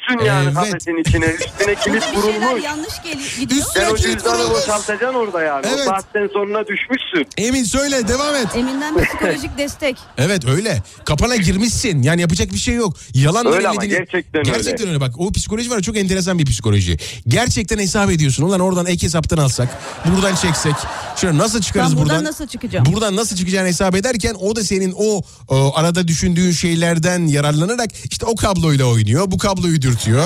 [0.08, 0.54] düşmüşsün yani Evet.
[0.54, 1.26] kafesin içine.
[1.26, 2.64] Üstüne kilit vurulmuş.
[2.64, 3.64] yanlış geliyor.
[3.74, 5.66] Sen o cüzdanı boşaltacaksın orada yani.
[5.68, 5.80] Evet.
[5.80, 7.26] O saatten sonra düşmüşsün.
[7.36, 9.96] Emin söyle devam et Emin'den bir psikolojik destek.
[10.18, 10.82] Evet öyle.
[11.04, 12.02] Kapana girmişsin.
[12.02, 12.96] Yani yapacak bir şey yok.
[13.14, 14.50] Yalan Öyle ama gerçekten öyle.
[14.50, 15.00] Gerçekten öyle.
[15.00, 16.96] Bak o psikoloji var ya, çok enteresan bir psikoloji.
[17.28, 18.42] Gerçekten hesap ediyorsun.
[18.44, 19.68] Ulan oradan ek hesaptan alsak.
[20.06, 20.72] Buradan çeksek.
[21.16, 22.24] Şöyle nasıl çıkarız Ben buradan buradan?
[22.24, 22.86] nasıl çıkacağım?
[22.92, 28.26] Buradan nasıl çıkacağını hesap ederken o da senin o, o arada düşündüğün şeylerden yararlanarak işte
[28.26, 29.30] o kabloyla oynuyor.
[29.30, 30.24] Bu kabloyu dürtüyor.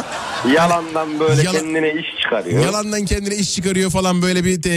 [0.55, 2.63] Yalandan böyle Yalan- kendine iş çıkarıyor.
[2.65, 4.71] Yalandan kendine iş çıkarıyor falan böyle bir de,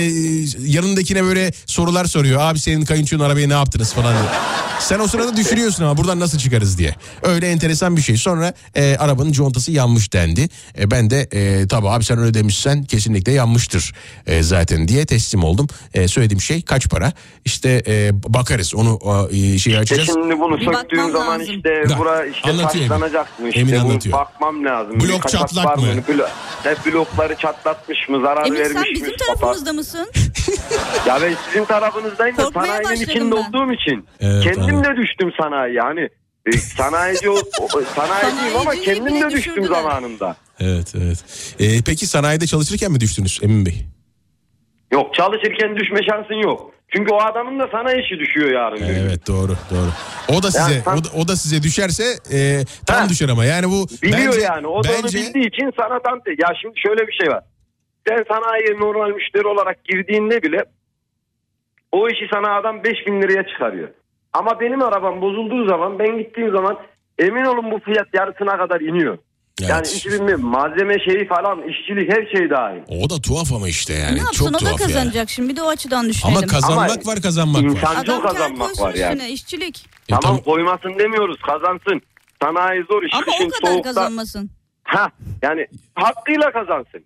[0.71, 2.41] yanındakine böyle sorular soruyor.
[2.41, 4.29] Abi senin kayınçonun arabayı ne yaptınız falan diye.
[4.79, 6.95] Sen o sırada düşünüyorsun ama buradan nasıl çıkarız diye.
[7.23, 8.17] Öyle enteresan bir şey.
[8.17, 10.49] Sonra e, arabanın contası yanmış dendi.
[10.79, 13.93] E, ben de e, tabii abi sen öyle demişsen kesinlikle yanmıştır
[14.27, 15.67] e, zaten diye teslim oldum.
[15.93, 17.13] E, söylediğim şey kaç para?
[17.45, 18.99] İşte e, bakarız onu
[19.31, 20.09] e, şeyi İşte açacağız.
[20.13, 21.55] şimdi bunu söktüğün zaman lazım.
[21.55, 22.89] işte bura işte anlatıyor Emin.
[22.89, 23.59] taşlanacaksın işte.
[23.59, 24.17] Emin Bunu anlatıyor.
[24.17, 24.80] bakmam lazım.
[24.89, 25.83] Blok Bir kaçak çatlak var mı?
[26.09, 26.29] Blo-
[26.63, 28.87] hep blokları çatlatmış mı zarar Emin vermiş sen mi?
[28.95, 30.07] bizim kapat- tarafımızda mısın?
[31.07, 33.41] Ya ben sizin tarafınızdayım da Korkmaya sanayinin başladım içinde ben.
[33.61, 34.05] olduğum için.
[34.19, 36.09] Evet, kendim de düştüm sanayi yani.
[36.45, 39.81] E, Sanayici o, o- sanayiciyim ama kendim bile de düştüm düşürdüler.
[39.81, 40.35] zamanında.
[40.59, 41.23] Evet evet.
[41.59, 43.85] E, peki sanayide çalışırken mi düştünüz Emin Bey?
[44.91, 46.70] Yok çalışırken düşme şansın yok.
[46.95, 48.77] Çünkü o adamın da sana işi düşüyor yarın.
[48.77, 49.89] Evet doğru doğru.
[50.37, 52.03] O da size Yani o, da, o da size düşerse
[52.37, 53.09] e, tam Ha.
[53.09, 54.67] düşer ama yani bu Biliyor bence, yani.
[54.67, 56.21] O da onu bence bildiği için sana tam...
[56.37, 57.43] Ya şimdi şöyle bir şey var.
[58.07, 60.65] Sen sanayiye normal müşteri olarak girdiğinde bile
[61.91, 63.89] o işi sana adam 5000 liraya çıkarıyor.
[64.33, 66.77] Ama benim arabam bozulduğu zaman ben gittiğim zaman
[67.19, 69.17] emin olun bu fiyat yarısına kadar iniyor.
[69.59, 69.95] Yani Evet.
[69.95, 72.81] 2000 mi malzeme şeyi falan işçilik her şey dahil.
[72.87, 74.87] o da tuhaf ama işte yani ne yapsın çok o da tuhaf yani.
[74.93, 76.37] kazanacak şimdi bir de o açıdan düşünelim.
[76.37, 77.95] Ama kazanmak Ama var kazanmak var.
[77.95, 79.13] Adam kar kazanmak var yani.
[79.13, 79.85] üstüne işçilik.
[80.09, 82.01] E, tamam tam- koymasın demiyoruz kazansın.
[82.43, 83.13] Sanayi zor iş.
[83.13, 84.49] Ama o Kışın kadar soğukta- kazanmasın.
[84.83, 85.11] Ha
[85.41, 87.05] yani hakkıyla kazansın.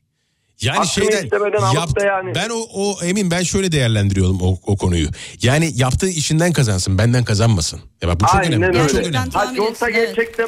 [0.62, 5.08] Yani Hakkını şeyden da yani- ben o, o emin ben şöyle değerlendiriyorum o, o konuyu.
[5.42, 7.80] Yani yaptığı işinden kazansın benden kazanmasın.
[8.02, 8.74] Ya bak bu çok Aynen önemli.
[8.74, 8.88] Bu öyle.
[8.88, 9.32] çok Gerçekten önemli.
[9.34, 10.16] Ha, conta evet.
[10.16, 10.48] gerçekten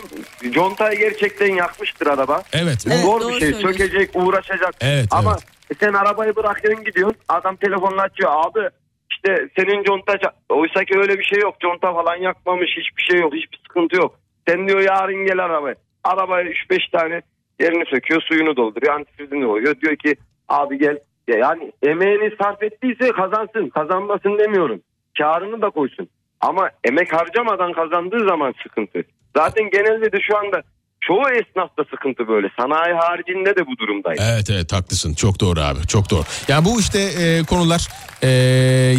[0.54, 2.44] contayı gerçekten yakmıştır araba.
[2.54, 2.86] Evet.
[2.88, 3.54] Evet, Zor bir şey.
[3.54, 4.76] Sökecek, uğraşacak.
[4.82, 5.38] Evet, Ama
[5.80, 7.18] sen arabayı bırakıyorsun gidiyorsun.
[7.30, 8.32] Adam telefonunu açıyor.
[8.36, 8.70] Abi
[9.12, 10.14] işte senin conta
[10.50, 11.56] oysa ki öyle bir şey yok.
[11.62, 12.70] Conta falan yakmamış.
[12.70, 13.34] Hiçbir şey yok.
[13.34, 14.20] Hiçbir sıkıntı yok.
[14.48, 15.76] Sen diyor yarın gel arabaya.
[16.04, 17.22] Arabaya 3-5 tane
[17.60, 18.22] yerini söküyor.
[18.22, 18.94] Suyunu dolduruyor.
[18.94, 19.82] Antifrizini koyuyor.
[19.82, 20.16] Diyor ki
[20.48, 21.00] abi gel.
[21.28, 23.70] Ya Yani emeğini sarf ettiyse kazansın.
[23.70, 24.82] Kazanmasın demiyorum.
[25.18, 26.10] Karını da koysun.
[26.42, 29.04] Ama emek harcamadan kazandığı zaman sıkıntı.
[29.36, 30.62] Zaten genelde de şu anda
[31.08, 32.48] çoğu esnafta sıkıntı böyle.
[32.60, 34.22] Sanayi haricinde de bu durumdayız.
[34.32, 36.24] Evet evet haklısın çok doğru abi çok doğru.
[36.48, 37.88] Ya bu işte e, konular
[38.24, 38.30] e,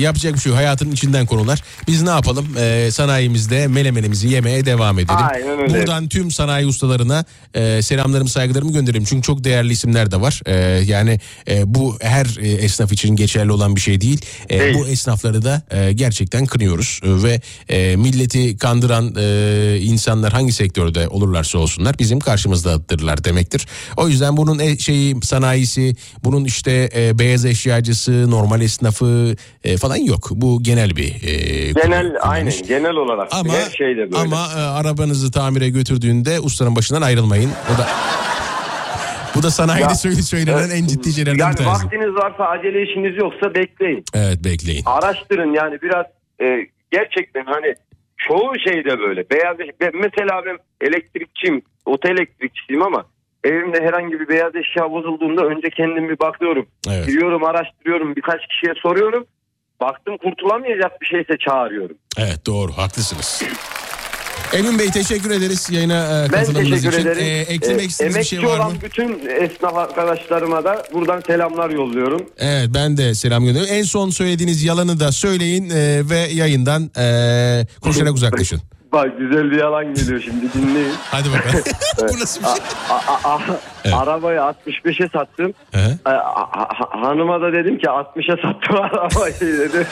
[0.00, 0.58] yapacak bir şey yok.
[0.58, 1.62] hayatın içinden konular.
[1.86, 5.18] Biz ne yapalım e, sanayimizde melemenimizi yemeye devam edelim.
[5.32, 5.74] Aynen öyle.
[5.74, 7.24] Buradan tüm sanayi ustalarına
[7.54, 9.04] e, selamlarımı saygılarımı gönderelim.
[9.04, 10.40] Çünkü çok değerli isimler de var.
[10.46, 10.54] E,
[10.84, 14.20] yani e, bu her e, esnaf için geçerli olan bir şey değil.
[14.48, 14.74] E, Değil.
[14.74, 17.00] bu esnafları da e, gerçekten kınıyoruz.
[17.04, 23.66] E, ve e, milleti kandıran e, insanlar hangi sektörde olurlarsa olsunlar bizim karşımızdadırlar demektir.
[23.96, 25.94] O yüzden bunun e, şeyi sanayisi,
[26.24, 29.34] bunun işte e, beyaz eşyacısı, normal esnafı
[29.64, 30.28] e, falan yok.
[30.30, 32.20] Bu genel bir e, Genel kullanış.
[32.22, 34.16] aynen genel olarak Ama her şeyde böyle.
[34.16, 37.50] ama e, arabanızı tamire götürdüğünde ustanın başından ayrılmayın.
[37.74, 37.88] O da
[39.34, 41.84] bu da sanayide Ya, söyle- söylenen en ciddi şeylerden yani bir tanesi.
[41.84, 44.04] vaktiniz varsa acele işiniz yoksa bekleyin.
[44.14, 44.82] Evet bekleyin.
[44.86, 46.06] Araştırın yani biraz
[46.40, 46.44] e,
[46.90, 47.74] gerçekten hani
[48.28, 49.30] çoğu şeyde böyle.
[49.30, 53.06] Beyaz be- mesela ben elektrikçiyim, otel elektrikçisiyim ama
[53.44, 56.66] evimde herhangi bir beyaz eşya bozulduğunda önce kendim bir bakıyorum.
[56.90, 57.06] Evet.
[57.06, 59.26] Giriyorum, araştırıyorum, birkaç kişiye soruyorum.
[59.80, 61.96] Baktım kurtulamayacak bir şeyse çağırıyorum.
[62.18, 63.42] Evet doğru haklısınız.
[64.52, 67.00] Emin Bey teşekkür ederiz yayına e, teşekkür için.
[67.00, 67.22] ederim.
[67.22, 68.52] E, eklemek istediğiniz bir şey var mı?
[68.52, 72.26] olan bütün esnaf arkadaşlarıma da buradan selamlar yolluyorum.
[72.38, 73.74] Evet ben de selam gönderiyorum.
[73.74, 78.60] En son söylediğiniz yalanı da söyleyin e, ve yayından e, koşarak uzaklaşın.
[78.92, 80.94] Bak güzel bir yalan geliyor şimdi dinleyin.
[81.10, 81.64] Hadi bakalım.
[82.14, 82.54] Bu nasıl bir şey?
[82.90, 83.38] A- a-
[83.94, 85.52] a- Arabayı 65'e sattım.
[85.72, 85.98] He?
[86.04, 89.86] A- a- a- hanıma da dedim ki 60'a sattım arabayı dedi.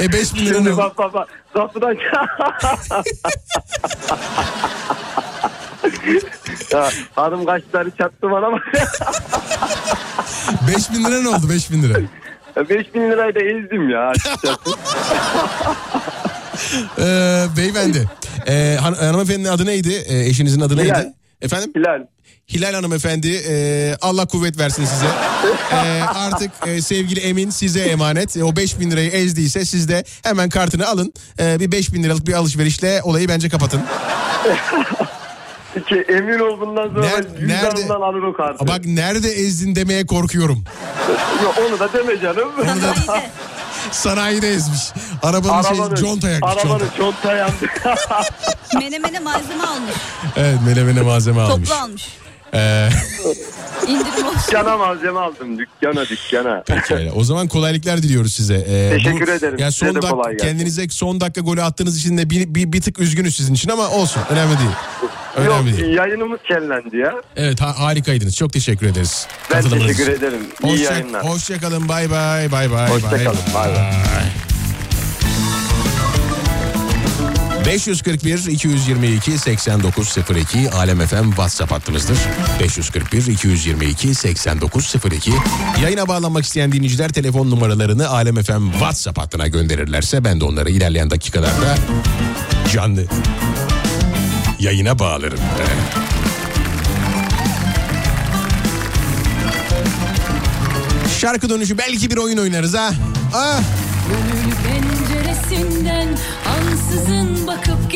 [0.00, 0.78] E 5 bin lira ne Şimdi oldu?
[0.78, 1.28] bak bak bak.
[1.54, 2.26] Kapıdan ya,
[7.16, 8.62] hanım kaç tane çattı bana bak.
[10.68, 11.98] 5 bin lira ne oldu 5 bin lira?
[12.68, 14.70] 5 bin lirayı da ezdim ya açıkçası.
[16.98, 18.08] Ee, beyefendi.
[18.48, 20.04] E, han- hanımefendinin adı neydi?
[20.08, 20.82] E, eşinizin adı Hilal.
[20.98, 21.12] neydi?
[21.42, 21.72] Efendim?
[21.76, 22.00] Hilal.
[22.48, 25.06] Hilal hanımefendi e, Allah kuvvet versin size.
[25.72, 28.36] E, artık e, sevgili Emin size emanet.
[28.36, 31.12] E, o 5 bin lirayı ezdiyse siz de hemen kartını alın.
[31.40, 33.80] E, bir 5 bin liralık bir alışverişle olayı bence kapatın.
[35.88, 38.66] Ki emin ol bundan sonra Ner- cüzdanımdan alır o kartı.
[38.68, 40.64] Bak nerede ezdin demeye korkuyorum.
[41.42, 42.48] Yok, onu da deme canım.
[43.94, 44.80] Sanayide ezmiş.
[45.22, 46.52] Arabanın, şey, conta yakmış.
[46.52, 46.96] Arabanın Conta.
[46.96, 47.54] conta yandı.
[48.74, 49.94] Menemene malzeme almış.
[50.36, 51.68] Evet melemene malzeme almış.
[51.68, 52.08] Toplu almış.
[52.54, 52.88] Ee,
[53.88, 54.38] İndirim olsun.
[54.48, 55.58] dükkana malzeme aldım.
[55.58, 56.62] Dükkana dükkana.
[56.66, 57.12] pekala.
[57.12, 58.54] O zaman kolaylıklar diliyoruz size.
[58.54, 59.58] Ee, Teşekkür ederim.
[59.58, 60.46] Ya Size son dak- kolay gelsin.
[60.46, 63.88] kendinize son dakika golü attığınız için de bir, bir, bir tık üzgünüz sizin için ama
[63.88, 64.22] olsun.
[64.30, 64.70] Önemli değil.
[65.36, 65.96] Önemli Yok değil.
[65.96, 67.14] yayınımız kellendi ya.
[67.36, 68.36] Evet ha- harikaydınız.
[68.36, 69.26] Çok teşekkür ederiz.
[69.50, 70.12] Ben teşekkür için.
[70.12, 70.40] ederim.
[70.64, 71.24] İyi Hoşça, yayınlar.
[71.28, 71.88] hoşça kalın.
[71.88, 72.52] Bay bay.
[72.52, 72.88] Bay bay.
[72.90, 73.94] Hoşça bay bay
[77.66, 82.18] 541 222 8902 Alem FM WhatsApp hattımızdır.
[82.60, 85.32] 541 222 8902
[85.82, 91.10] Yayına bağlanmak isteyen dinleyiciler telefon numaralarını Alem FM WhatsApp hattına gönderirlerse ben de onları ilerleyen
[91.10, 91.76] dakikalarda
[92.72, 93.04] canlı
[94.58, 95.38] yayına bağlarım.
[101.20, 102.90] Şarkı dönüşü belki bir oyun oynarız ha.
[103.34, 103.60] Ah.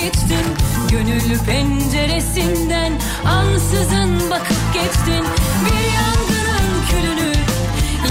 [0.09, 0.47] Geçtin
[0.91, 2.93] Gönül penceresinden
[3.25, 5.25] ansızın bakıp geçtin.
[5.65, 7.33] Bir yangının külünü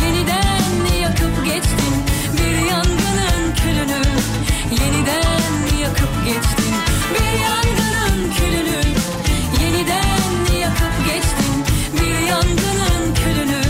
[0.04, 1.94] yeniden yakıp geçtin.
[2.38, 4.02] Bir yangının külünü
[4.72, 6.76] yeniden yakıp geçtin.
[7.14, 8.82] Bir yangının külünü
[9.62, 11.66] yeniden yakıp geçtin.
[11.94, 13.64] Bir yangının külünü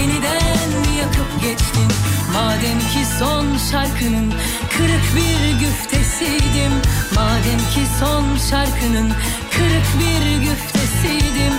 [0.00, 1.88] yeniden yakıp geçtin.
[2.34, 4.34] Madem ki son şarkının
[4.70, 5.93] kırık bir güftesiydim
[7.16, 9.12] Madem ki son şarkının
[9.50, 11.53] kırık bir güftesiydim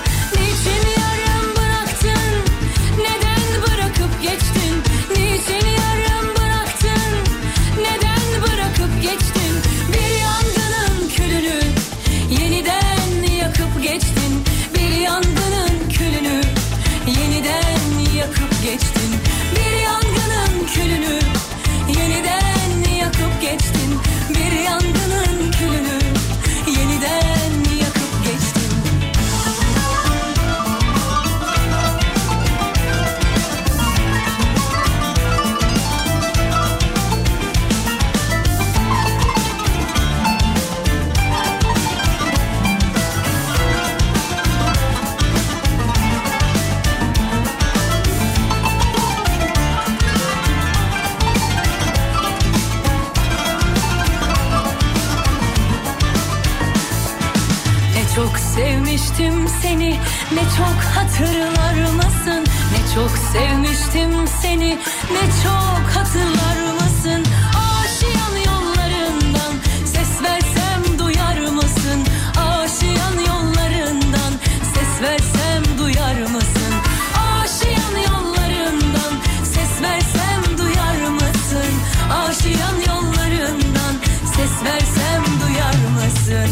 [60.35, 62.45] Ne çok hatırlar mısın?
[62.71, 64.69] Ne çok sevmiştim seni
[65.11, 67.23] Ne çok hatırlar mısın?
[67.55, 69.53] Aşiyan yollarından
[69.85, 71.99] ses versem duyar mısın?
[72.37, 74.33] Aşiyan yollarından
[74.73, 76.73] ses versem duyar mısın?
[77.15, 79.13] Aşiyan yollarından
[79.43, 81.73] ses versem duyar mısın?
[82.11, 83.95] Aşiyan yollarından
[84.35, 86.49] ses versem duyar mısın?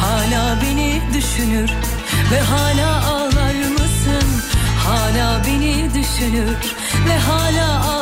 [0.00, 1.70] Hala beni düşünür
[2.32, 2.71] ve hala
[6.22, 6.76] düşünür
[7.08, 8.01] ve hala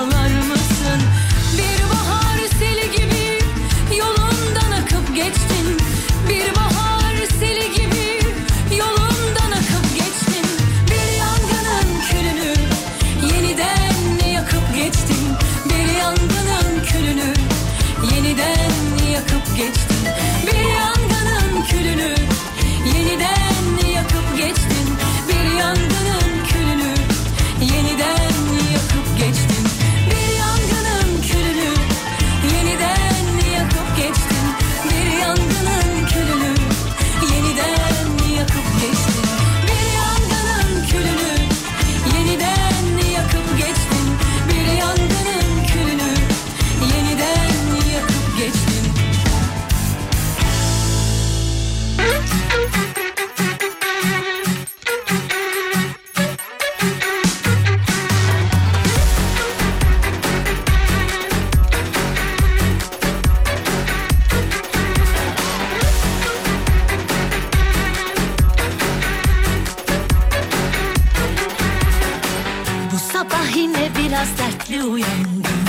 [74.70, 75.64] sürekli uyandım.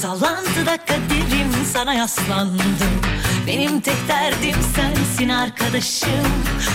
[0.00, 3.00] Sallantıda kaderim sana yaslandım.
[3.46, 6.26] Benim tek derdim sensin arkadaşım.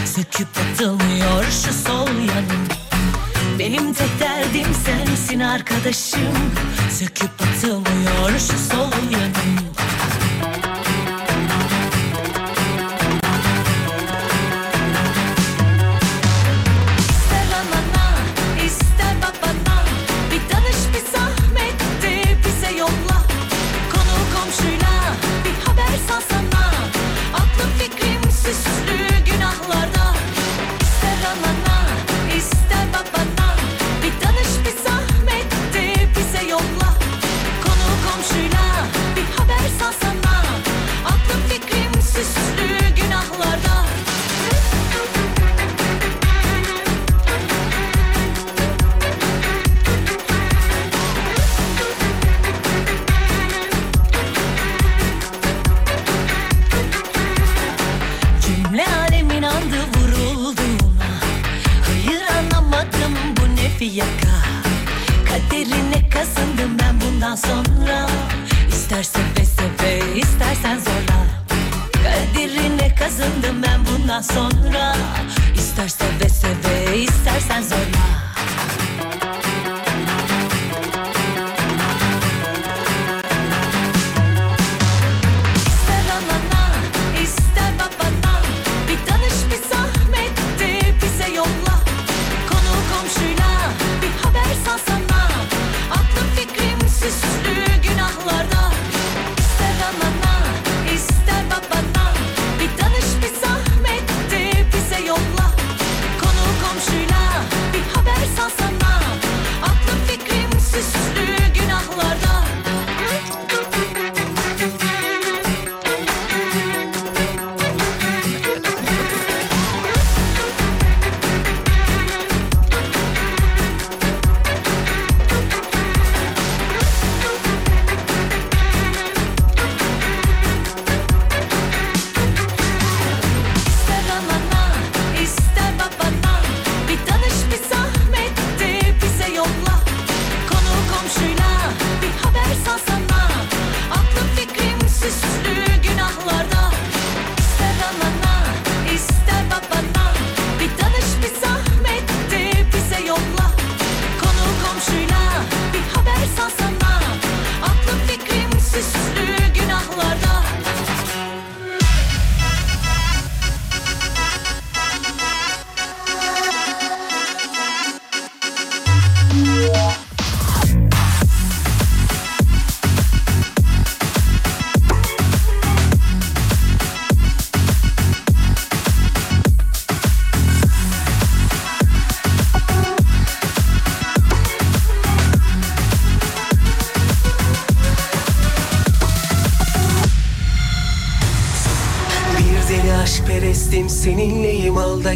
[0.05, 2.67] Söküp atılmıyor şu sol yanım.
[3.59, 6.37] Benim tek derdim sensin arkadaşım.
[6.91, 9.66] Söküp atılmıyor şu sol yanım.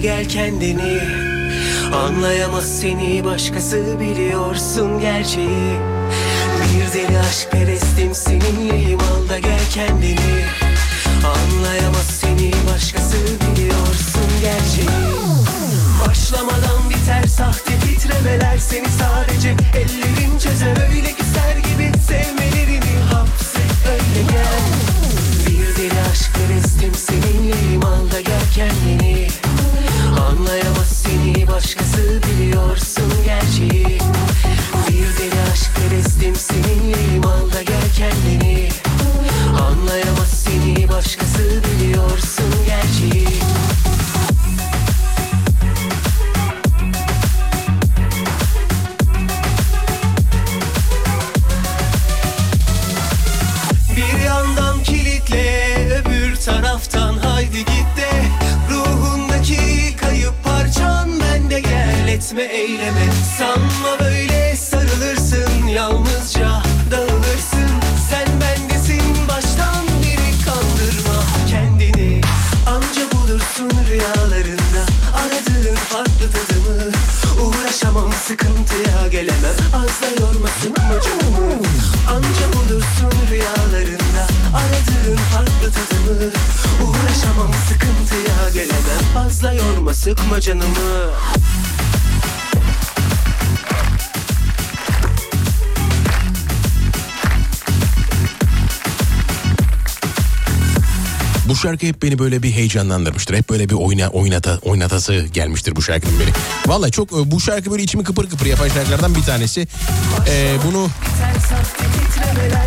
[0.01, 0.99] Gel kendini.
[1.93, 5.79] Anlayamaz seni başkası biliyorsun gerçeği.
[6.73, 7.50] Bir deli aşk
[101.91, 103.35] hep beni böyle bir heyecanlandırmıştır.
[103.35, 106.29] Hep böyle bir oyna, oynata, oynatası gelmiştir bu şarkının beni.
[106.67, 109.67] Vallahi çok bu şarkı böyle içimi kıpır kıpır yapan şarkılardan bir tanesi.
[110.27, 110.87] Ee, bunu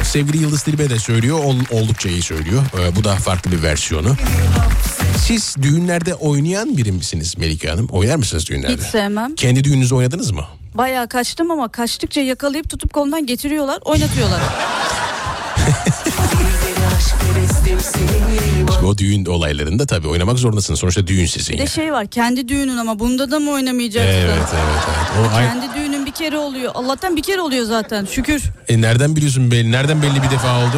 [0.02, 1.38] sevgili Yıldız Tilbe de söylüyor.
[1.44, 2.62] Ol- oldukça iyi söylüyor.
[2.80, 4.16] Ee, bu da farklı bir versiyonu.
[5.26, 7.86] Siz düğünlerde oynayan biri misiniz Melike Hanım?
[7.86, 8.74] Oynar mısınız düğünlerde?
[8.82, 9.34] Hiç sevmem.
[9.34, 10.44] Kendi düğününüzü oynadınız mı?
[10.74, 14.40] Bayağı kaçtım ama kaçtıkça yakalayıp tutup kolundan getiriyorlar, oynatıyorlar.
[18.74, 20.80] Şimdi o düğün olaylarında tabii oynamak zorundasınız.
[20.80, 21.52] Sonuçta düğün sizin.
[21.52, 21.70] Bir de yani.
[21.70, 24.10] şey var, kendi düğünün ama bunda da mı oynamayacaksın?
[24.12, 25.30] Evet evet evet.
[25.32, 26.72] O, ay- Kendi düğünün bir kere oluyor.
[26.74, 28.04] Allah'tan bir kere oluyor zaten.
[28.10, 28.42] Şükür.
[28.68, 29.72] E, nereden biliyorsun belli?
[29.72, 30.76] Nereden belli bir defa oldu?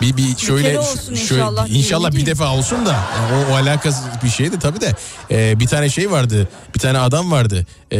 [0.00, 3.54] Bir, bir şöyle kere olsun şöyle- inşallah, inşallah bir defa olsun da yani o, o
[3.54, 4.94] alakası bir şeydi tabii de
[5.30, 7.96] Ee, bir tane şey vardı bir tane adam vardı Ee,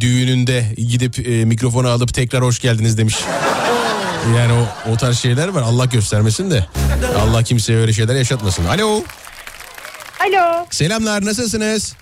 [0.00, 3.16] düğününde gidip e, mikrofonu alıp tekrar hoş geldiniz demiş.
[4.36, 6.66] Yani o, o tarz şeyler var Allah göstermesin de
[7.18, 8.64] Allah kimseye öyle şeyler yaşatmasın.
[8.64, 9.02] Alo
[10.20, 10.66] Alo.
[10.70, 11.96] selamlar nasılsınız?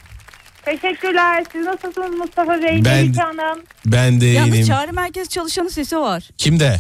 [0.65, 1.45] Teşekkürler.
[1.53, 2.85] Siz nasılsınız Mustafa Bey?
[2.85, 3.63] Ben- Hanım.
[3.87, 4.67] Ben de Yalnız iyiyim.
[4.67, 6.29] çağrı merkez çalışanı sesi var.
[6.39, 6.77] Kimde?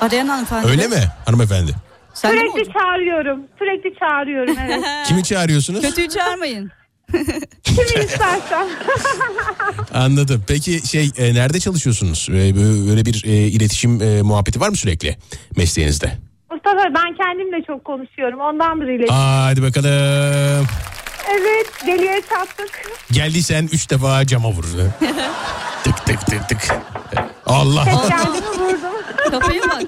[0.00, 0.68] Arayan hanımefendi.
[0.68, 1.72] Öyle mi hanımefendi?
[2.14, 3.40] Sen de mi Sürekli çağırıyorum.
[3.58, 4.84] Sürekli çağırıyorum evet.
[5.08, 5.80] Kimi çağırıyorsunuz?
[5.82, 6.70] Kötüyü çağırmayın.
[7.64, 8.68] Kimi istersen.
[9.94, 10.44] Anladım.
[10.48, 12.28] Peki şey e, nerede çalışıyorsunuz?
[12.30, 12.56] E,
[12.88, 15.16] böyle bir e, iletişim e, muhabbeti var mı sürekli
[15.56, 16.12] mesleğinizde?
[16.50, 18.40] Mustafa ben kendim de çok konuşuyorum.
[18.40, 19.14] Ondandır iletişim.
[19.14, 20.66] Aa, hadi bakalım.
[21.30, 22.82] Evet deliye çattık.
[23.12, 24.64] Geldiysen üç defa cama vur.
[25.84, 26.74] tık tık tık tık.
[27.46, 27.84] Allah.
[28.08, 28.92] Kendimi vurdum.
[29.30, 29.82] Kafaya bak.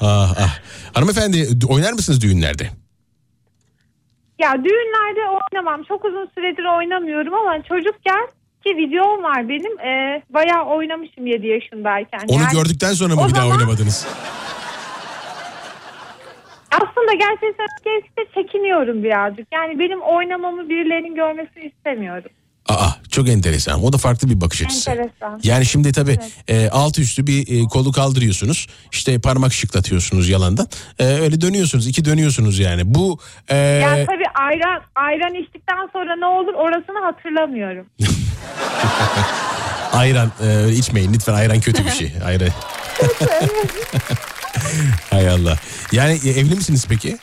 [0.00, 0.58] ah, ah.
[0.94, 2.70] Hanımefendi oynar mısınız düğünlerde?
[4.38, 5.82] Ya düğünlerde oynamam.
[5.82, 8.26] Çok uzun süredir oynamıyorum ama çocukken
[8.64, 9.80] ki videom var benim.
[9.80, 12.20] E, bayağı oynamışım 7 yaşındayken.
[12.28, 14.06] Onu Yani gördükten sonra mı bir daha zaman- oynamadınız?
[16.70, 19.48] Aslında gerçekten gerçekten çekiniyorum birazcık.
[19.52, 22.30] Yani benim oynamamı birilerinin görmesini istemiyorum.
[22.68, 23.84] Aa çok enteresan.
[23.84, 24.90] O da farklı bir bakış açısı.
[24.90, 25.40] Enteresan.
[25.42, 26.18] Yani şimdi tabii
[26.48, 28.66] e, alt üstü bir e, kolu kaldırıyorsunuz.
[28.92, 30.68] İşte parmak şıklatıyorsunuz yalandan.
[30.98, 31.86] E, öyle dönüyorsunuz.
[31.86, 32.94] iki dönüyorsunuz yani.
[32.94, 33.18] Bu
[33.48, 37.86] e, Yani tabii ayran ayran içtikten sonra ne olur orasını hatırlamıyorum.
[39.92, 41.34] ayran e, içmeyin lütfen.
[41.34, 42.12] Ayran kötü bir şey.
[42.24, 42.48] Ayran.
[45.10, 45.56] Hay Allah.
[45.92, 47.18] Yani e, evli misiniz peki?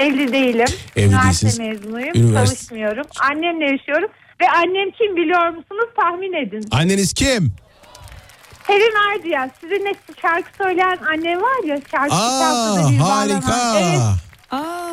[0.00, 0.66] Evli değilim.
[0.96, 1.58] Evli Üniversite değilsiniz.
[1.58, 2.14] mezunuyum.
[2.14, 3.06] Üniversite- Çalışmıyorum.
[3.30, 4.08] Annemle yaşıyorum.
[4.40, 5.88] Ve annem kim biliyor musunuz?
[5.96, 6.68] Tahmin edin.
[6.70, 7.52] Anneniz kim?
[8.66, 9.50] Sevim Erdiyen.
[9.60, 11.80] Sizinle şarkı söyleyen annem var ya.
[11.90, 13.78] Şarkı Aa bir harika.
[13.80, 14.00] Evet.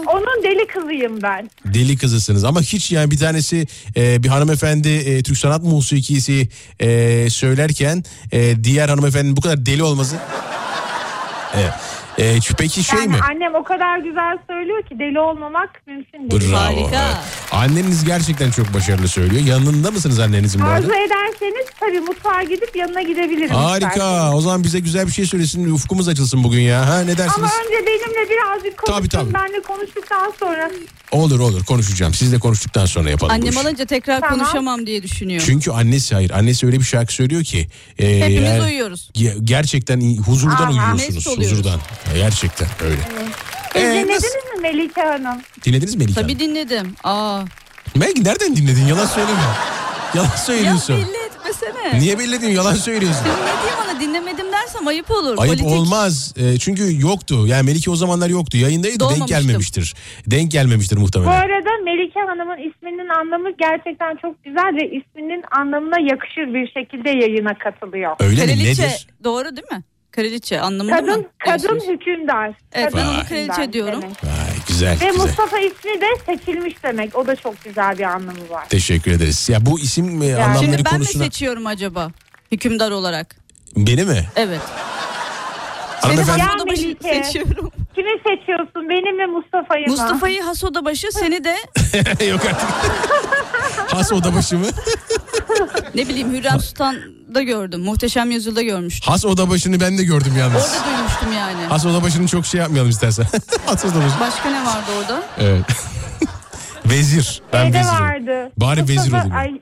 [0.08, 1.50] Onun deli kızıyım ben.
[1.66, 3.66] Deli kızısınız ama hiç yani bir tanesi
[3.98, 6.48] e, bir hanımefendi e, Türk sanat musikisi
[6.80, 10.16] e, söylerken e, diğer hanımefendinin bu kadar deli olması.
[11.56, 11.74] Evet.
[12.18, 13.18] E, peki şey yani mi?
[13.32, 16.52] annem o kadar güzel söylüyor ki deli olmamak mümkün değil.
[16.52, 16.90] Bravo.
[16.90, 17.18] evet.
[17.52, 19.44] Anneniz gerçekten çok başarılı söylüyor.
[19.46, 20.96] Yanında mısınız annenizin bu Arzu arada?
[21.00, 23.50] ederseniz tabii mutfağa gidip yanına gidebilirim.
[23.56, 23.88] Harika.
[23.90, 24.34] isterseniz.
[24.34, 25.72] O zaman bize güzel bir şey söylesin.
[25.72, 26.90] Ufkumuz açılsın bugün ya.
[26.90, 27.38] Ha ne dersiniz?
[27.38, 28.98] Ama önce benimle birazcık konuşun.
[29.00, 29.34] Tabii, tabii.
[29.34, 30.72] Benle konuştuktan sonra.
[31.12, 32.14] Olur olur konuşacağım.
[32.14, 34.40] Sizle konuştuktan sonra yapalım Annem alınca tekrar Tamam.
[34.40, 35.44] konuşamam diye düşünüyor.
[35.46, 36.30] Çünkü annesi hayır.
[36.32, 37.68] Annesi öyle bir şarkı söylüyor ki.
[38.00, 39.10] e, Hepimiz yani uyuyoruz.
[39.16, 41.38] ge- gerçekten huzurdan Aha, uyuyorsunuz.
[41.38, 41.80] Huzurdan.
[42.16, 43.02] Gerçekten öyle.
[43.74, 45.42] Siz Ee, dinlediniz nasıl- mi Melike Hanım?
[45.66, 46.50] Dinlediniz mi Melike Tabii Hanım?
[46.50, 46.96] dinledim.
[47.04, 47.42] Aa.
[47.96, 48.86] Melike nereden dinledin?
[48.88, 49.40] Yalan söyleme.
[50.16, 50.96] Yalan Ya söylüyorsun.
[50.98, 52.00] belli etmesene.
[52.00, 52.56] Niye belli edeyim?
[52.56, 53.26] Yalan söylüyorsun.
[53.26, 55.36] Dinlediğim ana dinlemedim dersem ayıp olur.
[55.38, 55.68] Ayıp Politik.
[55.68, 56.34] olmaz.
[56.38, 57.48] E, çünkü yoktu.
[57.48, 58.58] Yani Melike o zamanlar yoktu.
[58.58, 59.96] Yayındaydı denk gelmemiştir.
[60.28, 61.32] Denk gelmemiştir Bu muhtemelen.
[61.32, 67.58] arada Melike Hanım'ın isminin anlamı gerçekten çok güzel ve isminin anlamına yakışır bir şekilde yayına
[67.58, 68.16] katılıyor.
[68.20, 68.48] Öyle mi?
[68.48, 69.08] Kraliçe Nedir?
[69.24, 69.84] doğru değil mi?
[70.22, 71.08] Kraliçe anlamında mı?
[71.08, 71.84] Kadın kadın diyorsunuz?
[71.88, 72.52] hükümdar.
[72.74, 74.02] Evet, kadın hükümdar kraliçe diyorum.
[74.02, 74.24] demek.
[74.24, 74.32] Vay,
[74.68, 75.22] güzel Ve güzel.
[75.26, 77.16] Mustafa ismi de seçilmiş demek.
[77.16, 78.70] O da çok güzel bir anlamı var.
[78.70, 79.50] Teşekkür ederiz.
[79.50, 81.24] Ya bu isim e, anlamları Şimdi ben konusuna...
[81.24, 82.12] mi seçiyorum acaba?
[82.52, 83.36] Hükümdar olarak.
[83.76, 84.26] Beni mi?
[84.36, 84.62] Evet.
[86.02, 86.40] Seni Hanımefendi...
[86.40, 87.72] Ya Hasodabaşı seçiyorum.
[87.96, 88.90] Kimi seçiyorsun?
[88.90, 89.92] Benim ve Mustafa'yı mı?
[89.92, 91.56] Mustafa'yı Hasodabaşı seni de
[92.26, 92.70] Yok artık.
[93.94, 94.68] Has odabaşı mı?
[95.96, 96.60] ne bileyim Hürrem
[97.38, 97.82] Sultan'da gördüm.
[97.82, 99.12] Muhteşem Yüzyıl'da görmüştüm.
[99.12, 100.56] Has odabaşını ben de gördüm yalnız.
[100.78, 101.66] Orada duymuştum yani.
[101.70, 103.26] Has odabaşını çok şey yapmayalım istersen.
[103.66, 104.20] Has odabaşı.
[104.20, 105.24] Başka ne vardı orada?
[105.40, 105.66] Evet.
[106.86, 107.42] vezir.
[107.54, 108.00] Ben Şeyde vezirim.
[108.02, 108.52] vardı.
[108.58, 109.36] Bari vezir Mustafa- olayım.
[109.36, 109.62] Ay,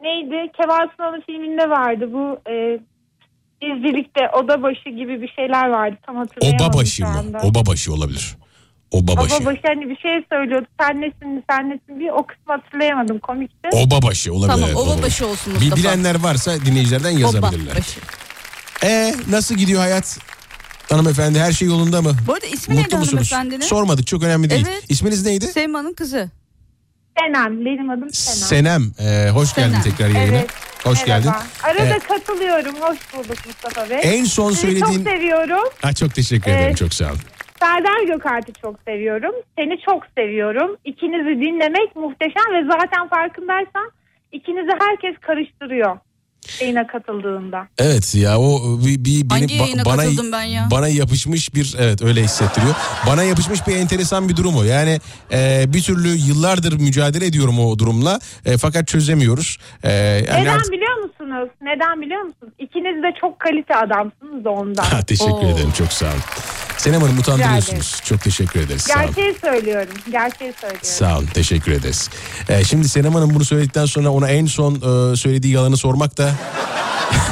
[0.00, 0.52] neydi?
[0.60, 2.08] Kemal Sunal'ın filminde vardı.
[2.12, 2.54] Bu e,
[3.66, 5.96] izcilikte odabaşı gibi bir şeyler vardı.
[6.06, 7.18] Tam hatırlayamadım Obabaşı şu mı?
[7.18, 7.38] anda.
[7.38, 8.36] Obabaşı olabilir.
[8.90, 9.34] Obabaşı.
[9.36, 10.66] Obabaşı hani bir şey söylüyordu.
[10.80, 13.68] Sen nesin sen nesin diye o kısmı hatırlayamadım komikti.
[13.72, 14.52] Obabaşı olabilir.
[14.54, 15.76] Tamam evet, Obabaşı olsun Bil- Mustafa.
[15.76, 17.72] Bilenler varsa dinleyicilerden yazabilirler.
[17.72, 18.00] Obabaşı.
[18.84, 20.18] E nasıl gidiyor hayat?
[20.90, 22.12] Hanımefendi her şey yolunda mı?
[22.26, 23.32] Bu arada ismi neydi Mutlu musunuz?
[23.32, 23.66] hanımefendinin?
[23.68, 24.66] Sormadık çok önemli değil.
[24.70, 24.84] Evet.
[24.88, 25.46] İsminiz neydi?
[25.46, 26.30] Selma'nın kızı.
[27.18, 27.64] Senem.
[27.64, 28.38] Benim adım Senem.
[28.90, 28.92] Senem.
[29.08, 29.70] Ee, hoş Senem.
[29.70, 30.36] geldin tekrar yayına.
[30.36, 30.50] Evet.
[30.84, 31.18] Hoş Merhaba.
[31.22, 31.32] geldin.
[31.62, 32.74] Arada Ee, katılıyorum.
[32.80, 34.00] Hoş bulduk Mustafa Bey.
[34.02, 34.84] En son Sizi söylediğin...
[35.04, 35.68] çok seviyorum.
[35.82, 36.74] Ha, çok teşekkür ederim.
[36.74, 37.20] Çok sağ olun.
[37.60, 39.34] Serdar Gökalp'i çok seviyorum.
[39.58, 40.76] Seni çok seviyorum.
[40.84, 43.90] İkinizi dinlemek muhteşem ve zaten farkındaysan
[44.32, 45.98] ikinizi herkes karıştırıyor
[46.60, 47.68] yayına katıldığında.
[47.78, 50.68] Evet ya o bir, bir Hangi beni, yayına bana katıldım ben ya?
[50.70, 52.74] bana yapışmış bir evet öyle hissettiriyor.
[53.06, 54.62] Bana yapışmış bir enteresan bir durum o.
[54.62, 55.00] Yani
[55.32, 59.58] e, bir türlü yıllardır mücadele ediyorum o durumla e, fakat çözemiyoruz.
[59.82, 61.48] E, yani Neden artık- biliyor musunuz?
[61.62, 62.52] Neden biliyor musunuz?
[62.58, 64.84] İkiniz de çok kalite adamsınız da ondan.
[64.84, 65.50] Ha, teşekkür Oo.
[65.54, 66.20] ederim çok sağ olun.
[66.76, 68.00] Senem Hanım utandırıyorsunuz.
[68.04, 68.82] Çok teşekkür ederiz.
[68.82, 69.06] Sağ olun.
[69.06, 69.94] Gerçeği söylüyorum.
[70.10, 70.80] Gerçeği söylüyorum.
[70.86, 72.10] Sağ olun teşekkür ederiz.
[72.48, 76.30] Ee, şimdi Senem Hanım bunu söyledikten sonra ona en son e, söylediği yalanı sormak da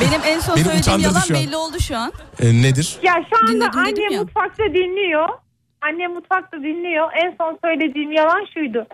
[0.01, 2.12] Benim en son Beni söylediğim yalan belli oldu şu an.
[2.43, 2.97] e, nedir?
[3.02, 4.20] Ya şu anda Dinledim dedim anne ya.
[4.20, 5.28] mutfakta dinliyor.
[5.82, 7.09] Anne mutfakta dinliyor.
[7.24, 8.86] En son söylediğim yalan şuydu.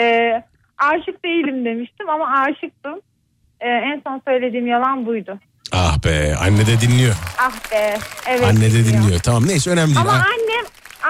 [0.00, 0.42] Ee,
[0.78, 3.00] aşık değilim demiştim ama aşıktım.
[3.60, 5.38] Ee, en son söylediğim yalan buydu.
[5.72, 7.14] Ah be anne de dinliyor.
[7.38, 7.98] Ah be.
[8.28, 8.44] Evet.
[8.44, 9.20] anne de dinliyor.
[9.20, 10.00] Tamam neyse önemli değil.
[10.00, 10.64] Ama Ah, annem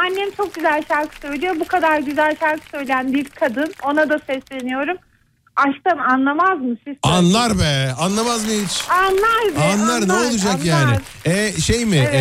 [0.05, 1.55] annem çok güzel şarkı söylüyor.
[1.61, 3.73] Bu kadar güzel şarkı söyleyen bir kadın.
[3.83, 4.97] Ona da sesleniyorum.
[5.69, 6.97] Aşktan anlamaz mı siz?
[7.03, 8.81] anlar be anlamaz mı hiç?
[8.91, 9.73] Anlar be.
[9.73, 10.65] Anlar, ne olacak anlar.
[10.65, 10.97] yani?
[11.25, 12.15] E, şey mi Evet.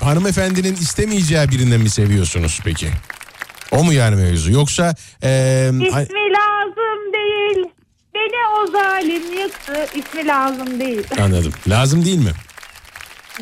[0.00, 2.88] e, hanımefendinin istemeyeceği birinden mi seviyorsunuz peki?
[3.72, 4.50] O mu yani mevzu?
[4.52, 7.66] Yoksa e, İsmi lazım değil.
[8.14, 9.86] Beni o zalim yıktı.
[9.98, 11.02] İsmi lazım değil.
[11.22, 11.52] anladım.
[11.68, 12.32] Lazım değil mi?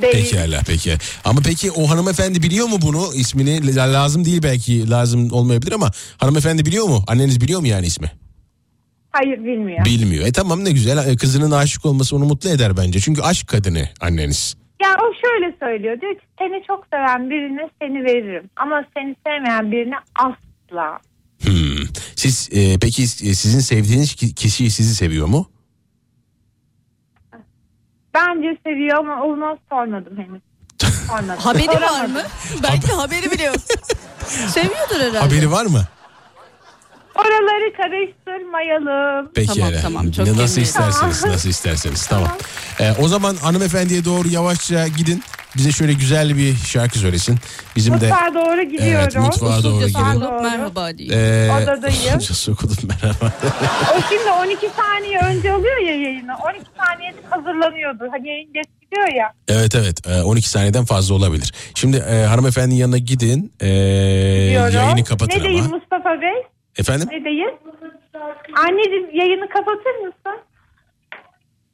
[0.03, 0.31] değil.
[0.31, 0.97] Pekala peki.
[1.25, 3.77] Ama peki o hanımefendi biliyor mu bunu ismini?
[3.77, 7.05] La- Lazım değil belki lazım olmayabilir ama hanımefendi biliyor mu?
[7.07, 8.13] Anneniz biliyor mu yani ismi?
[9.13, 9.85] Hayır bilmiyor.
[9.85, 10.27] Bilmiyor.
[10.27, 13.01] E tamam ne güzel E, kızının aşık olması onu mutlu eder bence.
[13.01, 14.57] Çünkü aşk kadını anneniz.
[14.83, 16.01] ya o şöyle söylüyor.
[16.01, 18.51] Diyor ki seni çok seven birine seni veririm.
[18.57, 20.99] Ama seni sevmeyen birine asla.
[21.43, 21.87] Hmm.
[22.17, 25.51] Siz e, peki e, sizin sevdiğiniz ki- kişi sizi seviyor mu?
[28.15, 30.43] Bence seviyor ama onu sormadım henüz.
[31.09, 31.43] Sormadım.
[31.43, 32.23] Haberi var mı?
[32.63, 33.57] Belki haberi bile yok.
[34.49, 35.19] Seviyordur herhalde.
[35.19, 35.85] Haberi var mı?
[37.21, 39.31] Oraları karıştırmayalım.
[39.35, 40.63] Peki Tamam, tamam, çok nasıl memnunum.
[40.63, 42.29] isterseniz nasıl isterseniz tamam.
[42.81, 45.23] E, o zaman hanımefendiye doğru yavaşça gidin.
[45.57, 47.39] Bize şöyle güzel bir şarkı söylesin.
[47.77, 48.99] Bizim de Mutfağa doğru gidiyorum.
[49.03, 49.99] Evet, mutfağa doğru Usulca girin.
[49.99, 51.09] sarılıp merhaba diye.
[51.13, 51.97] e, Odadayım.
[52.19, 53.33] usulca sokulup merhaba.
[53.95, 56.33] O şimdi 12 saniye önce alıyor ya yayını.
[56.37, 58.05] 12 saniyede hazırlanıyordu.
[58.11, 59.33] Hani yayın geç gidiyor ya.
[59.49, 61.53] Evet evet e, 12 saniyeden fazla olabilir.
[61.75, 63.53] Şimdi e, hanımefendinin yanına gidin.
[63.61, 65.77] E, yayını kapatın ne diyeyim ama.
[65.77, 66.43] Mustafa Bey?
[66.81, 67.09] Efendim?
[67.13, 67.51] Ne diyeyim?
[68.57, 70.41] Anneciğim yayını kapatır mısın?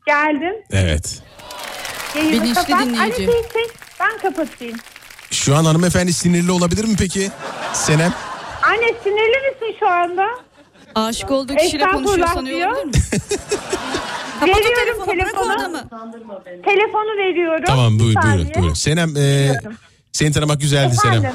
[0.06, 0.54] Geldim.
[0.72, 1.22] Evet.
[2.16, 2.80] Yayını Bilinçli kapat.
[2.86, 3.02] dinleyici.
[3.02, 3.68] Anne şey, şey,
[4.00, 4.76] ben kapatayım.
[5.30, 7.30] Şu an hanımefendi sinirli olabilir mi peki?
[7.72, 8.14] Senem?
[8.62, 10.26] Anne sinirli misin şu anda?
[10.94, 12.92] Aşık olduğu kişiyle konuşuyor sanıyor olabilir mi?
[14.42, 15.06] Veriyorum telefonu
[16.64, 17.18] telefonu.
[17.18, 17.64] veriyorum.
[17.66, 18.74] Tamam buyur, buyurun, buyurun.
[18.74, 19.52] Senem e,
[20.12, 21.32] seni tanımak güzeldi Senem.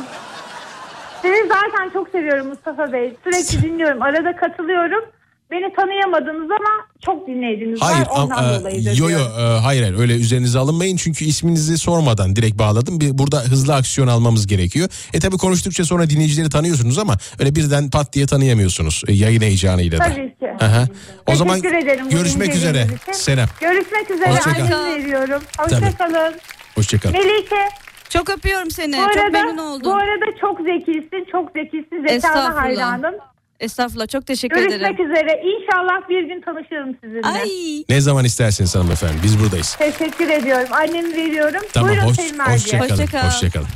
[1.22, 3.14] Sizi zaten çok seviyorum Mustafa Bey.
[3.24, 4.02] Sürekli dinliyorum.
[4.02, 5.04] Arada katılıyorum.
[5.52, 6.70] Beni tanıyamadınız ama
[7.06, 8.08] çok dinleyiciniz Hayır var.
[8.18, 12.60] Ondan e, dolayıdır yo yo e, hayır hayır öyle üzerinize alınmayın çünkü isminizi sormadan direkt
[12.60, 13.00] bağladım.
[13.02, 14.90] Bir, burada hızlı aksiyon almamız gerekiyor.
[15.14, 20.00] E tabi konuştukça sonra dinleyicileri tanıyorsunuz ama öyle birden pat diye tanıyamıyorsunuz e, yayın heyecanıyla
[20.00, 20.04] da.
[20.04, 20.48] Tabii ki.
[20.66, 20.84] Aha.
[21.22, 22.88] O Teşekkür zaman ederim görüşmek üzere.
[23.12, 23.48] Senem.
[23.62, 24.30] Görüşmek üzere.
[24.32, 24.86] Hoşça kal.
[24.86, 25.42] Veriyorum.
[25.58, 26.34] Hoşçakalın.
[26.76, 27.12] Hoşçakal.
[27.12, 27.91] Melike.
[28.14, 28.92] Çok öpüyorum seni.
[28.98, 29.92] Bu Çok arada, memnun oldum.
[29.92, 31.26] bu arada çok zekisin.
[31.32, 31.90] Çok zekisin.
[32.08, 32.62] Zekana Estağfurullah.
[32.64, 33.16] hayranım.
[33.60, 35.12] Estağfurullah çok teşekkür Görüşmek ederim.
[35.12, 35.42] üzere.
[35.44, 37.22] İnşallah bir gün tanışırım sizinle.
[37.28, 37.50] Ay.
[37.90, 39.76] Ne zaman isterseniz hanımefendi biz buradayız.
[39.76, 40.68] Teşekkür ediyorum.
[40.72, 41.62] Annemi veriyorum.
[41.74, 42.90] Tamam Buyurun hoş, hoşçakalın.
[42.90, 43.28] Hoşça kal.
[43.28, 43.68] Hoşçakalın.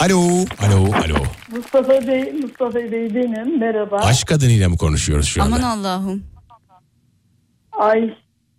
[0.00, 0.18] Alo,
[0.66, 1.24] alo, alo.
[1.56, 3.58] Mustafa Bey, Mustafa Bey benim.
[3.60, 3.96] Merhaba.
[3.96, 5.56] Aşk kadınıyla mı konuşuyoruz şu anda?
[5.56, 6.24] Aman Allah'ım.
[7.72, 8.14] Ay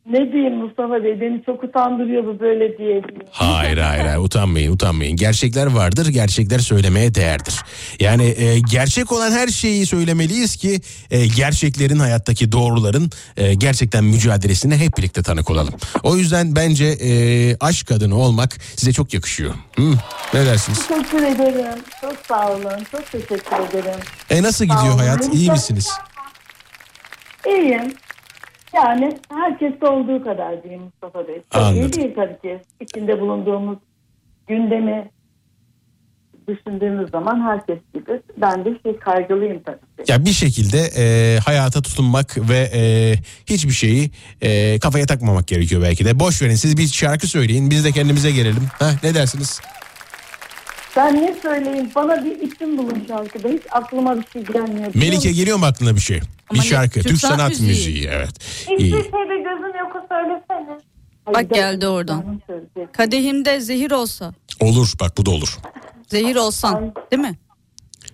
[0.10, 3.02] ne diyeyim Mustafa Bey beni çok utandırıyor bu böyle diye.
[3.32, 5.16] Hayır hayır hayır utanmayın utanmayın.
[5.18, 7.56] Gerçekler vardır gerçekler söylemeye değerdir.
[8.00, 10.80] Yani e, gerçek olan her şeyi söylemeliyiz ki
[11.12, 15.74] e, gerçeklerin hayattaki doğruların e, gerçekten mücadelesine hep birlikte tanık olalım.
[16.04, 17.12] O yüzden bence e,
[17.60, 19.54] aşk kadını olmak size çok yakışıyor.
[19.76, 19.94] Hı,
[20.34, 20.88] ne dersiniz?
[20.88, 21.80] Teşekkür ederim.
[22.02, 22.84] Çok sağ olun.
[22.92, 23.36] Çok teşekkür
[23.80, 24.00] ederim.
[24.30, 25.34] E nasıl gidiyor hayat?
[25.34, 25.90] İyi misiniz?
[27.48, 27.94] İyiyim.
[28.74, 31.42] Yani herkeste olduğu kadar diyeyim Mustafa Bey.
[31.52, 31.94] Anladım.
[31.94, 32.62] değil tabii ki.
[32.80, 33.78] İçinde bulunduğumuz
[34.48, 35.10] gündemi
[36.48, 38.22] düşündüğümüz zaman herkes gibi.
[38.38, 40.12] Ben de şey kaygılıyım tabii ki.
[40.12, 42.82] Ya bir şekilde e, hayata tutunmak ve e,
[43.46, 44.12] hiçbir şeyi
[44.42, 46.20] e, kafaya takmamak gerekiyor belki de.
[46.20, 48.68] Boş verin siz bir şarkı söyleyin biz de kendimize gelelim.
[48.80, 49.62] Ha, ne dersiniz?
[50.96, 51.90] Ben ne söyleyeyim?
[51.96, 53.48] Bana bir isim bulun şarkıda.
[53.48, 54.92] Hiç aklıma bir şey gelmiyor.
[54.94, 56.20] Melike geliyor mu aklına bir şey?
[56.52, 56.94] Ama bir ne- şarkı.
[56.94, 57.70] Türk Türk, sanat sanat, müziği.
[57.70, 58.08] müziği.
[58.12, 58.32] evet.
[58.62, 58.92] Hiçbir İyi.
[58.92, 60.78] şeyde gözüm yoku söylesene.
[61.36, 62.42] Bak geldi oradan.
[62.94, 64.34] Kadehimde zehir olsa.
[64.60, 65.58] Olur bak bu da olur.
[66.08, 66.94] Zehir olsan.
[67.12, 67.40] Değil mi?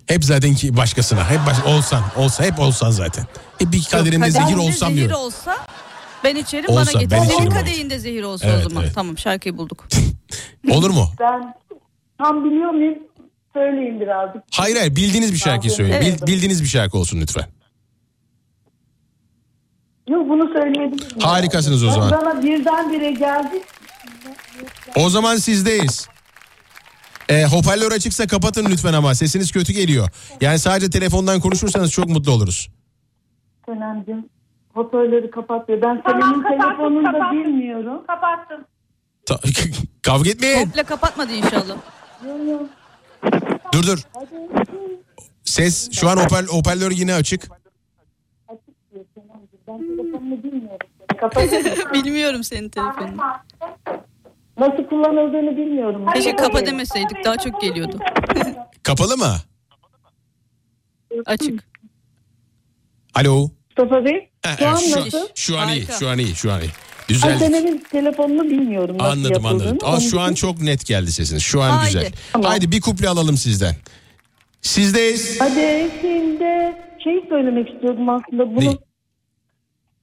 [0.07, 1.29] Hep zaten ki başkasına.
[1.29, 2.03] Hep baş, olsan.
[2.17, 3.25] Olsa hep olsan zaten.
[3.59, 5.57] Hep bir kaderimde zehir olsam zehir olsa
[6.23, 7.11] ben içerim Olsa, bana getir.
[7.17, 8.83] ben Senin kadehinde zehir olsa Evet, o zaman.
[8.83, 8.95] evet.
[8.95, 9.87] Tamam şarkıyı bulduk.
[10.71, 11.05] Olur mu?
[11.19, 11.53] Ben
[12.17, 12.95] tam biliyor muyum?
[13.53, 14.43] Söyleyin birazcık.
[14.51, 16.01] Hayır hayır bildiğiniz bir şarkıyı söyleyin.
[16.01, 16.27] Bil- Evet.
[16.27, 17.45] bildiğiniz bir şarkı olsun lütfen.
[20.07, 21.19] Yok bunu söyleyebilirim.
[21.19, 22.11] Harikasınız o zaman.
[22.11, 23.61] Bana birdenbire geldi.
[24.95, 26.07] O zaman sizdeyiz.
[27.29, 30.09] E, hoparlör açıksa kapatın lütfen ama sesiniz kötü geliyor.
[30.41, 32.69] Yani sadece telefondan konuşursanız çok mutlu oluruz.
[33.65, 34.25] Senemciğim
[34.73, 35.81] hoparlörü kapatıyor.
[35.81, 38.01] Ben Tamam, Senem'in kapattım, telefonunu da bilmiyorum.
[38.07, 38.65] Kapattım.
[39.25, 39.39] Ta-
[40.01, 40.59] Kavga etmeyin.
[40.59, 41.75] Komple kapatmadı inşallah.
[43.73, 43.99] Dur dur.
[45.43, 47.47] Ses şu an hoparl- hoparlör yine açık.
[49.67, 50.87] Ben telefonunu bilmiyorum.
[51.93, 53.17] Bilmiyorum senin telefonunu.
[54.59, 56.05] Nasıl kullanıldığını bilmiyorum.
[56.13, 57.99] Keşke kapa demeseydik daha çok geliyordu.
[58.83, 59.35] Kapalı mı?
[61.25, 61.63] Açık.
[63.15, 63.49] Alo.
[63.77, 65.27] Mustafa Bey Ha, şu an şu, nasıl?
[65.35, 65.79] şu an iyi.
[65.85, 65.93] Harika.
[65.99, 66.35] Şu an iyi.
[66.35, 66.69] Şu an iyi.
[67.09, 67.39] Düzeldi.
[67.39, 69.69] Senem'in telefonunu bilmiyorum nasıl Anladım yapıldığını.
[69.69, 69.77] anladım.
[69.87, 71.43] Aa, Onun şu an için- çok net geldi sesiniz.
[71.43, 71.85] Şu an Haydi.
[71.93, 72.11] güzel.
[72.33, 72.49] Tamam.
[72.51, 73.75] Haydi bir kuple alalım sizden.
[74.61, 75.41] Sizdeyiz.
[75.41, 78.65] Hadi şimdi şey söylemek istiyordum aslında bunu.
[78.71, 78.77] Ne?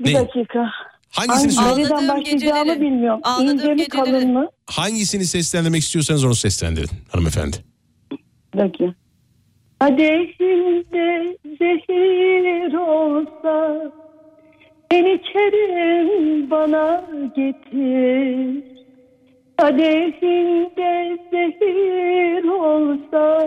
[0.01, 0.19] Bir Ne?
[0.19, 0.71] dakika.
[1.11, 2.81] Hangisini Hangi söyle- nereden Ağladığım başlayacağımı geceleri.
[2.81, 3.21] bilmiyorum.
[3.23, 3.89] Ağladığım İnce mi geceleri.
[3.89, 4.49] kalın mı?
[4.67, 7.57] hangisini seslendirmek istiyorsanız onu seslendirin hanımefendi.
[8.55, 8.95] Bir dakika.
[9.81, 13.83] Kadehimde zehir olsa
[14.91, 17.05] ben içerim bana
[17.37, 18.65] getir.
[19.57, 23.47] Kadehimde zehir olsa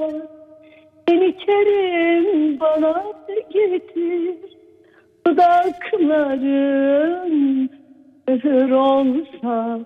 [1.07, 3.03] ben içerim bana
[3.53, 4.56] getir.
[5.27, 6.49] Dudakların
[8.29, 9.79] zehir olsa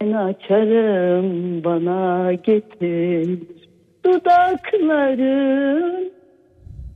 [0.00, 3.38] ben açarım bana getir.
[4.04, 5.38] Dudakların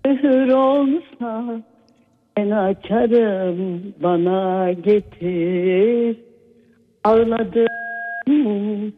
[0.07, 1.45] Mühür olsa
[2.37, 6.17] ben açarım bana getir.
[7.05, 8.93] Ağladım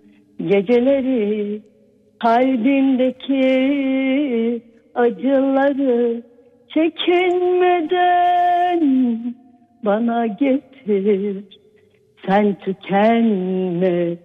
[0.47, 1.63] geceleri
[2.19, 3.43] kalbimdeki
[4.95, 6.23] acıları
[6.75, 8.05] çekinmeden
[9.85, 11.45] bana getir.
[12.27, 14.17] Sen tükenme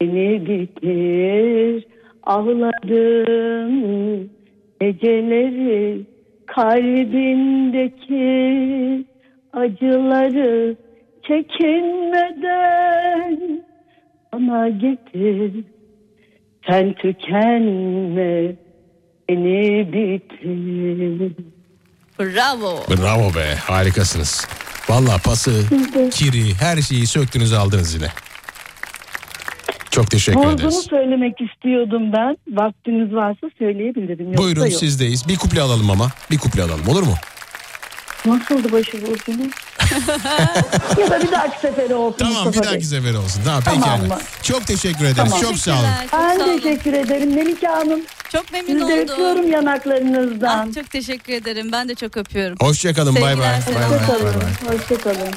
[0.00, 1.86] beni bitir.
[2.22, 3.74] Ağladım
[4.80, 6.00] geceleri
[6.46, 8.14] kalbindeki
[9.52, 10.76] acıları
[11.22, 12.60] çekinmeden
[14.32, 15.64] bana getir.
[16.68, 18.54] Sen tükenme
[19.28, 21.53] beni bitir
[22.18, 22.84] Bravo.
[22.88, 24.46] Bravo be harikasınız.
[24.88, 25.62] Valla pası,
[26.12, 28.08] kiri her şeyi söktünüz aldınız yine.
[29.90, 30.86] Çok teşekkür Bozduğunu ederiz.
[30.90, 32.36] söylemek istiyordum ben.
[32.48, 34.26] Vaktiniz varsa söyleyebilirim.
[34.26, 34.72] Yoksa Buyurun yok.
[34.72, 35.28] sizdeyiz.
[35.28, 36.10] Bir kuple alalım ama.
[36.30, 37.14] Bir kuple alalım olur mu?
[38.26, 39.42] Nasıldı başvurusunu?
[41.00, 43.40] Ya da bir dahaki sefere olsun Tamam bir dahaki sefer olsun.
[43.44, 43.96] Tamam, Tamam pekala.
[44.14, 44.18] mı?
[44.42, 45.16] Çok teşekkür ederiz.
[45.16, 45.40] Tamam.
[45.40, 45.88] Çok sağ olun.
[46.10, 46.58] Çok Ben sağ olun.
[46.58, 48.00] teşekkür ederim Melike Hanım.
[48.32, 48.98] Çok memnun Sizi oldum.
[49.14, 50.68] öpüyorum yanaklarınızdan.
[50.68, 51.72] Ah, çok teşekkür ederim.
[51.72, 52.56] Ben de çok öpüyorum.
[52.60, 53.14] Hoşçakalın.
[53.14, 53.56] Bay bay.
[53.60, 54.42] Hoşçakalın.
[54.68, 55.34] Hoşçakalın.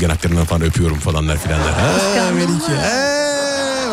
[0.00, 1.72] Yanaklarından falan öpüyorum falanlar filanlar.
[1.72, 2.72] Ha, Melike.
[2.72, 3.17] Ha,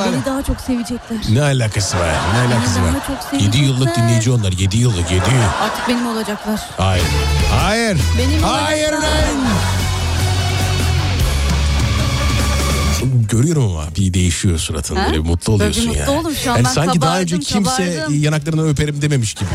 [0.05, 0.13] var.
[0.13, 1.17] Beni daha çok sevecekler.
[1.33, 2.07] Ne alakası var?
[2.33, 2.93] Ne alakası Beni var?
[2.93, 3.59] daha çok sevecekler.
[3.59, 4.51] 7 yıllık dinleyici onlar.
[4.51, 5.21] 7 yıllık 7.
[5.63, 6.59] Artık benim olacaklar.
[6.77, 7.05] Hayır.
[7.61, 7.97] Hayır.
[8.17, 9.11] Benim Hayır olacaklar.
[9.13, 9.35] ben.
[13.31, 15.05] Görüyorum ama bir değişiyor suratın Ha?
[15.07, 16.09] böyle mutlu oluyorsun Tabii yani.
[16.09, 16.55] mutlu oldum şu an.
[16.55, 18.23] Yani Ben sanki daha önce kimse kabardım.
[18.23, 19.49] yanaklarını öperim dememiş gibi.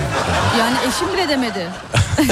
[0.58, 1.66] Yani eşim bile demedi.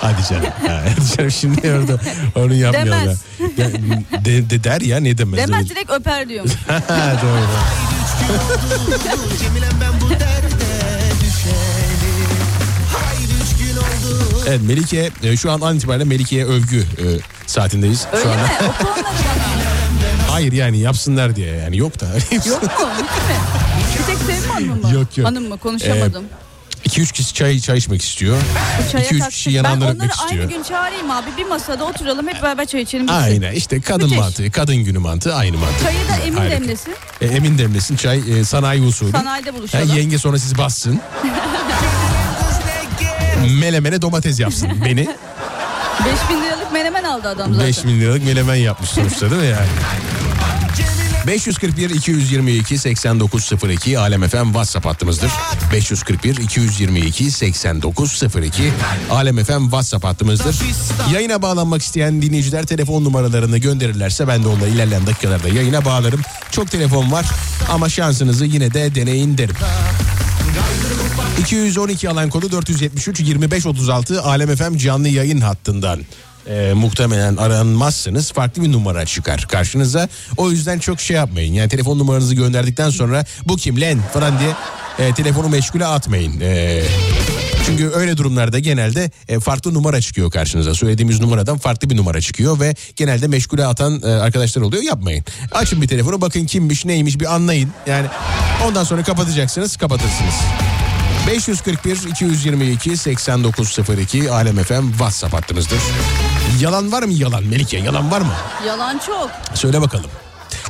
[0.00, 0.44] Hadi canım.
[0.66, 2.00] Ha, Hadi canım şimdi orada
[2.34, 3.00] onu yapmayalım.
[3.00, 3.20] Demez.
[3.56, 3.66] Ya.
[4.24, 5.38] De, de der ya ne demez.
[5.38, 6.50] Demez Öyle- direkt öper diyorum.
[7.22, 7.46] Doğru.
[14.48, 17.04] Evet Melike e, şu an an itibariyle Melike'ye övgü e,
[17.46, 18.06] saatindeyiz.
[18.12, 18.34] Öyle şu mi?
[18.34, 18.72] bana.
[20.30, 22.06] Hayır yani yapsınlar diye yani yok da.
[22.48, 22.68] Yok mu?
[22.94, 23.36] Hiç mi?
[23.98, 24.94] Bir tek Sevim Hanım mı?
[24.94, 25.28] Yok, yok.
[25.28, 25.58] Hanım mı?
[25.58, 26.24] Konuşamadım.
[26.96, 28.36] 2-3 kişi çay çay içmek istiyor.
[28.92, 29.30] Çaya 2-3 kalktık.
[29.30, 30.50] kişi Ben yanağından onları öpmek aynı istiyor.
[30.50, 31.26] gün çağırayım abi.
[31.38, 33.06] Bir masada oturalım hep beraber çay içelim.
[33.06, 33.20] bitsin.
[33.20, 34.18] Aynen işte kadın Müthiş.
[34.18, 35.82] mantığı, kadın günü mantığı aynı mantık.
[35.82, 36.60] Çayı da emin Harika.
[36.60, 36.94] demlesin.
[37.20, 39.10] E, emin demlesin çay e, sanayi usulü.
[39.10, 39.96] Sanayide buluşalım.
[39.96, 41.00] yenge sonra sizi bassın.
[43.60, 45.08] Melemene domates yapsın beni.
[46.30, 47.68] 5000 liralık menemen aldı adam zaten.
[47.68, 49.66] 5 bin liralık menemen yapmış sonuçta değil mi yani?
[51.26, 55.30] 541 222 8902 Alem FM WhatsApp hattımızdır.
[55.72, 58.72] 541 222 8902
[59.10, 60.56] Alem FM WhatsApp hattımızdır.
[61.14, 66.20] Yayına bağlanmak isteyen dinleyiciler telefon numaralarını gönderirlerse ben de onları ilerleyen dakikalarda yayına bağlarım.
[66.50, 67.26] Çok telefon var
[67.70, 69.56] ama şansınızı yine de deneyin derim.
[71.40, 76.00] 212 alan kodu 473 2536 Alem FM canlı yayın hattından
[76.48, 80.08] e, muhtemelen aranmazsınız farklı bir numara çıkar karşınıza.
[80.36, 81.54] O yüzden çok şey yapmayın.
[81.54, 84.50] Yani telefon numaranızı gönderdikten sonra bu kim lan falan diye
[84.98, 86.40] e, telefonu meşgule atmayın.
[86.40, 86.82] E,
[87.66, 90.74] çünkü öyle durumlarda genelde e, farklı numara çıkıyor karşınıza.
[90.74, 94.82] Söylediğimiz numaradan farklı bir numara çıkıyor ve genelde meşgule atan e, arkadaşlar oluyor.
[94.82, 95.24] Yapmayın.
[95.52, 97.70] Açın bir telefonu bakın kimmiş neymiş bir anlayın.
[97.86, 98.06] Yani
[98.66, 100.34] ondan sonra kapatacaksınız kapatırsınız.
[101.26, 105.78] 541 222 8902 Alem FM WhatsApp hattımızdır.
[106.60, 108.32] Yalan var mı yalan Melike yalan var mı?
[108.66, 109.30] Yalan çok.
[109.54, 110.10] Söyle bakalım.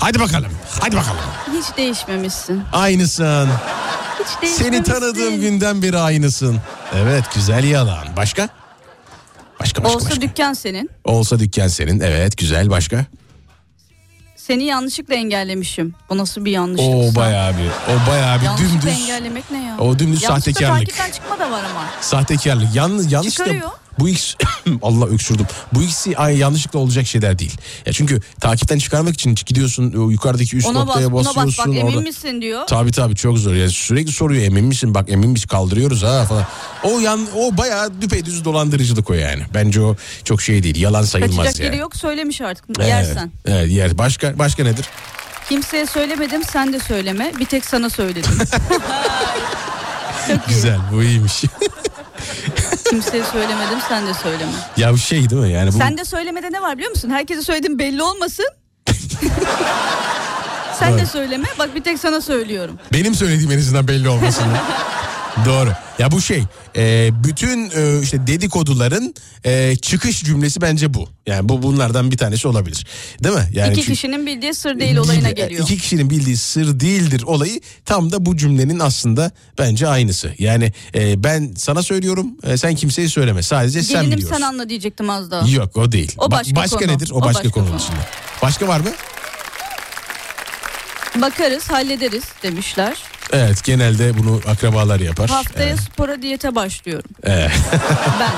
[0.00, 0.50] Hadi bakalım.
[0.80, 1.20] Hadi bakalım.
[1.52, 2.62] Hiç değişmemişsin.
[2.72, 3.48] Aynısın.
[4.20, 4.92] Hiç Seni değişmemişsin.
[4.92, 6.58] tanıdığım günden beri aynısın.
[6.94, 8.06] Evet güzel yalan.
[8.16, 8.48] Başka?
[9.60, 10.20] Başka başka Olsa başka.
[10.20, 10.90] dükkan senin.
[11.04, 12.00] Olsa dükkan senin.
[12.00, 13.04] Evet güzel başka.
[14.46, 15.94] Seni yanlışlıkla engellemişim.
[16.10, 16.96] Bu nasıl bir yanlışlıksa?
[16.96, 17.68] O bayağı bir.
[17.68, 19.00] O bayağı bir Yanlışlıkla dümdüz.
[19.00, 19.78] engellemek ne ya?
[19.78, 20.78] O dümdüz Yanlışlıkla sahtekarlık.
[20.88, 21.84] takipten çıkma da var ama.
[22.00, 22.74] Sahtekarlık.
[22.74, 23.70] Yalnız yanlış da Çıkarıyor.
[23.98, 24.36] Bu ikisi
[24.82, 25.46] Allah öksürdüm.
[25.72, 27.56] Bu ikisi ay yanlışlıkla olacak şeyler değil.
[27.86, 31.90] Ya çünkü takipten çıkarmak için gidiyorsun o yukarıdaki üst Ona noktaya bas basıyorsun bak emin
[31.92, 32.00] orada.
[32.00, 32.66] misin diyor.
[32.66, 33.54] Tabii tabii çok zor.
[33.54, 34.94] Ya sürekli soruyor emin misin?
[34.94, 35.48] Bak emin misin?
[35.48, 36.46] Kaldırıyoruz ha falan.
[36.82, 39.42] O yan o bayağı düpedüz dolandırıcılık o yani.
[39.54, 40.80] Bence o çok şey değil.
[40.80, 41.66] Yalan sayılmaz Kaçacak yani.
[41.66, 42.64] yeri yok söylemiş artık.
[42.78, 43.30] Evet, Yersen.
[43.46, 43.98] Evet, yer.
[43.98, 44.86] Başka başka nedir?
[45.48, 47.32] Kimseye söylemedim sen de söyleme.
[47.40, 48.30] Bir tek sana söyledim.
[50.48, 50.78] Güzel.
[50.92, 51.42] Bu iyiymiş.
[52.90, 54.52] Kimseye söylemedim sen de söyleme.
[54.76, 55.52] ya bu şey değil mi?
[55.52, 57.10] Yani bu Sen de söylemede ne var biliyor musun?
[57.10, 58.46] Herkese söyledim belli olmasın.
[60.78, 61.08] sen de Evet.
[61.08, 61.46] söyleme.
[61.58, 62.78] Bak bir tek sana söylüyorum.
[62.92, 64.44] Benim söylediğim en azından belli olmasın.
[65.44, 65.70] Doğru.
[65.98, 66.42] Ya bu şey
[66.76, 69.14] e, bütün e, işte dedikoduların
[69.44, 71.08] e, çıkış cümlesi bence bu.
[71.26, 72.86] Yani bu bunlardan bir tanesi olabilir.
[73.24, 73.48] Değil mi?
[73.52, 75.62] Yani İki çünkü- kişinin bildiği sır değil olayına geliyor.
[75.62, 80.32] İki kişinin bildiği sır değildir olayı tam da bu cümlenin aslında bence aynısı.
[80.38, 84.36] Yani e, ben sana söylüyorum e, sen kimseye söyleme sadece sen Gelinim biliyorsun.
[84.36, 85.48] sen anla diyecektim az daha.
[85.48, 86.14] Yok o değil.
[86.18, 86.88] O Ba- başka başka konu.
[86.92, 87.10] nedir?
[87.10, 87.66] O, O başka, başka konu.
[87.76, 87.96] içinde.
[88.42, 88.88] Başka var mı?
[91.22, 92.96] Bakarız hallederiz demişler.
[93.32, 95.30] Evet genelde bunu akrabalar yapar.
[95.30, 95.80] Haftaya Evet.
[95.80, 97.10] spora diyete başlıyorum.
[97.22, 97.50] Evet.
[98.20, 98.30] Ben.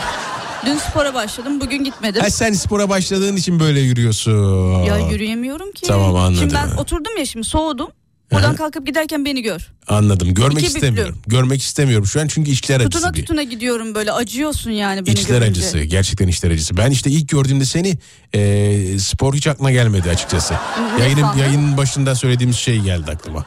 [0.66, 2.22] Dün spora başladım bugün gitmedim.
[2.22, 4.82] Ha, sen spora başladığın için böyle yürüyorsun.
[4.84, 5.86] Ya yürüyemiyorum ki.
[5.86, 6.36] Tamam, anladım.
[6.40, 7.88] Şimdi ben oturdum ya şimdi soğudum.
[8.32, 9.68] Buradan kalkıp giderken beni gör.
[9.88, 10.34] Anladım.
[10.34, 11.18] Görmek İki istemiyorum.
[11.26, 15.38] Görmek istemiyorum şu an çünkü içler acısı Tutuna tutuna gidiyorum böyle acıyorsun yani beni İçler
[15.38, 15.50] görünce.
[15.60, 15.78] acısı.
[15.78, 16.76] Gerçekten içler acısı.
[16.76, 17.98] Ben işte ilk gördüğümde seni
[18.32, 20.55] e, spor hiç aklıma gelmedi açıkçası.
[21.00, 23.46] Yayının, yayının başında söylediğimiz şey geldi aklıma.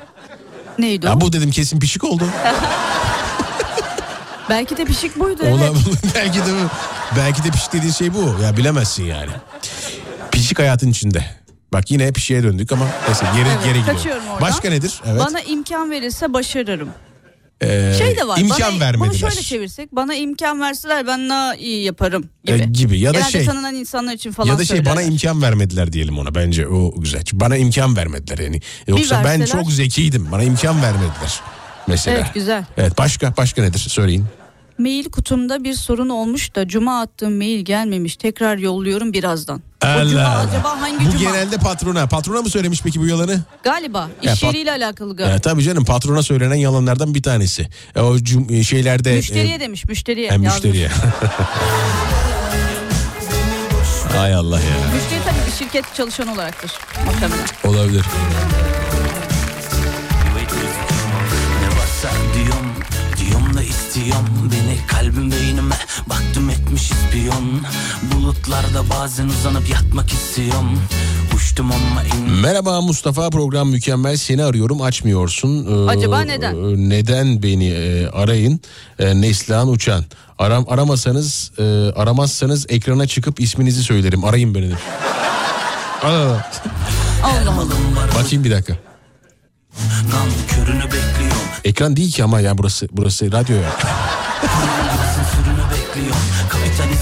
[0.80, 1.10] Neydi o?
[1.10, 2.24] Ya bu dedim kesin pişik oldu.
[4.50, 5.54] Belki de pişik buydu evet.
[5.54, 5.86] Olabilir.
[6.16, 6.52] belki de
[7.18, 8.36] belki de pişik dediğin şey bu.
[8.44, 9.32] Ya bilemezsin yani.
[10.32, 11.26] Pişik hayatın içinde.
[11.74, 13.96] Bak yine pişiğe döndük ama neyse geri Evet, geri gidiyor.
[13.96, 14.42] kaçıyorum oradan.
[14.42, 15.02] Başka nedir?
[15.06, 15.20] Evet.
[15.26, 16.90] Bana imkan verirse başarırım.
[17.64, 18.38] Ee, şey de var.
[18.38, 19.10] imkan bana, vermediler.
[19.10, 22.62] Bunu şöyle çevirsek bana imkan verseler ben daha iyi yaparım gibi.
[22.62, 25.12] E, gibi ya da Genelde şey tanınan insanlar için falan ya da şey bana söylerler.
[25.12, 27.24] imkan vermediler diyelim ona bence o güzel.
[27.34, 28.62] Bana imkan vermediler yani.
[28.88, 30.28] Yoksa ben verseler- çok zekiydim.
[30.32, 31.40] Bana imkan vermediler.
[31.88, 32.18] Mesela.
[32.18, 32.64] Evet güzel.
[32.78, 34.26] Evet başka başka nedir söyleyin.
[34.82, 38.16] Mail kutumda bir sorun olmuş da cuma attığım mail gelmemiş.
[38.16, 39.62] Tekrar yolluyorum birazdan.
[39.84, 40.38] o cuma Allah.
[40.50, 41.20] acaba hangi Bu cuma?
[41.32, 42.08] genelde patrona.
[42.08, 43.40] Patrona mı söylemiş peki bu yalanı?
[43.64, 45.36] Galiba Ya, iş pat- yeriyle alakalı galiba.
[45.36, 47.68] E, tabii canım patrona söylenen yalanlardan bir tanesi.
[47.96, 49.16] E, o cum- e, şeylerde...
[49.16, 50.28] müşteriye e, demiş müşteriye.
[50.28, 50.54] yazmış.
[50.54, 50.90] müşteriye.
[54.20, 54.66] Ay Allah ya.
[54.96, 56.72] Müşteri tabii bir şirket çalışan olaraktır.
[57.06, 57.46] Muhtemelen.
[57.64, 58.06] Olabilir.
[66.10, 67.62] Baktım etmiş ispiyon
[68.16, 70.80] Bulutlarda bazen uzanıp yatmak istiyorum
[71.36, 75.68] Uçtum ama in Merhaba Mustafa program mükemmel seni arıyorum açmıyorsun.
[75.88, 76.56] Ee, Acaba neden?
[76.56, 78.60] e, Neden beni e, arayın
[79.00, 80.04] e, Neslihan Uçan.
[80.40, 81.64] Aram, aramasanız e,
[81.96, 84.72] aramazsanız ekrana çıkıp isminizi söylerim arayın beni.
[86.04, 86.44] Allah
[87.24, 88.16] Allah.
[88.20, 88.74] Bakayım bir dakika.
[90.12, 93.70] Kan körünü bekliyorum Ekran değil ki ama ya burası burası radyo ya.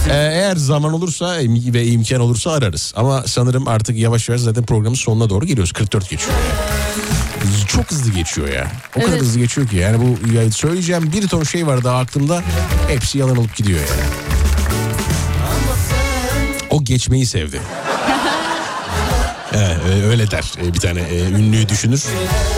[0.10, 1.38] Ee, eğer zaman olursa
[1.74, 2.94] ve imkan olursa ararız.
[2.96, 5.72] Ama sanırım artık yavaş yavaş zaten programın sonuna doğru geliyoruz.
[5.72, 6.32] 44 geçiyor.
[6.32, 6.66] ya.
[7.68, 8.72] Çok hızlı geçiyor ya.
[8.96, 9.22] O kadar Evet.
[9.22, 9.76] hızlı geçiyor ki.
[9.76, 12.44] Yani bu ya söyleyeceğim bir ton şey var daha aklımda.
[12.88, 14.10] Hepsi yalan olup gidiyor yani.
[16.70, 17.62] O geçmeyi sevdi.
[19.54, 22.04] Evet, e, öyle der e, bir tane e, ünlüyü düşünür.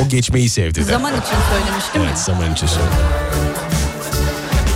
[0.06, 0.84] O geçmeyi sevdi der.
[0.84, 2.10] Zaman için söylemiş değil mi?
[2.12, 2.86] Evet zaman için söyle.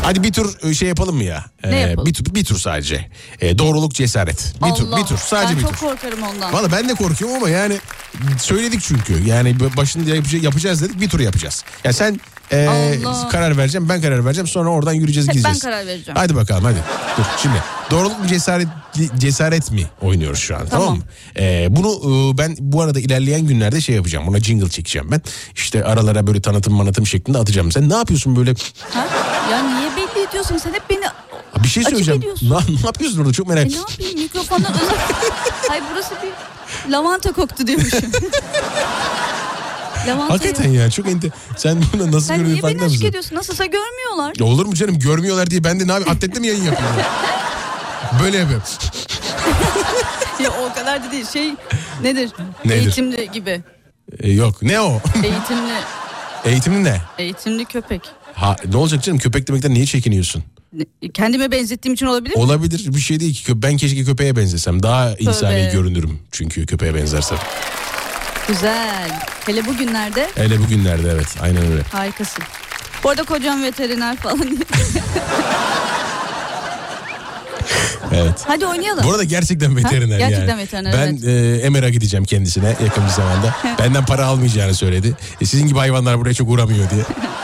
[0.06, 1.46] Hadi bir tur e, şey yapalım mı ya?
[1.64, 2.06] Ne yapalım?
[2.06, 3.10] Bir tur, bir tur sadece.
[3.42, 4.54] E, doğruluk cesaret.
[4.66, 4.98] Bir tur, Allah.
[4.98, 5.18] bir tur.
[5.18, 5.88] Sadece ben bir çok tur.
[5.88, 6.54] korkarım ondan.
[6.54, 7.78] Valla ben de korkuyorum ama yani
[8.40, 9.24] söyledik çünkü.
[9.28, 11.64] Yani başında yapacağız, yapacağız dedik bir tur yapacağız.
[11.84, 12.20] Ya sen
[12.52, 13.30] e, Allah.
[13.30, 15.60] karar vereceğim ben karar vereceğim sonra oradan yürüyeceğiz Hep ben gideceğiz.
[15.64, 16.18] karar vereceğim.
[16.18, 16.78] Hadi bakalım hadi.
[17.18, 17.58] Dur şimdi
[17.92, 18.68] doğruluk mu cesaret
[19.18, 20.98] cesaret mi oynuyoruz şu an tamam, Tamam.
[20.98, 21.04] mı?
[21.40, 21.90] Ee, bunu
[22.34, 24.28] e, ben bu arada ilerleyen günlerde şey yapacağım.
[24.28, 25.22] Buna jingle çekeceğim ben.
[25.56, 27.72] İşte aralara böyle tanıtım manatım şeklinde atacağım.
[27.72, 28.54] Sen ne yapıyorsun böyle?
[28.90, 29.08] Ha?
[29.52, 29.95] Ya niye
[30.30, 30.58] ediyorsun?
[30.58, 31.04] Sen hep beni...
[31.64, 32.20] Bir şey Açık söyleyeceğim.
[32.22, 32.50] ediyorsun.
[32.50, 34.98] Ne, ne yapıyorsun orada çok merak E ne yapayım mikrofondan uzak...
[35.70, 38.12] Hayır burası bir lavanta koktu diyormuşum.
[40.08, 41.30] lavanta Hakikaten ya çok ente.
[41.58, 43.06] Sen bunu nasıl Sen görüyorsun niye beni farkında aşk mısın?
[43.08, 43.36] ediyorsun?
[43.36, 44.34] Nasılsa görmüyorlar.
[44.40, 46.96] Ya olur mu canım görmüyorlar diye ben de ne yapayım atletle mi yayın yapıyorum?
[48.24, 48.66] Böyle yapıyorum.
[50.44, 51.26] ya o kadar da değil.
[51.34, 51.54] Şey
[52.02, 52.32] nedir?
[52.66, 52.78] Nedir?
[52.82, 53.64] Eğitimli gibi.
[54.20, 55.02] Ee, yok ne o?
[55.24, 55.74] Eğitimli,
[56.46, 57.02] Eğitimin ne?
[57.18, 58.02] eğitimli köpek.
[58.36, 60.44] Ha, ne olacak canım köpek demekten niye çekiniyorsun?
[61.14, 62.42] Kendime benzettiğim için olabilir mi?
[62.42, 63.62] Olabilir bir şey değil ki.
[63.62, 64.84] Ben keşke köpeğe benzesem.
[64.84, 67.38] Daha insani görünürüm çünkü köpeğe benzersem.
[68.48, 69.22] Güzel.
[69.46, 71.84] Hele bugünlerde Hele bugünlerde evet aynen öyle.
[71.92, 72.44] harikasın.
[73.04, 74.58] Bu arada kocam veteriner falan.
[78.14, 78.42] Evet.
[78.48, 79.04] Hadi oynayalım.
[79.04, 80.62] Bu arada gerçekten veteriner Ha, gerçekten yani.
[80.62, 83.56] veteriner, Ben e, Emer'a gideceğim kendisine yakın bir zamanda.
[83.80, 85.16] Benden para almayacağını söyledi.
[85.42, 87.02] E, sizin gibi hayvanlar buraya çok uğramıyor diye.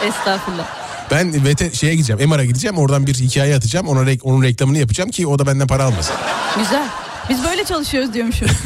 [0.10, 0.81] Estağfurullah.
[1.12, 2.22] Ben vete şeye gideceğim.
[2.22, 2.78] Emer'a gideceğim.
[2.78, 3.88] Oradan bir hikaye atacağım.
[3.88, 6.16] Ona rek- onun reklamını yapacağım ki o da benden para almasın.
[6.58, 6.88] Güzel.
[7.30, 8.48] Biz böyle çalışıyoruz diyormuşum.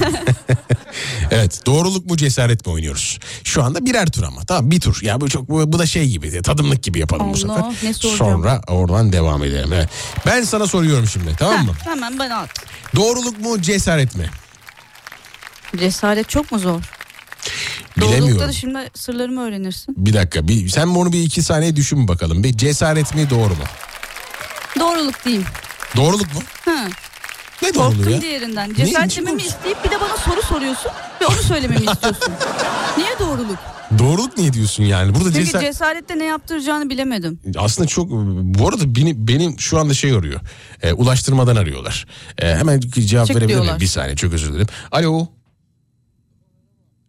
[1.31, 1.61] Evet.
[1.65, 3.19] Doğruluk mu cesaret mi oynuyoruz?
[3.43, 4.41] Şu anda birer tur ama.
[4.45, 4.99] Tamam bir tur.
[5.01, 6.41] Ya bu çok bu, bu da şey gibi.
[6.41, 7.89] Tadımlık gibi yapalım bu Allah, sefer.
[7.89, 8.31] ne soracağım?
[8.31, 9.73] Sonra oradan devam edelim.
[9.73, 9.89] Evet.
[10.25, 11.35] Ben sana soruyorum şimdi.
[11.39, 11.71] Tamam mı?
[11.85, 12.49] Ha, Hemen bana at.
[12.95, 14.29] Doğruluk mu cesaret mi?
[15.77, 16.81] Cesaret çok mu zor?
[17.99, 18.47] Doğrulukta Bilemiyorum.
[18.47, 19.95] da şimdi sırlarımı öğrenirsin.
[19.97, 20.47] Bir dakika.
[20.47, 22.43] Bir, sen bunu bir iki saniye düşün bakalım.
[22.43, 23.63] Bir cesaret mi doğru mu?
[24.79, 25.45] Doğruluk diyeyim.
[25.95, 26.41] Doğruluk mu?
[26.65, 26.87] Ha.
[27.61, 28.21] Ne doğruluğu ya?
[28.21, 28.73] diğerinden.
[28.73, 29.37] Cesaret korktun?
[29.37, 30.91] isteyip bir de bana soru soruyorsun
[31.21, 32.33] ve onu söylememi istiyorsun.
[32.97, 33.57] Niye doğruluk?
[33.99, 35.15] Doğruluk niye diyorsun yani?
[35.15, 35.65] Burada Çünkü cesaret...
[35.67, 37.39] cesarette ne yaptıracağını bilemedim.
[37.57, 40.39] Aslında çok bu arada beni benim şu anda şey arıyor.
[40.81, 42.05] E, ulaştırmadan arıyorlar.
[42.37, 43.75] E, hemen cevap Çık verebilir miyim?
[43.79, 44.67] Bir saniye çok özür dilerim.
[44.91, 45.27] Alo.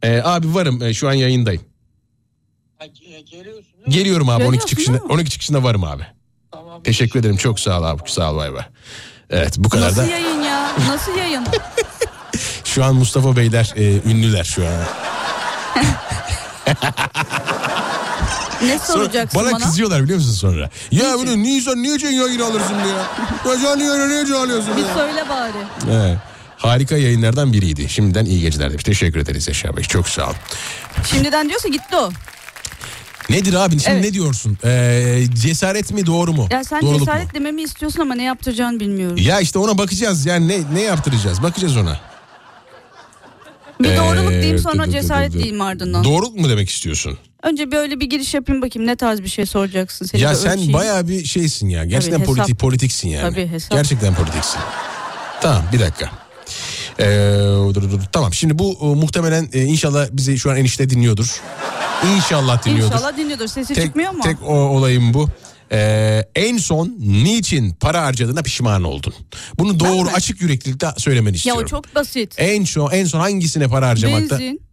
[0.02, 1.62] E, abi varım e, şu an yayındayım.
[3.88, 5.12] Geliyorum abi 12 Geliyorsun çıkışında değil mi?
[5.12, 6.06] 12 çıkışında varım abi.
[6.84, 8.62] Teşekkür ederim çok sağ ol abi sağ ol bay bay.
[9.30, 10.06] Evet bu kadar Nasıl da.
[10.06, 10.70] yayın ya?
[10.88, 11.46] Nasıl yayın?
[12.64, 14.72] Şu an Mustafa Beyler e, ünlüler şu an.
[18.62, 19.64] Ne Sonra soracaksın bana, bana?
[19.64, 20.70] kızıyorlar biliyor musun sonra?
[20.90, 22.94] Ya bunu niye niye can yayını alırsın diye.
[23.64, 24.94] Ya niye can alıyorsun Bir diye.
[24.94, 25.52] söyle bari.
[25.90, 26.18] Evet.
[26.56, 27.88] Harika yayınlardan biriydi.
[27.88, 28.84] Şimdiden iyi geceler demiş.
[28.84, 29.84] Teşekkür ederiz Yaşar Bey.
[29.84, 30.34] Çok sağ ol.
[31.10, 32.10] Şimdiden diyorsa gitti o.
[33.30, 33.80] Nedir abi?
[33.80, 34.04] Şimdi Evet.
[34.04, 34.58] ne diyorsun?
[34.64, 36.48] Ee, cesaret mi doğru mu?
[36.50, 37.06] Ya sen Doğruluk mu?
[37.06, 39.16] cesaret dememi istiyorsun ama ne yaptıracağını bilmiyorum.
[39.20, 40.26] Ya işte ona bakacağız.
[40.26, 41.42] Yani ne ne yaptıracağız?
[41.42, 42.00] Bakacağız ona.
[43.80, 45.38] Bir doğruluk Ee, diyeyim dur, sonra dur, dur, cesaret dur.
[45.38, 46.04] diyeyim ardından.
[46.04, 47.18] Doğruluk mu demek istiyorsun?
[47.42, 50.06] Önce böyle bir giriş yapayım bakayım ne tarz bir şey soracaksın.
[50.06, 50.72] Seni ya bir sen ölçeyim.
[50.72, 51.84] bayağı bir şeysin ya.
[51.84, 52.36] Gerçekten Tabii, hesap.
[52.36, 53.30] politik politiksin yani.
[53.30, 53.70] Tabii, hesap.
[53.72, 54.60] Gerçekten politiksin.
[55.40, 56.10] Tamam bir dakika.
[57.00, 57.04] Ee,
[57.74, 58.00] dur, dur.
[58.12, 61.40] Tamam şimdi bu e, muhtemelen e, inşallah bizi şu an enişte dinliyordur.
[62.16, 62.94] İnşallah dinliyordur.
[62.94, 63.46] İnşallah dinliyordur.
[63.46, 64.22] Sesi tek, çıkmıyor mu?
[64.22, 65.28] Tek o olayım bu.
[65.72, 69.14] Ee, en son niçin para harcadığına pişman oldun?
[69.58, 71.62] Bunu doğru açık yüreklilikle söylemeni ya istiyorum.
[71.64, 72.34] o çok basit.
[72.38, 74.38] En son en son hangisine para harcamakta?
[74.38, 74.65] Benzin.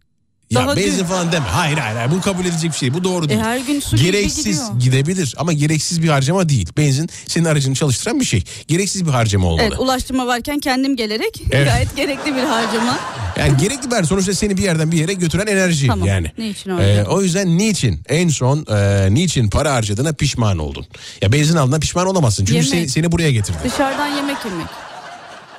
[0.54, 1.46] Ya Daha benzin dün- falan deme.
[1.46, 2.10] Hayır hayır hayır.
[2.10, 2.94] Bu kabul edilecek bir şey.
[2.94, 3.40] Bu doğru değil.
[3.40, 6.68] E, her gün su gereksiz gidebilir ama gereksiz bir harcama değil.
[6.76, 8.44] Benzin senin aracını çalıştıran bir şey.
[8.68, 9.62] Gereksiz bir harcama olmalı.
[9.68, 11.68] Evet ulaştırma varken kendim gelerek Evet.
[11.68, 12.98] gayet gerekli bir harcama.
[13.38, 16.32] Yani gerekli bir sonuçta seni bir yerden bir yere götüren enerji Tamam, yani.
[16.38, 16.92] niçin öyle?
[16.94, 20.86] Ee, o yüzden niçin en son e, niçin para harcadığına pişman oldun?
[21.22, 22.44] Ya benzin aldığına pişman olamazsın.
[22.44, 22.68] Çünkü Yemek.
[22.70, 23.58] seni, seni buraya getirdi.
[23.64, 24.66] Dışarıdan yemek yemek.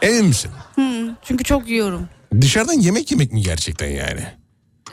[0.01, 0.51] Emin misin?
[0.75, 2.09] Hı, çünkü çok yiyorum.
[2.41, 4.21] Dışarıdan yemek yemek mi gerçekten yani?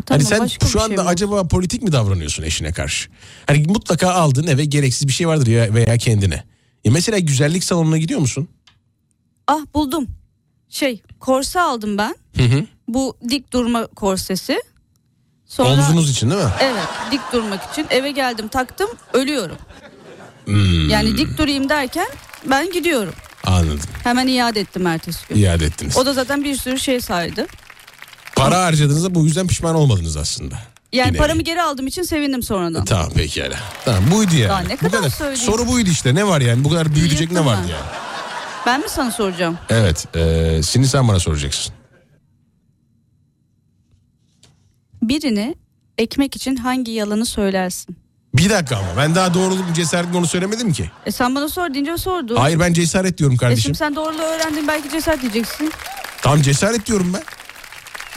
[0.06, 1.10] Tamam, hani sen şu bir anda şey mi?
[1.10, 3.08] acaba politik mi davranıyorsun eşine karşı?
[3.46, 6.44] Hani mutlaka aldığın eve gereksiz bir şey vardır ya veya kendine.
[6.84, 8.48] Ya mesela güzellik salonuna gidiyor musun?
[9.46, 10.06] Ah buldum.
[10.68, 12.16] Şey korse aldım ben.
[12.36, 12.66] Hı hı.
[12.88, 14.60] Bu dik durma korsesi.
[15.46, 16.50] Sonra Omzunuz için değil mi?
[16.60, 19.56] Evet dik durmak için eve geldim taktım ölüyorum.
[20.44, 22.06] Hmm, Yani dik durayım derken
[22.50, 23.14] ben gidiyorum.
[23.44, 23.80] Anladım.
[24.04, 25.36] Hemen iade ettim ertesi gün.
[25.36, 25.96] İade ettiniz.
[25.96, 27.46] O da zaten bir sürü şey saydı.
[28.36, 30.54] Para harcadığınızda bu yüzden pişman olmadınız aslında.
[30.92, 31.18] Yani Yine.
[31.18, 32.84] paramı geri aldığım için sevindim sonradan.
[32.84, 33.56] Tamam pekala.
[33.84, 34.48] Tamam buydu yani.
[34.48, 35.50] Daha ne Bu kadar söyleyeyim?
[35.52, 37.50] Soru buydu işte ne var yani bu kadar büyütecek ne mı?
[37.50, 37.70] yani.
[38.66, 39.58] Ben mi sana soracağım?
[39.70, 41.74] Evet e, şimdi sen bana soracaksın.
[45.02, 45.54] Birine
[45.98, 47.96] ekmek için hangi yalanı söylersin?
[48.34, 50.90] Bir dakika ama ben daha doğruluk mu cesaret mi onu söylemedim ki.
[51.06, 52.36] E sen bana sor deyince sordun.
[52.36, 53.62] Hayır ben cesaret diyorum E kardeşim.
[53.62, 55.72] şimdi sen doğruluğu öğrendin belki cesaret diyeceksin.
[56.22, 57.22] Tamam cesaret diyorum ben.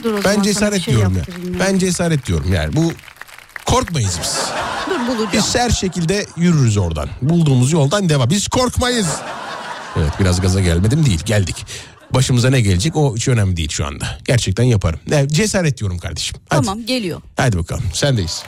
[0.02, 1.18] Dur o Ben cesaret şey diyorum ya.
[1.52, 1.60] ya.
[1.60, 2.92] Ben cesaret diyorum yani bu
[3.66, 4.38] korkmayız biz.
[4.90, 5.30] Dur bulacağım.
[5.32, 7.08] Biz her şekilde yürürüz oradan.
[7.22, 8.30] Bulduğumuz yoldan devam.
[8.30, 9.06] Biz korkmayız.
[9.96, 11.66] Evet biraz gaza gelmedim değil geldik.
[12.10, 14.18] Başımıza ne gelecek o hiç önemli değil şu anda.
[14.24, 15.00] Gerçekten yaparım.
[15.06, 16.36] Ne, cesaret diyorum kardeşim.
[16.48, 16.66] Hadi.
[16.66, 17.20] Tamam geliyor.
[17.36, 18.42] Hadi bakalım sendeyiz.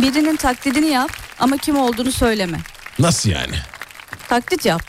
[0.00, 2.60] Birinin taklidini yap ama kim olduğunu söyleme.
[2.98, 3.54] Nasıl yani?
[4.28, 4.82] Taklit yap.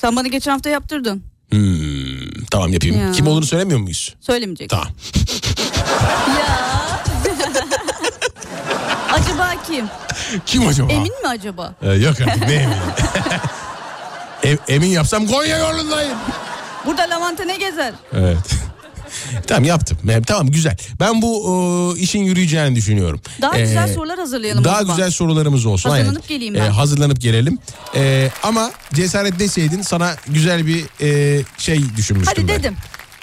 [0.00, 1.22] Sen bana geçen hafta yaptırdın.
[1.52, 3.00] Hmm, tamam yapayım.
[3.06, 3.12] Ya.
[3.12, 4.14] Kim olduğunu söylemiyor muyuz?
[4.20, 4.76] Söylemeyeceksin.
[4.76, 4.88] Tamam.
[6.40, 7.00] Ya.
[9.12, 9.86] acaba kim?
[10.46, 10.92] Kim acaba?
[10.92, 11.74] Emin mi acaba?
[11.82, 12.76] Ee, yok artık ne emin.
[14.42, 16.18] Em- emin yapsam Konya yolundayım.
[16.86, 17.92] Burada lavanta ne gezer?
[18.12, 18.38] Evet.
[19.46, 19.98] Tamam yaptım.
[20.10, 20.76] Ee, Tamam güzel.
[21.00, 23.20] Ben bu e, işin yürüyeceğini düşünüyorum.
[23.42, 24.64] Daha Ee, güzel sorular hazırlayalım.
[24.64, 24.96] Daha zaman.
[24.96, 25.90] güzel sorularımız olsun.
[25.90, 26.28] Hazırlanıp Aynen.
[26.28, 26.70] geleyim Ee, ben.
[26.70, 27.58] hazırlanıp gelelim.
[27.94, 32.58] Ee, ama cesaret deseydin sana güzel bir e, şey düşünmüştüm Hadi ben.
[32.58, 32.76] dedim.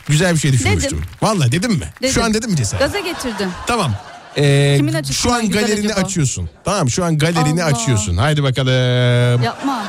[0.07, 0.97] Güzel bir şey düşünmüştüm.
[0.97, 1.09] Dedim.
[1.21, 1.93] Vallahi dedim mi?
[2.01, 2.13] Dedim.
[2.13, 2.79] Şu an dedim mi cesaret?
[2.79, 3.49] Gaza getirdin.
[3.67, 3.95] Tamam.
[4.38, 6.05] Ee, Kimin şu an galerini acaba?
[6.05, 6.49] açıyorsun.
[6.65, 7.75] Tamam şu an galerini Allah.
[7.75, 8.17] açıyorsun.
[8.17, 9.43] Haydi bakalım.
[9.43, 9.84] Yapma.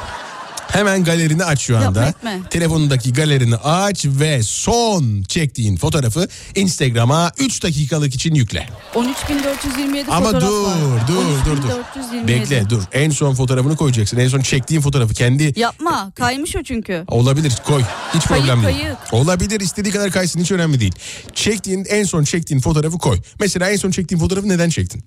[0.68, 2.06] Hemen galerini aç şu anda.
[2.08, 2.40] Etme.
[2.50, 8.68] Telefonundaki galerini aç ve son çektiğin fotoğrafı Instagram'a 3 dakikalık için yükle.
[8.94, 10.76] 13.427 Ama fotoğraf dur var.
[11.08, 11.68] dur dur dur.
[12.14, 12.28] 13.427.
[12.28, 12.82] Bekle dur.
[12.92, 14.16] En son fotoğrafını koyacaksın.
[14.16, 16.12] En son çektiğin fotoğrafı kendi Yapma.
[16.14, 17.04] Kaymış o çünkü.
[17.08, 17.82] olabilir koy.
[18.14, 18.78] Hiç Kayık, problem değil.
[18.82, 18.98] kayık.
[19.12, 20.94] Olabilir istediği kadar kaysın hiç önemli değil.
[21.34, 23.18] Çektiğin en son çektiğin fotoğrafı koy.
[23.40, 25.02] Mesela en son çektiğin fotoğrafı neden çektin?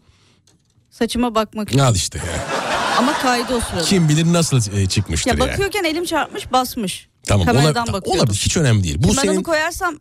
[0.91, 1.79] Saçıma bakmak için.
[1.79, 2.60] Al işte ya.
[3.02, 3.82] Ama kaydı o sırada.
[3.84, 5.49] Kim bilir nasıl e, çıkmıştır Ya yani.
[5.52, 7.07] bakıyorken elim çarpmış basmış.
[7.28, 8.11] Tamam Kameradan bakıyordum.
[8.11, 8.95] olabilir hiç önemli değil.
[8.98, 9.99] Bu Şimdi ben onu senin koyarsam Bu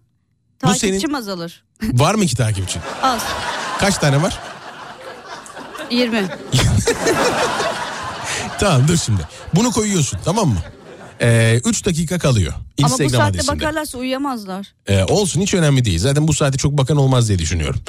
[0.67, 1.65] takipçim senin- azalır.
[1.83, 2.83] var mı ki takipçin?
[3.03, 3.23] Az.
[3.79, 4.39] Kaç tane var?
[5.91, 6.29] 20.
[8.61, 9.21] Tamam dur şimdi.
[9.55, 10.59] Bunu koyuyorsun tamam mı?
[11.65, 12.53] 3 dakika kalıyor.
[12.53, 13.53] Ama bu Instagram saatte adresinde.
[13.61, 14.67] bakarlarsa uyuyamazlar.
[14.87, 15.99] Ee, olsun hiç önemli değil.
[15.99, 17.81] Zaten bu saate çok bakan olmaz diye düşünüyorum.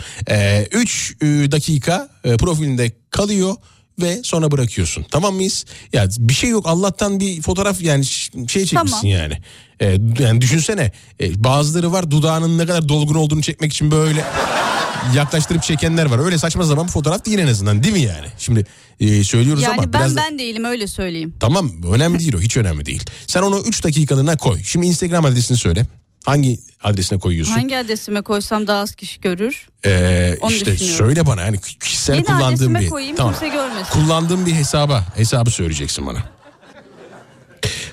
[0.72, 1.16] 3
[1.52, 3.56] dakika e, profilinde kalıyor
[4.02, 5.06] ve sonra bırakıyorsun.
[5.12, 5.66] Tamam mıyız?
[5.94, 9.06] Ya bir şey yok Allah'tan bir fotoğraf yani şey çekmişsin Tamam.
[9.06, 9.38] yani.
[9.82, 10.92] Ee, yani düşünsene
[11.22, 14.24] e, bazıları var dudağının ne kadar dolgun olduğunu çekmek için böyle
[15.16, 16.20] yaklaştırıp çekenler var.
[16.26, 18.28] Öyle saçma zaman bir fotoğraf değil en azından değil mi yani?
[18.38, 18.66] Şimdi
[19.00, 21.34] e, söylüyoruz Yani ama ben biraz da- ben değilim öyle söyleyeyim.
[21.40, 23.04] Tamam önemli değil o hiç önemli değil.
[23.28, 24.64] Sen onu 3 dakikalığına koy.
[24.64, 25.86] Şimdi Instagram adresini söyle.
[26.26, 27.54] Hangi adresine koyuyorsun.
[27.54, 29.68] Hangi adresime koysam daha az kişi görür?
[29.86, 33.92] Ee, Onu işte söyle bana yani kişisel Yeni kullandığın adresime bir koyayım kimse görmesin.
[33.94, 36.20] kullandığın bir hesaba hesabı söyleyeceksin bana.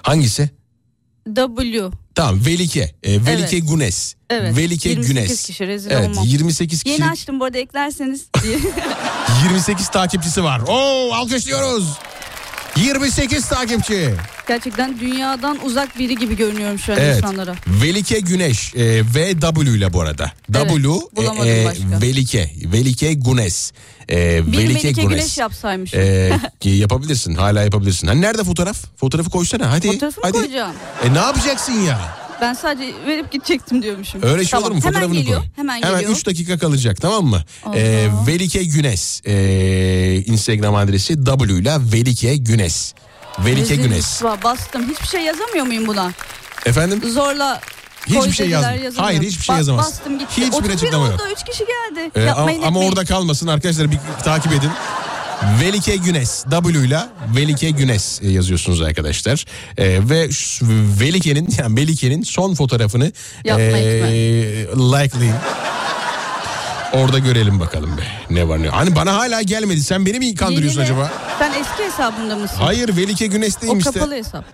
[0.02, 0.50] Hangisi?
[1.34, 1.90] W.
[2.14, 2.94] Tamam Velike.
[3.02, 3.68] Ee, Velike Evet.
[3.68, 4.14] Günes.
[4.30, 4.56] Evet.
[4.56, 5.46] Velike 28 Günes.
[5.46, 6.24] kişi rezil evet, olmam.
[6.26, 6.92] 28 kişi.
[7.02, 8.58] Yeni açtım bu arada eklerseniz diye.
[9.44, 10.60] 28 takipçisi var.
[10.68, 11.84] Oo alkışlıyoruz.
[12.84, 14.14] 28 takipçi.
[14.48, 17.16] Gerçekten dünyadan uzak biri gibi görünüyorum şu an Evet.
[17.16, 17.54] insanlara.
[17.66, 20.32] Velike Güneş e, VW ile bu arada.
[20.54, 20.84] Evet, W
[21.16, 21.82] bulamadım e, başka.
[22.02, 23.70] Velike Velike Güneş.
[24.10, 25.08] E, Bir Velike Melike Güneş.
[25.08, 25.94] Güneş yapsaymış.
[25.94, 26.32] E,
[26.64, 28.06] yapabilirsin hala yapabilirsin.
[28.06, 28.76] Hani nerede fotoğraf?
[28.96, 29.92] Fotoğrafı koysana hadi.
[29.92, 30.32] Fotoğrafını hadi.
[30.32, 30.72] koyacağım.
[31.04, 32.27] E ne yapacaksın ya?
[32.40, 34.22] Ben sadece verip gidecektim diyormuşum.
[34.22, 34.80] Öyle şey Tamam, olur mu?
[34.80, 35.40] Hemen Fotoğrafını geliyor.
[35.40, 35.48] koy.
[35.56, 36.16] Hemen, Hemen geliyor.
[36.16, 37.42] 3 dakika kalacak tamam mı?
[37.64, 37.76] Allah.
[37.78, 39.20] E, Velike Güneş.
[39.24, 42.92] E, Instagram adresi W ile Velike Güneş.
[43.38, 43.98] Velike Rezil Güneş.
[43.98, 44.90] rüsva, Bastım.
[44.90, 46.12] Hiçbir şey yazamıyor muyum buna?
[46.66, 47.02] Efendim?
[47.10, 47.60] Zorla
[48.06, 48.94] Hiçbir şey yazamıyorum.
[48.96, 49.92] Hayır, hiçbir şey yazamazsın.
[49.92, 50.30] Bastım gitti.
[50.36, 51.14] Hiçbir 31 açıklama yok.
[51.14, 52.10] oldu 3 kişi geldi.
[52.14, 54.70] Ee, ama, ama orada kalmasın arkadaşlar bir takip edin.
[55.60, 57.00] Velike Güneş W ile
[57.36, 59.44] Velike Güneş e, yazıyorsunuz arkadaşlar.
[59.78, 60.28] Ee, ve
[61.00, 63.12] Velike'nin yani Melike'nin son fotoğrafını
[63.44, 65.34] Yapma ee, likelayın.
[66.92, 68.74] Orada görelim bakalım be ne var ne yok.
[68.74, 70.94] Hani bana hala gelmedi sen beni mi kandırıyorsun Yenile.
[70.94, 71.12] acaba?
[71.38, 72.56] Sen eski hesabında mısın?
[72.58, 73.90] Hayır Velike O Güneş'teyim işte.
[73.92, 74.44] kapalı hesap.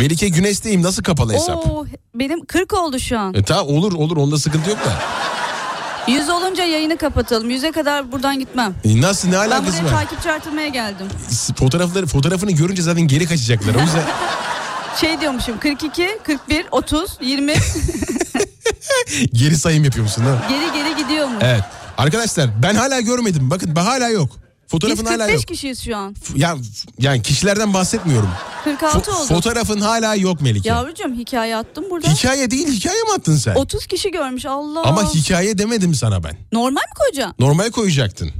[0.00, 1.56] Velike Güneş'teyim nasıl kapalı hesap?
[1.56, 3.34] Oo, benim 40 oldu şu an.
[3.34, 4.92] E, tamam olur olur onda sıkıntı yok da.
[6.08, 7.50] 100 olunca yayını kapatalım.
[7.50, 8.74] 100'e kadar buradan gitmem.
[8.84, 10.00] E, nasıl ne Ben alakası buraya var?
[10.02, 11.06] takipçi artırmaya geldim.
[11.58, 13.74] Fotoğrafları fotoğrafını görünce zaten geri kaçacaklar.
[13.74, 14.02] O yüzden
[15.00, 17.54] Şey diyormuşum 42, 41, 30, 20
[19.32, 20.42] geri sayım yapıyormuşsun değil mi?
[20.48, 21.34] geri geri gidiyor mu?
[21.40, 21.62] Evet.
[21.98, 23.50] Arkadaşlar ben hala görmedim.
[23.50, 24.30] Bakın ben hala yok.
[24.72, 25.46] Biz Fotoğrafın hala 45 yok.
[25.48, 26.16] kişiyiz şu an.
[26.36, 26.56] Ya
[26.98, 28.30] yani kişilerden bahsetmiyorum.
[28.64, 29.26] 46 Fo- oldu.
[29.26, 30.68] fotoğrafın hala yok Melike.
[30.68, 32.08] Yavrucuğum hikaye attım burada.
[32.08, 33.54] Hikaye değil hikaye mi attın sen?
[33.54, 34.82] 30 kişi görmüş Allah.
[34.82, 36.36] Ama hikaye demedim sana ben.
[36.52, 37.34] Normal mi koyacaksın?
[37.38, 38.30] Normal koyacaktın.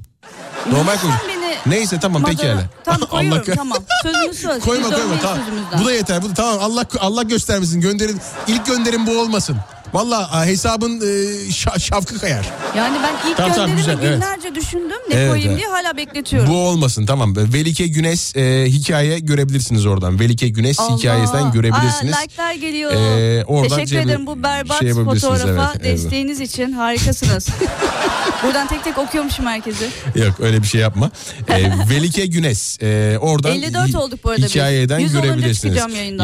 [0.73, 1.11] Normal koy.
[1.28, 2.62] Beni Neyse tamam Madara- pekala.
[2.85, 3.78] Tamam koyuyorum Allah- tamam.
[4.02, 4.62] Sözümüz söz.
[4.62, 5.39] Koyma Biz koyma dönmeyiz tamam.
[5.39, 5.81] sözümüzden.
[5.81, 6.23] Bu da yeter.
[6.23, 7.81] Bu da, tamam Allah Allah göstermesin.
[7.81, 9.57] Gönderin ilk gönderim bu olmasın.
[9.94, 11.04] Valla hesabın e,
[11.50, 12.46] şa- şafkı kayar.
[12.76, 14.14] Yani ben ilk Tamam, tamam, güzel, evet.
[14.14, 14.96] günlerce düşündüm.
[15.08, 15.58] Ne Evet, koyayım evet.
[15.60, 16.50] diye hala bekletiyorum.
[16.50, 17.36] Bu olmasın tamam.
[17.36, 20.20] Velike Güneş e, hikaye görebilirsiniz oradan.
[20.20, 20.96] Velike Güneş Allah.
[20.98, 22.14] hikayesinden görebilirsiniz.
[22.14, 22.92] Aa, like'lar geliyor.
[22.92, 25.84] Ee, oradan Teşekkür cebi- ederim bu berbat şey fotoğrafa evet, evet.
[25.84, 27.48] desteğiniz için harikasınız.
[28.44, 29.88] Buradan tek tek okuyormuşum herkesi.
[30.14, 31.10] Yok öyle bir şey yapma.
[31.48, 32.76] Ee, Velike Güneş.
[32.82, 34.46] e, oradan 54 hi- olduk bu arada.
[34.46, 35.76] Hikayeden 100 olunca görebilirsiniz.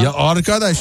[0.03, 0.79] Ya arkadaş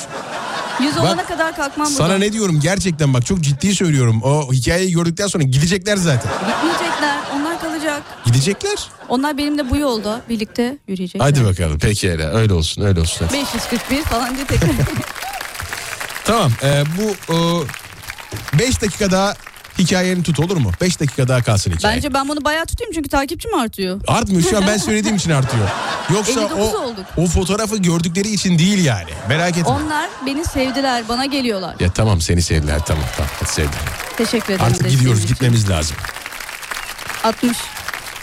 [0.80, 2.22] 100 Bak, olana kadar kalkmam sana buradan.
[2.22, 4.22] ne diyorum gerçekten bak çok ciddi söylüyorum.
[4.24, 6.32] O hikayeyi gördükten sonra gidecekler zaten.
[6.48, 8.04] Gitmeyecekler onlar kalacak.
[8.26, 8.78] Gidecekler.
[9.10, 11.26] Onlar benimle bu yolda birlikte yürüyecekler.
[11.26, 13.28] Hadi bakalım peki öyle öyle olsun öyle olsun.
[13.34, 14.70] 541 falan diye tekrar.
[16.26, 17.36] Tamam e, bu
[18.60, 19.34] 5 dakika daha
[19.80, 20.72] hikayeni tut olur mu?
[20.82, 21.96] 5 dakika daha kalsın hikaye.
[21.96, 24.02] Bence ben bunu bayağı tutayım çünkü takipçim artıyor.
[24.08, 25.68] Artmıyor şu an ben söylediğim için artıyor.
[26.14, 27.06] Yoksa 59 o, olduk.
[27.18, 29.10] o fotoğrafı gördükleri için değil yani.
[29.30, 29.68] Merak etme.
[29.70, 31.76] Onlar beni sevdiler bana geliyorlar.
[31.80, 33.82] Ya tamam seni sevdiler tamam tamam hadi sevdiler.
[34.18, 34.66] Teşekkür ederim.
[34.66, 35.30] Artık gidiyoruz için.
[35.34, 35.98] gitmemiz lazım.
[37.24, 37.58] 60.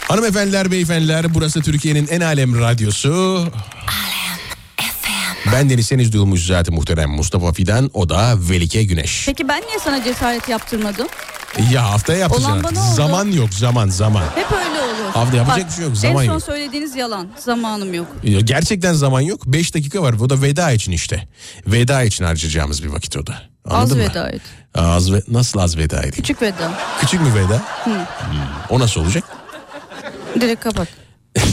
[0.07, 3.47] Hanımefendiler beyefendiler burası Türkiye'nin en alem radyosu.
[5.51, 9.23] Ben Deniz Seniz duyulmuş zaten muhterem Mustafa Fidan o da Velike Güneş.
[9.25, 11.07] Peki ben niye sana cesaret yaptırmadım?
[11.71, 12.61] Ya haftaya yapacağız.
[12.95, 14.23] Zaman yok zaman zaman.
[14.35, 15.13] Hep öyle olur.
[15.13, 16.43] Hafta yapacak bir şey yok, zaman En son yok.
[16.43, 17.27] söylediğiniz yalan.
[17.39, 18.07] Zamanım yok.
[18.23, 19.45] Ya Gerçekten zaman yok.
[19.45, 20.13] 5 dakika var.
[20.13, 21.27] O da veda için işte.
[21.67, 23.33] Veda için harcayacağımız bir vakit o da.
[23.65, 23.99] Anladın Az mı?
[24.09, 24.41] veda et.
[24.75, 26.15] Az ve nasıl az veda edeyim?
[26.15, 26.71] Küçük veda.
[27.01, 27.61] Küçük mü veda?
[27.83, 27.89] Hı.
[27.89, 28.05] Hmm,
[28.69, 29.23] O nasıl olacak?
[30.41, 30.87] Direkt kapat.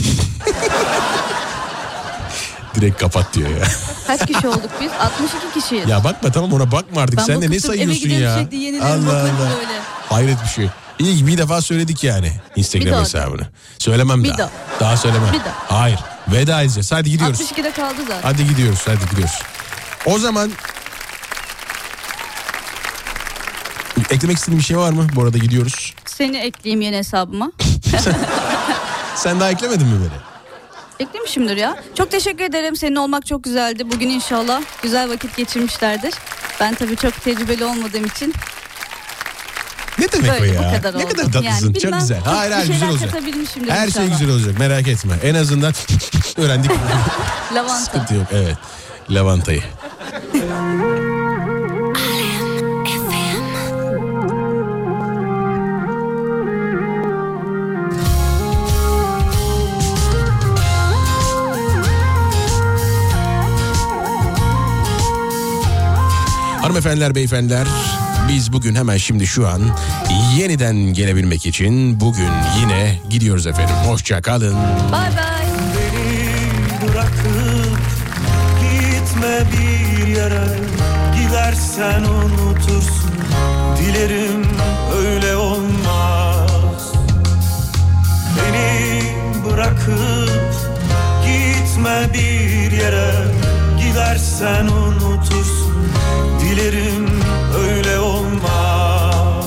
[2.75, 3.67] Direkt kapat diyor ya.
[4.07, 4.91] Kaç kişi olduk biz?
[4.99, 5.89] 62 kişiyiz.
[5.89, 7.17] ya bakma tamam ona bakma artık.
[7.17, 8.35] Ben Sen de ne bıktım, eve sayıyorsun gidelim ya?
[8.35, 9.55] sürekli Allah bakarım Allah.
[9.57, 9.79] böyle.
[10.09, 10.69] Hayret bir şey.
[10.99, 13.01] İyi ki bir defa söyledik yani Instagram Bir daha.
[13.01, 13.47] hesabını.
[13.79, 14.37] Söylemem Bir daha.
[14.37, 14.49] daha.
[14.79, 15.33] Daha söylemem.
[15.33, 15.81] Bir daha.
[15.81, 15.99] Hayır.
[16.27, 16.91] Veda edeceğiz.
[16.91, 17.41] Hadi gidiyoruz.
[17.41, 18.21] 62'de kaldı zaten.
[18.21, 18.79] Hadi gidiyoruz.
[18.85, 19.39] Hadi gidiyoruz.
[20.05, 20.51] O zaman
[24.11, 25.07] eklemek istediğin bir şey var mı?
[25.15, 25.93] Bu arada gidiyoruz.
[26.05, 27.51] Seni ekleyeyim yeni hesabıma.
[29.15, 30.30] Sen daha eklemedin mi beni?
[31.01, 31.75] Eklemişimdir ya.
[31.97, 32.75] Çok teşekkür ederim.
[32.75, 33.91] Senin olmak çok güzeldi.
[33.91, 36.13] Bugün inşallah güzel vakit geçirmişlerdir.
[36.59, 38.33] Ben tabii çok tecrübeli olmadığım için
[39.99, 40.81] Ne demek böyle o ya?
[40.81, 41.13] kadar ne oldu.
[41.13, 41.65] kadar tatlısın.
[41.67, 42.19] Yani çok güzel.
[42.19, 43.13] Hayır hayır güzel olacak.
[43.69, 44.19] Her şey inşallah.
[44.19, 45.13] güzel olacak merak etme.
[45.23, 45.73] En azından
[46.37, 46.71] öğrendik.
[47.53, 47.75] Lavanta.
[47.79, 48.55] Sıkıntı yok evet.
[49.09, 49.63] Lavantayı.
[66.71, 67.67] Hanımefendiler, beyefendiler
[68.29, 69.61] biz bugün hemen şimdi şu an
[70.37, 72.29] yeniden gelebilmek için bugün
[72.59, 73.75] yine gidiyoruz efendim.
[73.75, 74.55] Hoşça kalın.
[74.91, 75.45] Bay bay.
[75.75, 77.79] Beni bırakıp
[78.61, 80.47] gitme bir yere
[81.15, 83.11] Gidersen unutursun
[83.77, 84.45] Dilerim
[84.97, 86.93] öyle olmaz
[88.37, 89.01] Beni
[89.45, 90.53] bırakıp
[91.25, 93.11] gitme bir yere
[93.81, 95.60] Gidersen unutursun
[96.51, 97.07] Dilerim
[97.57, 99.45] öyle olmaz.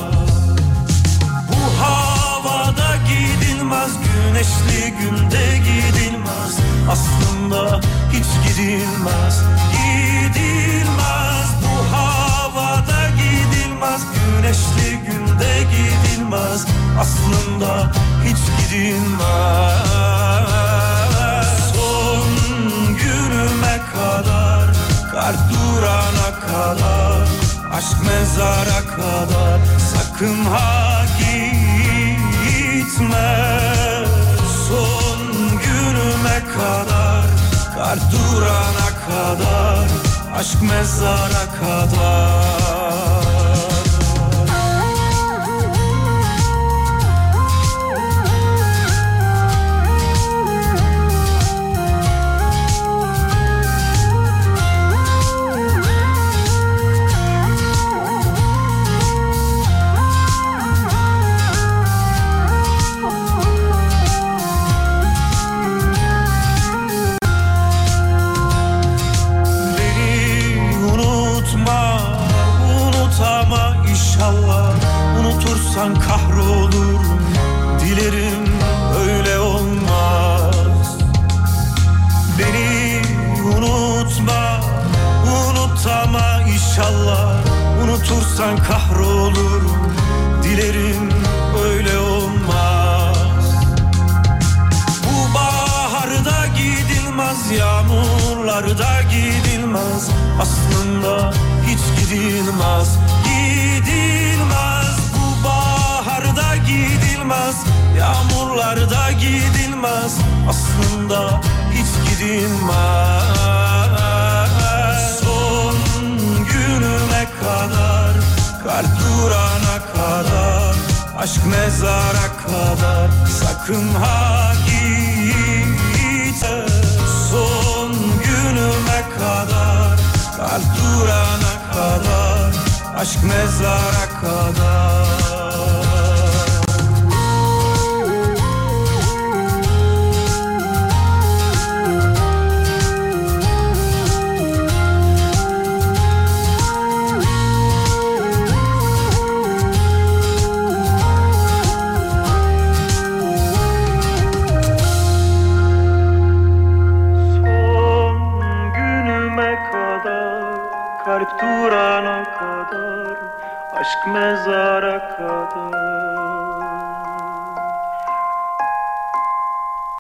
[1.49, 6.59] Bu havada gidilmez Güneşli günde gidilmez.
[6.91, 7.81] Aslında
[8.13, 11.49] hiç gidilmez Gidilmez.
[11.63, 16.67] Bu havada gidilmez Güneşli günde gidilmez.
[17.01, 17.93] Aslında
[18.25, 19.25] hiç gidilmez.
[21.75, 22.27] Son
[22.97, 24.64] günüme kadar
[25.15, 27.28] Kar durana kadar
[27.73, 29.61] Aşk mezara kadar.
[29.93, 31.05] Sakın ha
[32.39, 33.31] gitme
[34.69, 35.19] Son
[35.49, 37.24] günüme kadar.
[37.74, 39.86] Kar durana kadar
[40.39, 42.74] Aşk mezara kadar